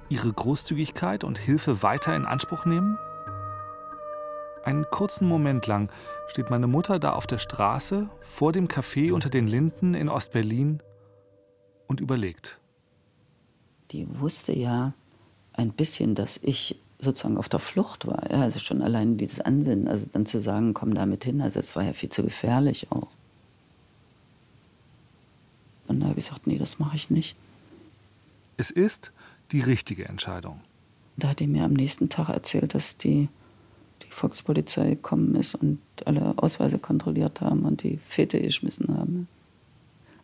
Ihre 0.09 0.31
Großzügigkeit 0.31 1.23
und 1.23 1.37
Hilfe 1.37 1.83
weiter 1.83 2.15
in 2.15 2.25
Anspruch 2.25 2.65
nehmen? 2.65 2.97
Einen 4.63 4.85
kurzen 4.89 5.27
Moment 5.27 5.67
lang 5.67 5.91
steht 6.27 6.49
meine 6.49 6.67
Mutter 6.67 6.99
da 6.99 7.13
auf 7.13 7.27
der 7.27 7.37
Straße 7.37 8.09
vor 8.21 8.51
dem 8.51 8.67
Café 8.67 9.11
unter 9.13 9.29
den 9.29 9.47
Linden 9.47 9.93
in 9.93 10.09
Ostberlin 10.09 10.81
und 11.87 12.01
überlegt. 12.01 12.59
Die 13.91 14.07
wusste 14.19 14.53
ja 14.53 14.93
ein 15.53 15.71
bisschen, 15.71 16.15
dass 16.15 16.39
ich 16.43 16.79
sozusagen 16.99 17.37
auf 17.37 17.49
der 17.49 17.59
Flucht 17.59 18.05
war. 18.05 18.29
Ja, 18.29 18.41
also 18.41 18.59
schon 18.59 18.81
allein 18.81 19.17
dieses 19.17 19.39
Ansinnen, 19.39 19.87
also 19.87 20.07
dann 20.11 20.25
zu 20.25 20.39
sagen, 20.39 20.73
komm 20.73 20.93
damit 20.93 21.23
hin, 21.23 21.41
also 21.41 21.59
das 21.59 21.75
war 21.75 21.83
ja 21.83 21.93
viel 21.93 22.09
zu 22.09 22.23
gefährlich 22.23 22.91
auch. 22.91 23.07
Und 25.87 26.01
da 26.01 26.07
habe 26.07 26.19
ich 26.19 26.25
gesagt, 26.25 26.45
nee, 26.45 26.57
das 26.57 26.77
mache 26.77 26.95
ich 26.95 27.09
nicht. 27.09 27.35
Es 28.57 28.69
ist 28.69 29.11
die 29.51 29.61
richtige 29.61 30.05
Entscheidung. 30.05 30.59
Da 31.17 31.29
hat 31.29 31.39
die 31.39 31.47
mir 31.47 31.63
am 31.63 31.73
nächsten 31.73 32.09
Tag 32.09 32.29
erzählt, 32.29 32.75
dass 32.75 32.97
die, 32.97 33.27
die 33.27 33.38
Volkspolizei 34.09 34.91
gekommen 34.91 35.35
ist 35.35 35.55
und 35.55 35.79
alle 36.05 36.33
Ausweise 36.37 36.79
kontrolliert 36.79 37.41
haben 37.41 37.63
und 37.63 37.83
die 37.83 37.99
Fete 38.07 38.39
geschmissen 38.41 38.97
haben. 38.97 39.27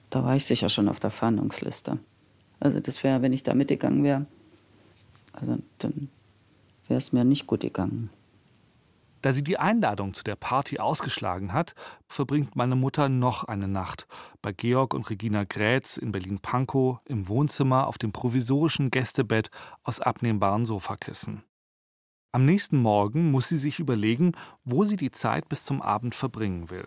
Da 0.10 0.24
war 0.24 0.36
ich 0.36 0.46
sicher 0.46 0.70
schon 0.70 0.90
auf 0.90 1.00
der 1.00 1.12
Fahndungsliste. 1.12 2.00
Also 2.60 2.80
das 2.80 3.04
wäre, 3.04 3.22
wenn 3.22 3.34
ich 3.34 3.44
da 3.44 3.54
mitgegangen 3.54 4.04
wäre, 4.04 4.26
also 5.34 5.58
dann 5.80 6.10
wäre 6.88 6.98
es 6.98 7.12
mir 7.12 7.24
nicht 7.24 7.48
gut 7.48 7.62
gegangen. 7.62 8.10
Da 9.22 9.34
sie 9.34 9.44
die 9.44 9.58
Einladung 9.58 10.14
zu 10.14 10.24
der 10.24 10.36
Party 10.36 10.78
ausgeschlagen 10.78 11.52
hat, 11.52 11.74
verbringt 12.08 12.56
meine 12.56 12.76
Mutter 12.76 13.10
noch 13.10 13.44
eine 13.44 13.68
Nacht 13.68 14.06
bei 14.44 14.52
Georg 14.52 14.94
und 14.94 15.10
Regina 15.10 15.46
Grätz 15.46 15.98
in 15.98 16.12
Berlin-Pankow 16.12 17.00
im 17.06 17.28
Wohnzimmer 17.28 17.88
auf 17.88 17.98
dem 17.98 18.12
provisorischen 18.12 18.92
Gästebett 18.92 19.50
aus 19.84 20.00
abnehmbaren 20.00 20.66
Sofakissen. 20.66 21.44
Am 22.36 22.44
nächsten 22.44 22.82
Morgen 22.82 23.32
muss 23.32 23.48
sie 23.48 23.56
sich 23.56 23.80
überlegen, 23.80 24.34
wo 24.66 24.84
sie 24.84 24.98
die 24.98 25.12
Zeit 25.12 25.48
bis 25.48 25.64
zum 25.64 25.82
Abend 25.82 26.16
verbringen 26.16 26.70
will. 26.70 26.86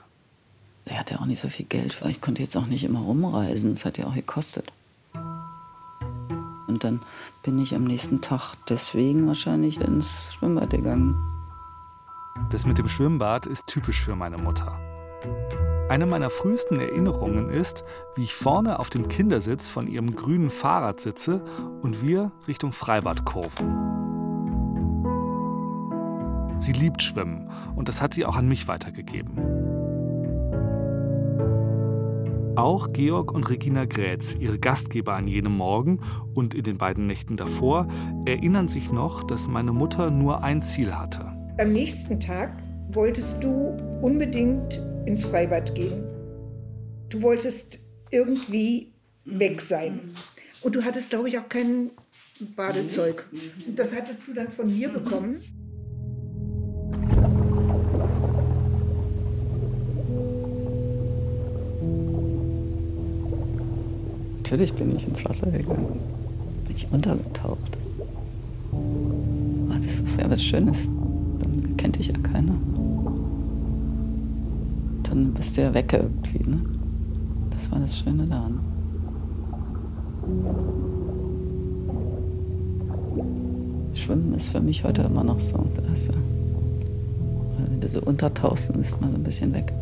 Er 0.84 0.98
hatte 0.98 1.18
auch 1.18 1.24
nicht 1.24 1.40
so 1.40 1.48
viel 1.48 1.64
Geld, 1.64 2.02
weil 2.02 2.10
ich 2.10 2.20
konnte 2.20 2.42
jetzt 2.42 2.54
auch 2.54 2.66
nicht 2.66 2.84
immer 2.84 3.00
rumreisen. 3.00 3.70
Das 3.70 3.86
hat 3.86 3.96
ja 3.96 4.06
auch 4.08 4.14
gekostet. 4.14 4.70
Und 5.14 6.84
dann 6.84 7.00
bin 7.42 7.58
ich 7.58 7.74
am 7.74 7.84
nächsten 7.84 8.20
Tag 8.20 8.56
deswegen 8.68 9.26
wahrscheinlich 9.26 9.80
ins 9.80 10.34
Schwimmbad 10.34 10.68
gegangen. 10.68 11.16
Das 12.50 12.66
mit 12.66 12.76
dem 12.76 12.90
Schwimmbad 12.90 13.46
ist 13.46 13.68
typisch 13.68 14.02
für 14.02 14.16
meine 14.16 14.36
Mutter. 14.36 14.78
Eine 15.88 16.04
meiner 16.04 16.28
frühesten 16.28 16.78
Erinnerungen 16.78 17.48
ist, 17.48 17.84
wie 18.16 18.24
ich 18.24 18.34
vorne 18.34 18.78
auf 18.78 18.90
dem 18.90 19.08
Kindersitz 19.08 19.70
von 19.70 19.86
ihrem 19.86 20.14
grünen 20.14 20.50
Fahrrad 20.50 21.00
sitze 21.00 21.42
und 21.80 22.02
wir 22.02 22.32
Richtung 22.46 22.72
Freibad 22.72 23.24
kurven. 23.24 24.07
Sie 26.58 26.72
liebt 26.72 27.02
Schwimmen 27.02 27.50
und 27.76 27.88
das 27.88 28.02
hat 28.02 28.14
sie 28.14 28.24
auch 28.24 28.36
an 28.36 28.48
mich 28.48 28.68
weitergegeben. 28.68 29.38
Auch 32.56 32.92
Georg 32.92 33.32
und 33.32 33.48
Regina 33.48 33.84
Grätz, 33.84 34.34
ihre 34.34 34.58
Gastgeber 34.58 35.14
an 35.14 35.28
jenem 35.28 35.56
Morgen 35.56 36.00
und 36.34 36.54
in 36.54 36.64
den 36.64 36.76
beiden 36.76 37.06
Nächten 37.06 37.36
davor, 37.36 37.86
erinnern 38.24 38.66
sich 38.66 38.90
noch, 38.90 39.22
dass 39.22 39.46
meine 39.46 39.72
Mutter 39.72 40.10
nur 40.10 40.42
ein 40.42 40.60
Ziel 40.62 40.92
hatte. 40.92 41.32
Am 41.58 41.72
nächsten 41.72 42.18
Tag 42.18 42.60
wolltest 42.90 43.42
du 43.44 43.76
unbedingt 44.02 44.82
ins 45.06 45.24
Freibad 45.24 45.72
gehen. 45.76 46.02
Du 47.10 47.22
wolltest 47.22 47.78
irgendwie 48.10 48.92
weg 49.24 49.60
sein. 49.60 50.00
Und 50.62 50.74
du 50.74 50.84
hattest, 50.84 51.10
glaube 51.10 51.28
ich, 51.28 51.38
auch 51.38 51.48
kein 51.48 51.90
Badezeug. 52.56 53.22
Das 53.76 53.94
hattest 53.94 54.26
du 54.26 54.34
dann 54.34 54.48
von 54.48 54.66
mir 54.66 54.88
bekommen. 54.88 55.36
Natürlich 64.50 64.72
bin 64.72 64.96
ich 64.96 65.06
ins 65.06 65.22
Wasser 65.26 65.50
gegangen. 65.50 66.00
Bin 66.64 66.74
ich 66.74 66.86
untergetaucht. 66.90 67.76
Aber 68.72 69.78
das 69.78 70.00
ist 70.00 70.18
ja 70.18 70.30
was 70.30 70.42
Schönes. 70.42 70.90
Dann 71.38 71.76
kennt 71.76 71.98
dich 71.98 72.06
ja 72.06 72.14
keiner. 72.16 72.54
Dann 75.02 75.34
bist 75.34 75.54
du 75.54 75.60
ja 75.60 75.74
weg 75.74 75.92
irgendwie. 75.92 76.48
Ne? 76.48 76.60
Das 77.50 77.70
war 77.70 77.78
das 77.78 77.98
Schöne 77.98 78.24
daran. 78.24 78.60
Schwimmen 83.92 84.32
ist 84.32 84.48
für 84.48 84.62
mich 84.62 84.82
heute 84.82 85.02
immer 85.02 85.24
noch 85.24 85.40
so. 85.40 85.62
Das, 85.76 86.08
wenn 87.58 87.80
du 87.82 87.86
so 87.86 88.00
untertauchst, 88.00 88.70
dann 88.70 88.80
ist 88.80 88.98
man 88.98 89.10
so 89.10 89.18
ein 89.18 89.24
bisschen 89.24 89.52
weg. 89.52 89.74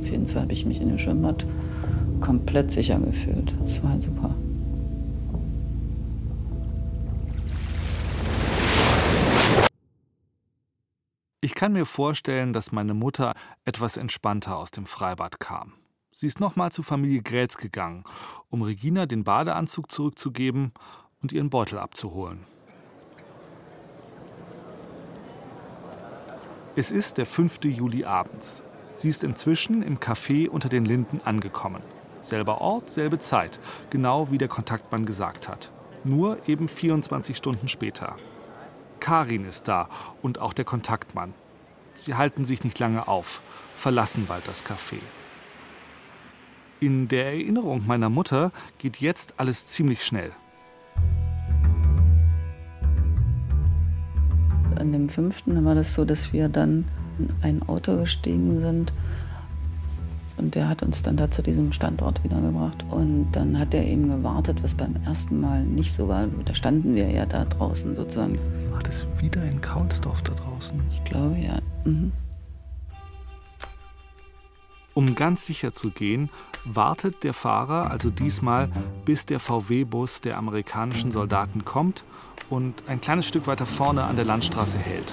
Auf 0.00 0.10
jeden 0.10 0.26
Fall 0.26 0.40
habe 0.40 0.52
ich 0.54 0.64
mich 0.64 0.80
in 0.80 0.88
dem 0.88 0.96
Schwimmbad 0.98 1.44
komplett 2.24 2.70
sicher 2.70 2.98
gefühlt. 2.98 3.54
Das 3.60 3.84
war 3.84 4.00
super. 4.00 4.34
Ich 11.42 11.54
kann 11.54 11.74
mir 11.74 11.84
vorstellen, 11.84 12.54
dass 12.54 12.72
meine 12.72 12.94
Mutter 12.94 13.34
etwas 13.66 13.98
entspannter 13.98 14.56
aus 14.56 14.70
dem 14.70 14.86
Freibad 14.86 15.38
kam. 15.38 15.74
Sie 16.12 16.26
ist 16.26 16.40
nochmal 16.40 16.72
zu 16.72 16.82
Familie 16.82 17.20
Grätz 17.20 17.58
gegangen, 17.58 18.04
um 18.48 18.62
Regina 18.62 19.04
den 19.04 19.24
Badeanzug 19.24 19.92
zurückzugeben 19.92 20.72
und 21.20 21.32
ihren 21.32 21.50
Beutel 21.50 21.78
abzuholen. 21.78 22.46
Es 26.74 26.90
ist 26.90 27.18
der 27.18 27.26
5. 27.26 27.64
Juli 27.64 28.06
abends. 28.06 28.62
Sie 28.96 29.10
ist 29.10 29.24
inzwischen 29.24 29.82
im 29.82 29.98
Café 29.98 30.48
unter 30.48 30.70
den 30.70 30.86
Linden 30.86 31.20
angekommen. 31.24 31.82
Selber 32.24 32.62
Ort, 32.62 32.88
selbe 32.88 33.18
Zeit, 33.18 33.60
genau 33.90 34.30
wie 34.30 34.38
der 34.38 34.48
Kontaktmann 34.48 35.04
gesagt 35.04 35.46
hat. 35.46 35.70
Nur 36.04 36.48
eben 36.48 36.68
24 36.68 37.36
Stunden 37.36 37.68
später. 37.68 38.16
Karin 38.98 39.44
ist 39.44 39.68
da 39.68 39.90
und 40.22 40.38
auch 40.38 40.54
der 40.54 40.64
Kontaktmann. 40.64 41.34
Sie 41.94 42.14
halten 42.14 42.46
sich 42.46 42.64
nicht 42.64 42.78
lange 42.78 43.08
auf, 43.08 43.42
verlassen 43.74 44.24
bald 44.26 44.48
das 44.48 44.64
Café. 44.64 44.96
In 46.80 47.08
der 47.08 47.26
Erinnerung 47.26 47.86
meiner 47.86 48.08
Mutter 48.08 48.52
geht 48.78 49.02
jetzt 49.02 49.34
alles 49.36 49.66
ziemlich 49.66 50.02
schnell. 50.02 50.32
An 54.76 54.92
dem 54.92 55.10
fünften 55.10 55.62
war 55.66 55.74
das 55.74 55.94
so, 55.94 56.06
dass 56.06 56.32
wir 56.32 56.48
dann 56.48 56.86
in 57.18 57.34
ein 57.42 57.68
Auto 57.68 57.98
gestiegen 57.98 58.58
sind 58.60 58.94
und 60.36 60.54
der 60.54 60.68
hat 60.68 60.82
uns 60.82 61.02
dann 61.02 61.16
da 61.16 61.30
zu 61.30 61.42
diesem 61.42 61.72
Standort 61.72 62.22
wiedergebracht. 62.24 62.84
Und 62.90 63.30
dann 63.32 63.58
hat 63.58 63.72
er 63.74 63.84
eben 63.84 64.08
gewartet, 64.08 64.62
was 64.62 64.74
beim 64.74 64.96
ersten 65.04 65.40
Mal 65.40 65.62
nicht 65.64 65.92
so 65.92 66.08
war. 66.08 66.26
Da 66.44 66.54
standen 66.54 66.94
wir 66.94 67.08
ja 67.08 67.24
da 67.24 67.44
draußen 67.44 67.94
sozusagen. 67.94 68.38
War 68.70 68.82
das 68.82 69.06
wieder 69.18 69.44
in 69.44 69.60
Kaunsdorf 69.60 70.22
da 70.22 70.32
draußen? 70.32 70.80
Ich 70.90 71.04
glaube 71.04 71.36
ja. 71.38 71.58
Mhm. 71.84 72.12
Um 74.94 75.16
ganz 75.16 75.44
sicher 75.46 75.72
zu 75.72 75.90
gehen, 75.90 76.30
wartet 76.64 77.24
der 77.24 77.34
Fahrer 77.34 77.90
also 77.90 78.10
diesmal, 78.10 78.70
bis 79.04 79.26
der 79.26 79.40
VW-Bus 79.40 80.20
der 80.20 80.38
amerikanischen 80.38 81.10
Soldaten 81.10 81.64
kommt 81.64 82.04
und 82.48 82.84
ein 82.86 83.00
kleines 83.00 83.26
Stück 83.26 83.48
weiter 83.48 83.66
vorne 83.66 84.04
an 84.04 84.14
der 84.16 84.24
Landstraße 84.24 84.78
hält. 84.78 85.12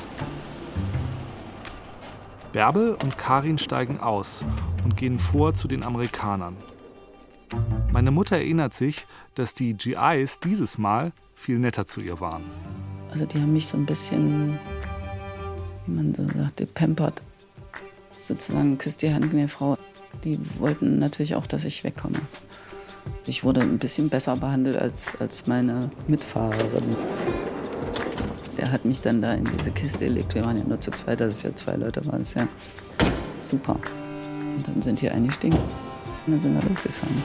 Bärbel 2.54 2.98
und 3.02 3.18
Karin 3.18 3.58
steigen 3.58 4.00
aus 4.00 4.44
und 4.84 4.98
gehen 4.98 5.20
vor 5.20 5.54
zu 5.54 5.68
den 5.68 5.84
Amerikanern. 5.84 6.58
Meine 7.92 8.12
Mutter 8.12 8.38
erinnert 8.38 8.74
sich, 8.74 9.06
dass 9.36 9.54
die 9.54 9.74
GIs 9.74 10.40
dieses 10.40 10.78
Mal 10.78 11.12
viel 11.34 11.60
netter 11.60 11.86
zu 11.86 12.02
ihr 12.02 12.20
waren. 12.20 12.44
Also 13.12 13.26
die 13.26 13.40
haben 13.40 13.54
mich 13.54 13.68
so 13.68 13.78
ein 13.78 13.86
bisschen, 13.86 14.60
wie 15.86 15.92
man 15.92 16.14
so 16.14 16.26
sagt, 16.28 16.58
gepampert. 16.58 17.22
Sozusagen 18.18 18.78
küsst 18.78 19.02
die 19.02 19.14
Hand 19.14 19.34
mir 19.34 19.50
Frau. 19.50 19.78
Die 20.24 20.40
wollten 20.60 21.00
natürlich 21.00 21.36
auch, 21.36 21.48
dass 21.48 21.66
ich 21.66 21.84
wegkomme. 21.84 22.20
Ich 23.26 23.44
wurde 23.44 23.62
ein 23.62 23.80
bisschen 23.80 24.10
besser 24.10 24.36
behandelt 24.36 24.78
als, 24.78 25.20
als 25.20 25.48
meine 25.48 25.90
Mitfahrerin. 26.08 26.96
Der 28.62 28.72
hat 28.72 28.86
mich 28.86 29.02
dann 29.02 29.22
da 29.22 29.34
in 29.34 29.46
diese 29.58 29.72
Kiste 29.72 30.06
gelegt. 30.06 30.36
Wir 30.36 30.46
waren 30.46 30.56
ja 30.56 30.64
nur 30.64 30.80
zu 30.80 30.92
zweit, 30.92 31.22
also 31.22 31.36
für 31.36 31.54
zwei 31.56 31.76
Leute 31.76 32.06
war 32.06 32.20
es 32.20 32.36
ja 32.36 32.48
super. 33.40 33.76
Und 34.56 34.68
dann 34.68 34.82
sind 34.82 35.02
wir 35.02 35.14
eingestiegen 35.14 35.58
und 35.58 36.34
dann 36.34 36.40
sind 36.40 36.54
wir 36.54 36.70
losgefahren. 36.70 37.24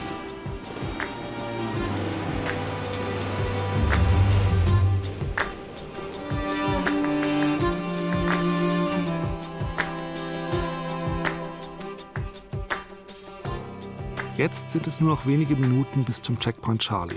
Jetzt 14.35 14.71
sind 14.71 14.85
es 14.85 15.01
nur 15.01 15.09
noch 15.09 15.25
wenige 15.25 15.55
Minuten 15.55 16.03
bis 16.03 16.21
zum 16.21 16.37
Checkpoint 16.39 16.81
Charlie. 16.81 17.15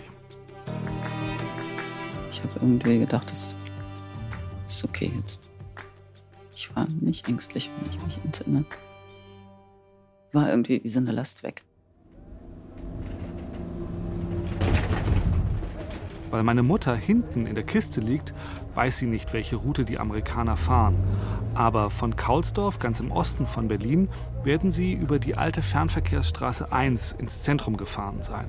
Ich 2.33 2.41
habe 2.43 2.55
irgendwie 2.63 2.99
gedacht, 2.99 3.31
das 3.31 3.55
ist 4.71 4.85
okay 4.85 5.13
jetzt. 5.23 5.51
Ich 6.55 6.75
war 6.75 6.87
nicht 7.01 7.29
ängstlich, 7.29 7.71
wenn 7.79 7.91
ich 7.91 8.03
mich 8.03 8.19
entsinne. 8.25 8.65
War 10.33 10.49
irgendwie 10.49 10.83
wie 10.83 10.89
so 10.89 11.01
eine 11.01 11.13
Last 11.13 11.43
weg. 11.43 11.63
Weil 16.31 16.45
meine 16.45 16.63
Mutter 16.63 16.95
hinten 16.95 17.47
in 17.47 17.57
der 17.57 17.65
Kiste 17.65 18.01
liegt, 18.01 18.33
weiß 18.75 18.99
sie 18.99 19.07
nicht, 19.07 19.33
welche 19.33 19.57
Route 19.57 19.85
die 19.85 19.99
Amerikaner 19.99 20.57
fahren. 20.57 20.97
Aber 21.55 21.91
von 21.91 22.15
Kaulsdorf, 22.15 22.79
ganz 22.79 23.01
im 23.01 23.11
Osten 23.11 23.49
von 23.49 23.67
Berlin, 23.67 24.09
werden 24.45 24.71
sie 24.71 24.93
über 24.93 25.19
die 25.19 25.35
alte 25.35 25.63
Fernverkehrsstraße 25.63 26.73
1 26.73 27.13
ins 27.19 27.43
Zentrum 27.43 27.77
gefahren 27.77 28.23
sein. 28.23 28.47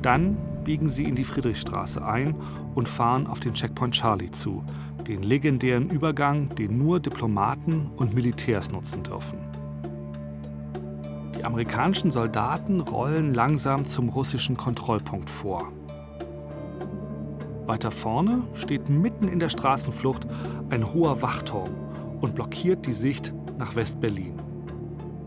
Dann 0.00 0.38
biegen 0.68 0.90
sie 0.90 1.04
in 1.04 1.14
die 1.14 1.24
Friedrichstraße 1.24 2.04
ein 2.04 2.34
und 2.74 2.90
fahren 2.90 3.26
auf 3.26 3.40
den 3.40 3.54
Checkpoint 3.54 3.94
Charlie 3.94 4.30
zu, 4.30 4.62
den 5.06 5.22
legendären 5.22 5.88
Übergang, 5.88 6.54
den 6.56 6.76
nur 6.76 7.00
Diplomaten 7.00 7.90
und 7.96 8.12
Militärs 8.12 8.70
nutzen 8.70 9.02
dürfen. 9.02 9.38
Die 11.34 11.42
amerikanischen 11.42 12.10
Soldaten 12.10 12.82
rollen 12.82 13.32
langsam 13.32 13.86
zum 13.86 14.10
russischen 14.10 14.58
Kontrollpunkt 14.58 15.30
vor. 15.30 15.72
Weiter 17.64 17.90
vorne 17.90 18.42
steht 18.52 18.90
mitten 18.90 19.26
in 19.26 19.38
der 19.38 19.48
Straßenflucht 19.48 20.26
ein 20.68 20.92
hoher 20.92 21.22
Wachturm 21.22 21.70
und 22.20 22.34
blockiert 22.34 22.84
die 22.84 22.92
Sicht 22.92 23.32
nach 23.56 23.74
West-Berlin. 23.74 24.34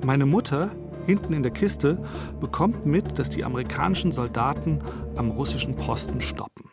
Meine 0.05 0.27
Mutter, 0.27 0.69
hinten 1.05 1.33
in 1.33 1.43
der 1.43 1.51
Kiste, 1.51 2.01
bekommt 2.39 2.85
mit, 2.85 3.19
dass 3.19 3.29
die 3.29 3.43
amerikanischen 3.43 4.11
Soldaten 4.11 4.79
am 5.15 5.31
russischen 5.31 5.75
Posten 5.75 6.21
stoppen. 6.21 6.65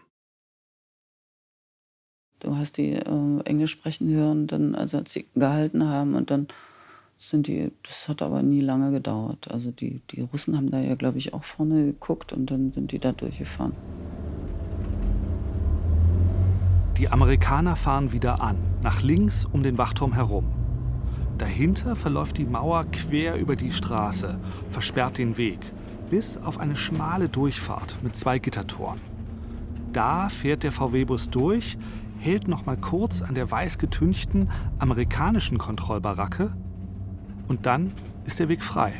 Du 2.40 2.56
hast 2.56 2.76
die 2.76 2.92
äh, 2.92 3.40
Englisch 3.44 3.72
sprechen 3.72 4.08
hören, 4.14 4.46
dann, 4.46 4.74
also 4.74 4.98
als 4.98 5.12
sie 5.12 5.26
gehalten 5.34 5.84
haben 5.88 6.14
und 6.14 6.30
dann 6.30 6.46
sind 7.18 7.48
die, 7.48 7.72
das 7.82 8.08
hat 8.08 8.22
aber 8.22 8.42
nie 8.42 8.60
lange 8.60 8.92
gedauert. 8.92 9.50
Also 9.50 9.72
die, 9.72 10.00
die 10.10 10.20
Russen 10.20 10.56
haben 10.56 10.70
da 10.70 10.78
ja, 10.78 10.94
glaube 10.94 11.18
ich, 11.18 11.34
auch 11.34 11.42
vorne 11.42 11.86
geguckt 11.86 12.32
und 12.32 12.50
dann 12.50 12.70
sind 12.70 12.92
die 12.92 13.00
da 13.00 13.12
durchgefahren. 13.12 13.74
Die 16.96 17.08
Amerikaner 17.08 17.76
fahren 17.76 18.12
wieder 18.12 18.40
an, 18.40 18.56
nach 18.82 19.02
links 19.02 19.44
um 19.44 19.62
den 19.62 19.78
Wachturm 19.78 20.12
herum. 20.12 20.57
Dahinter 21.38 21.94
verläuft 21.94 22.38
die 22.38 22.44
Mauer 22.44 22.84
quer 22.86 23.36
über 23.36 23.54
die 23.54 23.70
Straße, 23.70 24.40
versperrt 24.70 25.18
den 25.18 25.36
Weg, 25.36 25.60
bis 26.10 26.36
auf 26.36 26.58
eine 26.58 26.74
schmale 26.74 27.28
Durchfahrt 27.28 27.96
mit 28.02 28.16
zwei 28.16 28.40
Gittertoren. 28.40 29.00
Da 29.92 30.28
fährt 30.28 30.64
der 30.64 30.72
VW-Bus 30.72 31.30
durch, 31.30 31.78
hält 32.18 32.48
noch 32.48 32.66
mal 32.66 32.76
kurz 32.76 33.22
an 33.22 33.36
der 33.36 33.50
weiß 33.50 33.78
getünchten 33.78 34.50
amerikanischen 34.80 35.58
Kontrollbaracke 35.58 36.56
und 37.46 37.66
dann 37.66 37.92
ist 38.24 38.40
der 38.40 38.48
Weg 38.48 38.64
frei. 38.64 38.92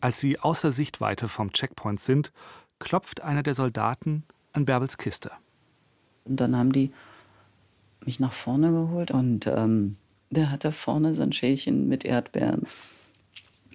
Als 0.00 0.20
sie 0.20 0.38
außer 0.38 0.70
Sichtweite 0.70 1.28
vom 1.28 1.52
Checkpoint 1.52 2.00
sind, 2.00 2.32
klopft 2.78 3.22
einer 3.22 3.42
der 3.42 3.54
Soldaten 3.54 4.24
an 4.52 4.64
Bärbels 4.64 4.96
Kiste. 4.96 5.32
Und 6.24 6.40
dann 6.40 6.56
haben 6.56 6.72
die 6.72 6.92
mich 8.04 8.20
nach 8.20 8.32
vorne 8.32 8.70
geholt 8.70 9.10
und 9.10 9.46
ähm, 9.46 9.96
der 10.30 10.50
hatte 10.50 10.72
vorne 10.72 11.14
so 11.14 11.22
ein 11.22 11.32
Schälchen 11.32 11.88
mit 11.88 12.04
Erdbeeren. 12.04 12.66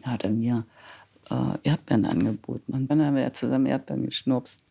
Da 0.04 0.12
hat 0.12 0.24
er 0.24 0.32
mir 0.32 0.66
äh, 1.30 1.58
Erdbeeren 1.64 2.06
angeboten. 2.06 2.74
Und 2.74 2.88
dann 2.88 3.04
haben 3.04 3.16
wir 3.16 3.24
ja 3.24 3.34
zusammen 3.34 3.66
Erdbeeren 3.66 4.06
geschnurpst. 4.06 4.64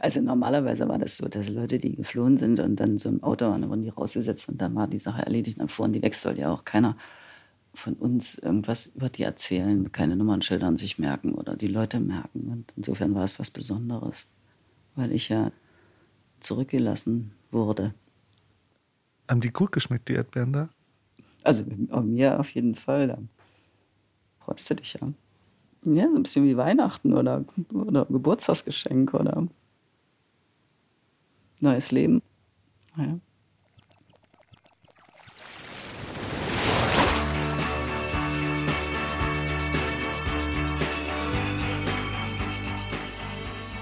Also 0.00 0.20
normalerweise 0.20 0.88
war 0.88 0.98
das 0.98 1.16
so, 1.16 1.28
dass 1.28 1.48
Leute, 1.48 1.78
die 1.78 1.96
geflohen 1.96 2.38
sind 2.38 2.60
und 2.60 2.76
dann 2.76 2.98
so 2.98 3.08
im 3.08 3.22
Auto 3.22 3.46
waren, 3.46 3.68
wurden 3.68 3.82
die 3.82 3.88
rausgesetzt 3.88 4.48
und 4.48 4.60
dann 4.62 4.74
war 4.74 4.86
die 4.86 4.98
Sache 4.98 5.22
erledigt. 5.22 5.60
Dann 5.60 5.68
fuhren 5.68 5.92
die 5.92 6.02
weg, 6.02 6.14
soll 6.14 6.38
ja 6.38 6.52
auch 6.52 6.64
keiner 6.64 6.96
von 7.74 7.94
uns 7.94 8.38
irgendwas 8.38 8.86
über 8.86 9.08
die 9.08 9.22
erzählen, 9.22 9.90
keine 9.92 10.14
Nummernschilder 10.16 10.66
an 10.66 10.76
sich 10.76 10.98
merken 10.98 11.32
oder 11.32 11.56
die 11.56 11.66
Leute 11.66 12.00
merken. 12.00 12.48
Und 12.48 12.72
insofern 12.76 13.14
war 13.14 13.24
es 13.24 13.40
was 13.40 13.50
Besonderes, 13.50 14.28
weil 14.94 15.10
ich 15.12 15.30
ja 15.30 15.50
zurückgelassen 16.38 17.32
wurde. 17.52 17.94
Haben 19.28 19.40
die 19.40 19.52
gut 19.52 19.72
geschmeckt, 19.72 20.08
die 20.08 20.14
Erdbeeren 20.14 20.52
da? 20.52 20.68
Also 21.44 21.64
mir 22.02 22.38
auf 22.40 22.50
jeden 22.54 22.74
Fall. 22.74 23.08
Da 23.08 23.18
freust 24.40 24.68
du 24.70 24.74
dich 24.74 24.94
ja. 24.94 25.08
Ja, 25.84 26.08
so 26.08 26.16
ein 26.16 26.22
bisschen 26.22 26.44
wie 26.44 26.56
Weihnachten 26.56 27.12
oder, 27.12 27.44
oder 27.72 28.04
Geburtstagsgeschenk 28.06 29.14
oder 29.14 29.48
neues 31.58 31.90
Leben. 31.90 32.22
Ja. 32.96 33.18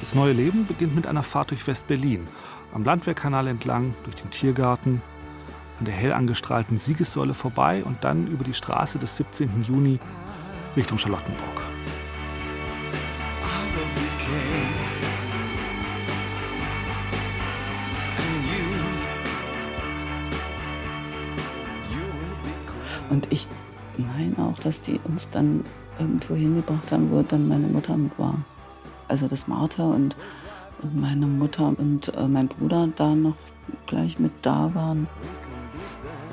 Das 0.01 0.15
neue 0.15 0.33
Leben 0.33 0.67
beginnt 0.67 0.97
mit 0.97 1.07
einer 1.07 1.23
Fahrt 1.23 1.51
durch 1.53 1.65
West-Berlin, 1.67 2.27
am 2.73 2.85
Landwehrkanal 2.85 3.49
entlang, 3.49 3.95
durch 4.05 4.17
den 4.17 4.31
Tiergarten, 4.31 5.03
an 5.79 5.85
der 5.87 5.95
hell 5.95 6.13
angestrahlten 6.13 6.79
Siegessäule 6.79 7.35
vorbei 7.35 7.83
und 7.85 8.05
dann 8.05 8.27
über 8.27 8.45
die 8.45 8.55
Straße 8.55 8.99
des 8.99 9.17
17. 9.17 9.65
Juni 9.65 9.99
Richtung 10.77 10.99
Charlottenburg. 10.99 11.63
Und 23.09 23.27
ich 23.33 23.49
meine 23.97 24.49
auch, 24.49 24.59
dass 24.61 24.81
die 24.81 25.01
uns 25.05 25.29
dann 25.31 25.65
irgendwo 25.99 26.35
hingebracht 26.35 26.93
haben, 26.93 27.11
wo 27.11 27.23
dann 27.23 27.49
meine 27.49 27.67
Mutter 27.67 27.97
mit 27.97 28.17
war. 28.19 28.35
Also 29.09 29.27
dass 29.27 29.49
Martha 29.49 29.83
und 29.83 30.17
meine 30.95 31.27
Mutter 31.27 31.73
und 31.77 32.15
äh, 32.15 32.29
mein 32.29 32.49
Bruder 32.49 32.89
da 32.97 33.15
noch 33.15 33.37
gleich 33.87 34.19
mit 34.19 34.33
da 34.43 34.71
waren. 34.75 35.07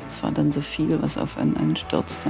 Es 0.06 0.24
war 0.24 0.32
dann 0.32 0.52
so 0.52 0.62
viel, 0.62 1.02
was 1.02 1.18
auf 1.18 1.38
einen 1.38 1.58
einstürzte. 1.58 2.30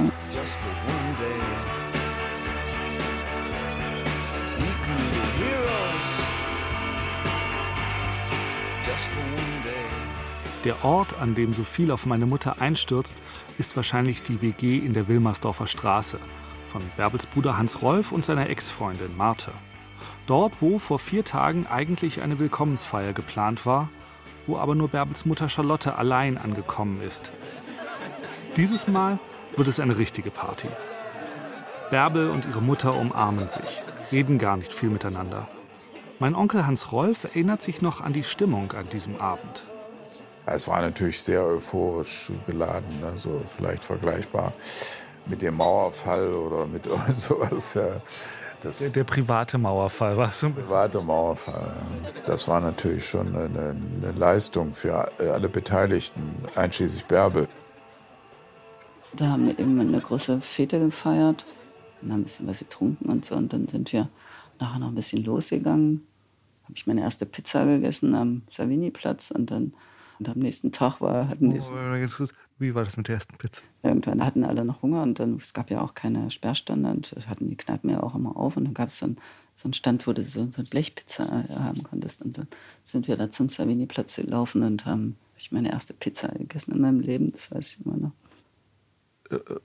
Der 10.64 10.84
Ort, 10.84 11.20
an 11.20 11.34
dem 11.34 11.52
so 11.52 11.62
viel 11.62 11.92
auf 11.92 12.04
meine 12.04 12.26
Mutter 12.26 12.60
einstürzt, 12.60 13.22
ist 13.58 13.76
wahrscheinlich 13.76 14.22
die 14.22 14.42
WG 14.42 14.78
in 14.78 14.92
der 14.92 15.06
Wilmersdorfer 15.06 15.68
Straße 15.68 16.18
von 16.66 16.82
Bärbels 16.96 17.26
Bruder 17.26 17.56
Hans 17.56 17.80
Rolf 17.80 18.12
und 18.12 18.24
seiner 18.24 18.50
Ex-Freundin 18.50 19.16
Marte. 19.16 19.52
Dort, 20.28 20.60
wo 20.60 20.78
vor 20.78 20.98
vier 20.98 21.24
Tagen 21.24 21.66
eigentlich 21.66 22.20
eine 22.20 22.38
Willkommensfeier 22.38 23.14
geplant 23.14 23.64
war, 23.64 23.88
wo 24.46 24.58
aber 24.58 24.74
nur 24.74 24.88
Bärbels 24.88 25.24
Mutter 25.24 25.48
Charlotte 25.48 25.96
allein 25.96 26.36
angekommen 26.36 27.00
ist. 27.00 27.32
Dieses 28.54 28.88
Mal 28.88 29.18
wird 29.56 29.68
es 29.68 29.80
eine 29.80 29.96
richtige 29.96 30.30
Party. 30.30 30.68
Bärbel 31.90 32.28
und 32.28 32.44
ihre 32.44 32.60
Mutter 32.60 32.94
umarmen 32.94 33.48
sich, 33.48 33.82
reden 34.12 34.36
gar 34.36 34.58
nicht 34.58 34.70
viel 34.70 34.90
miteinander. 34.90 35.48
Mein 36.18 36.34
Onkel 36.34 36.66
Hans 36.66 36.92
Rolf 36.92 37.24
erinnert 37.24 37.62
sich 37.62 37.80
noch 37.80 38.02
an 38.02 38.12
die 38.12 38.24
Stimmung 38.24 38.72
an 38.72 38.86
diesem 38.90 39.16
Abend. 39.16 39.66
Es 40.44 40.68
war 40.68 40.82
natürlich 40.82 41.22
sehr 41.22 41.42
euphorisch 41.42 42.32
geladen, 42.46 43.02
also 43.02 43.40
vielleicht 43.56 43.82
vergleichbar 43.82 44.52
mit 45.24 45.40
dem 45.40 45.56
Mauerfall 45.56 46.34
oder 46.34 46.66
mit 46.66 46.84
sowas. 47.14 47.78
Das 48.60 48.78
der, 48.78 48.90
der, 48.90 49.04
private 49.04 49.56
Mauerfall 49.56 50.16
war 50.16 50.32
so 50.32 50.46
ein 50.46 50.54
Private 50.54 51.00
Mauerfall. 51.00 51.72
Das 52.26 52.48
war 52.48 52.60
natürlich 52.60 53.06
schon 53.06 53.28
eine, 53.36 53.70
eine 53.70 54.12
Leistung 54.16 54.74
für 54.74 55.10
alle 55.20 55.48
Beteiligten, 55.48 56.34
einschließlich 56.56 57.04
Bärbel. 57.04 57.46
Da 59.14 59.28
haben 59.28 59.46
wir 59.46 59.58
eben 59.58 59.78
eine 59.80 60.00
große 60.00 60.40
Fete 60.40 60.80
gefeiert. 60.80 61.46
und 62.02 62.10
haben 62.10 62.20
ein 62.20 62.24
bisschen 62.24 62.48
was 62.48 62.58
getrunken 62.58 63.08
und 63.08 63.24
so. 63.24 63.36
Und 63.36 63.52
dann 63.52 63.68
sind 63.68 63.92
wir 63.92 64.08
nachher 64.58 64.80
noch 64.80 64.88
ein 64.88 64.94
bisschen 64.94 65.24
losgegangen. 65.24 66.04
Habe 66.64 66.74
ich 66.74 66.86
meine 66.86 67.02
erste 67.02 67.26
Pizza 67.26 67.64
gegessen 67.64 68.14
am 68.14 68.42
Savini-Platz 68.50 69.30
und 69.30 69.50
dann 69.50 69.72
und 70.18 70.28
am 70.28 70.38
nächsten 70.38 70.72
Tag 70.72 71.00
war, 71.00 71.28
hatten 71.28 71.50
die. 71.50 71.60
Oh, 71.60 72.28
wie 72.58 72.74
war 72.74 72.84
das 72.84 72.96
mit 72.96 73.08
der 73.08 73.16
ersten 73.16 73.36
Pizza? 73.36 73.62
Irgendwann 73.82 74.24
hatten 74.24 74.44
alle 74.44 74.64
noch 74.64 74.82
Hunger 74.82 75.02
und 75.02 75.18
dann, 75.18 75.36
es 75.36 75.54
gab 75.54 75.70
ja 75.70 75.80
auch 75.80 75.94
keine 75.94 76.30
Sperrstände 76.30 76.90
und 76.90 77.14
hatten 77.28 77.48
die 77.48 77.56
Kneipen 77.56 77.90
ja 77.90 78.02
auch 78.02 78.14
immer 78.14 78.36
auf. 78.36 78.56
Und 78.56 78.64
dann 78.64 78.74
gab 78.74 78.88
es 78.88 78.98
so, 78.98 79.06
ein, 79.06 79.16
so 79.54 79.66
einen 79.66 79.74
Stand, 79.74 80.06
wo 80.06 80.12
du 80.12 80.22
so, 80.22 80.48
so 80.50 80.58
eine 80.58 80.68
Blechpizza 80.68 81.44
haben 81.58 81.82
konntest. 81.84 82.22
Und 82.22 82.36
dann 82.36 82.48
sind 82.82 83.06
wir 83.08 83.16
da 83.16 83.30
zum 83.30 83.48
Savini-Platz 83.48 84.16
gelaufen 84.16 84.62
und 84.62 84.86
haben 84.86 85.16
ich 85.38 85.52
meine 85.52 85.70
erste 85.70 85.94
Pizza 85.94 86.28
gegessen 86.28 86.72
in 86.72 86.80
meinem 86.80 87.00
Leben, 87.00 87.30
das 87.30 87.50
weiß 87.50 87.74
ich 87.74 87.86
immer 87.86 87.96
noch. 87.96 88.12
Äh, 89.30 89.36
äh, 89.36 89.60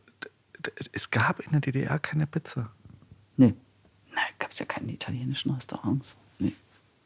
es 0.91 1.09
gab 1.09 1.39
in 1.39 1.51
der 1.51 1.61
DDR 1.61 1.99
keine 1.99 2.27
Pizza? 2.27 2.71
Nee. 3.35 3.53
Nein, 4.13 4.33
gab 4.39 4.51
es 4.51 4.59
ja 4.59 4.65
keine 4.65 4.91
italienischen 4.91 5.51
Restaurants. 5.51 6.15
Nee. 6.39 6.53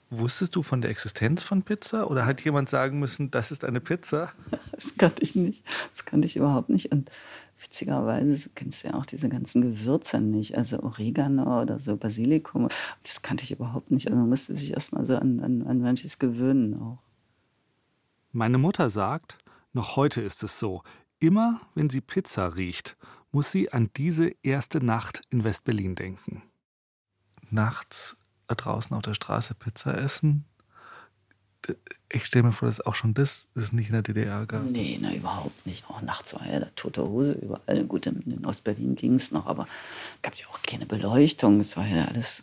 Wusstest 0.09 0.55
du 0.55 0.63
von 0.63 0.81
der 0.81 0.91
Existenz 0.91 1.43
von 1.43 1.63
Pizza 1.63 2.09
oder 2.09 2.25
hat 2.25 2.41
jemand 2.41 2.69
sagen 2.69 2.99
müssen, 2.99 3.31
das 3.31 3.51
ist 3.51 3.63
eine 3.63 3.79
Pizza? 3.79 4.31
Das 4.77 4.95
kannte 4.95 5.23
ich 5.23 5.35
nicht. 5.35 5.65
Das 5.89 6.05
kannte 6.05 6.27
ich 6.27 6.35
überhaupt 6.37 6.69
nicht. 6.69 6.91
Und 6.91 7.09
witzigerweise 7.59 8.49
kennst 8.53 8.83
du 8.83 8.89
ja 8.89 8.93
auch 8.93 9.05
diese 9.05 9.27
ganzen 9.27 9.63
Gewürze 9.63 10.21
nicht. 10.21 10.55
Also 10.55 10.83
Oregano 10.83 11.61
oder 11.61 11.79
so 11.79 11.97
Basilikum. 11.97 12.69
Das 13.01 13.23
kannte 13.23 13.43
ich 13.43 13.51
überhaupt 13.51 13.89
nicht. 13.89 14.07
Also 14.07 14.19
man 14.19 14.29
musste 14.29 14.55
sich 14.55 14.73
erstmal 14.73 15.03
so 15.03 15.15
an, 15.15 15.39
an, 15.39 15.63
an 15.63 15.81
manches 15.81 16.19
gewöhnen 16.19 16.79
auch. 16.79 16.99
Meine 18.31 18.59
Mutter 18.59 18.91
sagt, 18.91 19.39
noch 19.73 19.95
heute 19.95 20.21
ist 20.21 20.43
es 20.43 20.59
so, 20.59 20.83
immer 21.19 21.59
wenn 21.73 21.89
sie 21.89 22.01
Pizza 22.01 22.55
riecht, 22.55 22.97
muss 23.31 23.51
sie 23.51 23.71
an 23.71 23.89
diese 23.97 24.31
erste 24.43 24.83
Nacht 24.83 25.21
in 25.31 25.43
West-Berlin 25.43 25.95
denken. 25.95 26.43
Nachts 27.49 28.15
draußen 28.47 28.95
auf 28.95 29.01
der 29.01 29.15
Straße 29.15 29.55
Pizza 29.55 29.97
essen. 29.97 30.45
Ich 32.09 32.25
stelle 32.25 32.43
mir 32.43 32.51
vor, 32.53 32.67
dass 32.67 32.79
auch 32.81 32.95
schon 32.95 33.13
das 33.13 33.49
es 33.55 33.73
nicht 33.73 33.87
in 33.87 33.93
der 33.93 34.01
DDR 34.01 34.45
gab. 34.45 34.63
Nee, 34.69 34.97
na, 35.01 35.13
überhaupt 35.13 35.65
nicht. 35.65 35.89
Auch 35.89 36.01
nachts 36.01 36.33
war 36.33 36.47
ja 36.47 36.59
da 36.59 36.67
tote 36.75 37.07
Hose 37.07 37.33
überall. 37.33 37.83
Gut, 37.83 38.05
in 38.05 38.45
Ostberlin 38.45 38.95
ging 38.95 39.15
es 39.15 39.31
noch, 39.31 39.45
aber 39.45 39.67
gab 40.21 40.35
ja 40.35 40.45
auch 40.47 40.61
keine 40.61 40.85
Beleuchtung. 40.85 41.59
Es 41.59 41.75
war 41.75 41.85
ja 41.85 42.05
alles 42.05 42.41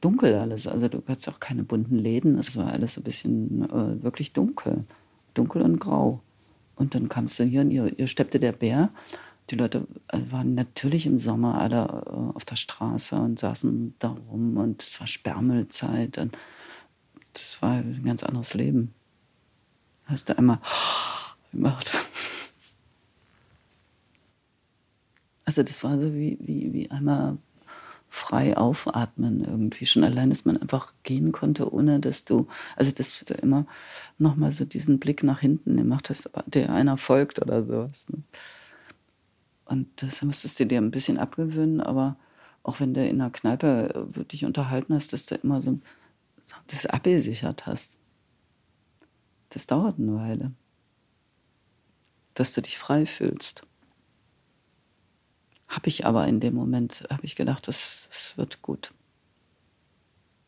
dunkel 0.00 0.34
alles. 0.34 0.66
Also 0.66 0.88
du 0.88 1.02
hattest 1.06 1.28
auch 1.28 1.40
keine 1.40 1.62
bunten 1.62 1.98
Läden. 1.98 2.38
Es 2.38 2.56
war 2.56 2.72
alles 2.72 2.96
ein 2.96 3.04
bisschen 3.04 3.70
äh, 3.70 4.02
wirklich 4.02 4.32
dunkel. 4.32 4.84
Dunkel 5.34 5.62
und 5.62 5.78
grau. 5.78 6.20
Und 6.74 6.94
dann 6.94 7.08
kamst 7.08 7.38
du 7.38 7.44
hier 7.44 7.60
und 7.60 7.70
hier, 7.70 7.92
hier 7.96 8.08
steppte 8.08 8.40
der 8.40 8.52
Bär 8.52 8.90
die 9.50 9.56
Leute 9.56 9.86
äh, 10.08 10.18
waren 10.30 10.54
natürlich 10.54 11.06
im 11.06 11.18
Sommer 11.18 11.60
alle 11.60 11.84
äh, 11.84 12.36
auf 12.36 12.44
der 12.44 12.56
Straße 12.56 13.16
und 13.16 13.38
saßen 13.38 13.94
da 13.98 14.16
rum 14.30 14.56
und 14.56 14.82
es 14.82 15.00
war 15.00 15.06
Sperrmüllzeit. 15.06 16.18
Und 16.18 16.36
das 17.32 17.60
war 17.62 17.72
ein 17.72 18.02
ganz 18.04 18.22
anderes 18.22 18.54
Leben. 18.54 18.94
Hast 20.06 20.28
du 20.28 20.38
einmal 20.38 20.58
gemacht. 21.52 21.96
Also 25.44 25.62
das 25.62 25.82
war 25.82 25.98
so 25.98 26.14
wie, 26.14 26.38
wie, 26.40 26.72
wie 26.72 26.90
einmal 26.90 27.38
frei 28.08 28.56
aufatmen 28.56 29.44
irgendwie. 29.44 29.86
Schon 29.86 30.04
allein, 30.04 30.30
dass 30.30 30.44
man 30.44 30.56
einfach 30.56 30.92
gehen 31.02 31.32
konnte, 31.32 31.72
ohne 31.72 32.00
dass 32.00 32.24
du, 32.24 32.48
also 32.76 32.90
dass 32.90 33.24
du 33.24 33.34
immer 33.34 33.66
nochmal 34.18 34.52
so 34.52 34.64
diesen 34.64 34.98
Blick 34.98 35.22
nach 35.22 35.40
hinten 35.40 35.76
gemacht 35.76 36.10
hast, 36.10 36.30
der 36.46 36.70
einer 36.72 36.96
folgt 36.96 37.40
oder 37.40 37.64
sowas. 37.64 38.06
Ne? 38.08 38.22
Und 39.66 39.88
das 40.02 40.22
musstest 40.22 40.58
du 40.60 40.66
dir 40.66 40.80
ein 40.80 40.90
bisschen 40.90 41.18
abgewöhnen, 41.18 41.80
aber 41.80 42.16
auch 42.62 42.80
wenn 42.80 42.94
du 42.94 43.06
in 43.06 43.20
einer 43.20 43.30
Kneipe 43.30 44.08
äh, 44.16 44.24
dich 44.24 44.44
unterhalten 44.44 44.94
hast, 44.94 45.12
dass 45.12 45.26
du 45.26 45.34
immer 45.36 45.60
so 45.60 45.78
das 46.66 46.86
abgesichert 46.86 47.66
hast. 47.66 47.98
Das 49.50 49.66
dauert 49.66 49.98
eine 49.98 50.14
Weile. 50.14 50.52
Dass 52.34 52.52
du 52.52 52.62
dich 52.62 52.78
frei 52.78 53.06
fühlst. 53.06 53.66
Habe 55.68 55.88
ich 55.88 56.06
aber 56.06 56.26
in 56.26 56.40
dem 56.40 56.54
Moment, 56.54 57.04
habe 57.10 57.24
ich 57.24 57.36
gedacht, 57.36 57.68
das, 57.68 58.06
das 58.08 58.36
wird 58.36 58.62
gut. 58.62 58.92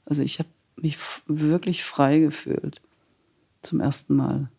Also 0.07 0.23
ich 0.23 0.39
habe 0.39 0.49
mich 0.77 0.99
wirklich 1.27 1.85
frei 1.85 2.21
gefühlt. 2.21 2.81
Zum 3.63 3.81
ersten 3.81 4.17
Mal. 4.17 4.51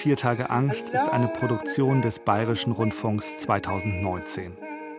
Vier 0.00 0.16
Tage 0.16 0.48
Angst 0.48 0.88
ist 0.88 1.10
eine 1.10 1.28
Produktion 1.28 2.00
des 2.00 2.20
Bayerischen 2.20 2.72
Rundfunks 2.72 3.36
2019. 3.36 4.56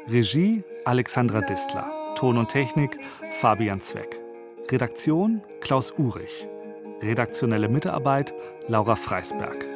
Regie 0.08 0.64
Alexandra 0.86 1.42
Distler. 1.42 2.14
Ton 2.14 2.38
und 2.38 2.50
Technik 2.50 3.00
Fabian 3.32 3.82
Zweck. 3.82 4.22
Redaktion 4.70 5.42
Klaus 5.60 5.92
Urich. 5.98 6.48
Redaktionelle 7.02 7.68
Mitarbeit 7.68 8.36
Laura 8.68 8.96
Freisberg. 8.96 9.68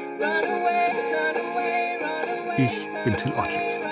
Ich 2.57 2.87
bin 3.03 3.17
Till 3.17 3.33
Ottlitz. 3.33 3.87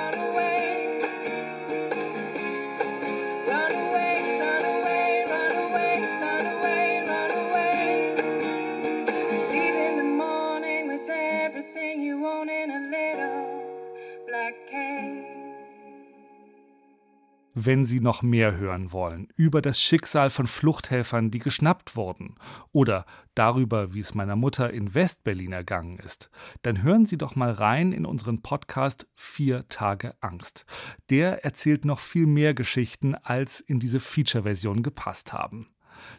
Wenn 17.66 17.86
Sie 17.86 18.00
noch 18.00 18.22
mehr 18.22 18.58
hören 18.58 18.92
wollen 18.92 19.28
über 19.36 19.62
das 19.62 19.82
Schicksal 19.82 20.30
von 20.30 20.48
Fluchthelfern, 20.48 21.32
die 21.32 21.40
geschnappt 21.40 21.96
wurden, 21.96 22.36
oder 22.72 23.06
darüber, 23.36 23.94
wie 23.94 24.00
es 24.00 24.14
meiner 24.16 24.36
Mutter 24.36 24.72
in 24.72 24.94
Westberlin 24.94 25.52
ergangen 25.52 26.00
ist, 26.00 26.30
dann 26.62 26.84
hören 26.84 27.06
Sie 27.06 27.18
doch 27.18 27.36
mal 27.36 27.52
rein 27.52 27.92
in 27.92 28.06
unseren 28.06 28.42
Podcast 28.42 29.08
Vier 29.16 29.68
Tage 29.70 30.16
Angst. 30.22 30.66
Der 31.10 31.44
erzählt 31.44 31.86
noch 31.86 32.00
viel 32.00 32.26
mehr 32.26 32.54
Geschichten, 32.54 33.16
als 33.16 33.60
in 33.60 33.80
diese 33.80 34.00
Feature-Version 34.00 34.84
gepasst 34.84 35.34
haben. 35.34 35.70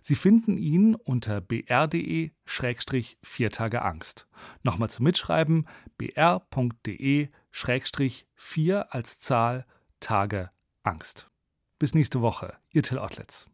Sie 0.00 0.14
finden 0.14 0.56
ihn 0.56 0.94
unter 0.94 1.40
br.de-vier 1.40 2.30
Tage 3.50 3.82
Angst. 3.82 4.28
Nochmal 4.62 4.90
zum 4.90 5.04
Mitschreiben 5.04 5.66
br.de-vier 5.98 7.34
als 8.94 9.18
Zahl 9.18 9.66
Tage 10.00 10.50
Angst. 10.82 11.30
Bis 11.78 11.92
nächste 11.92 12.20
Woche, 12.20 12.54
ihr 12.70 12.84
Till 12.84 12.98
Ottlitz. 12.98 13.48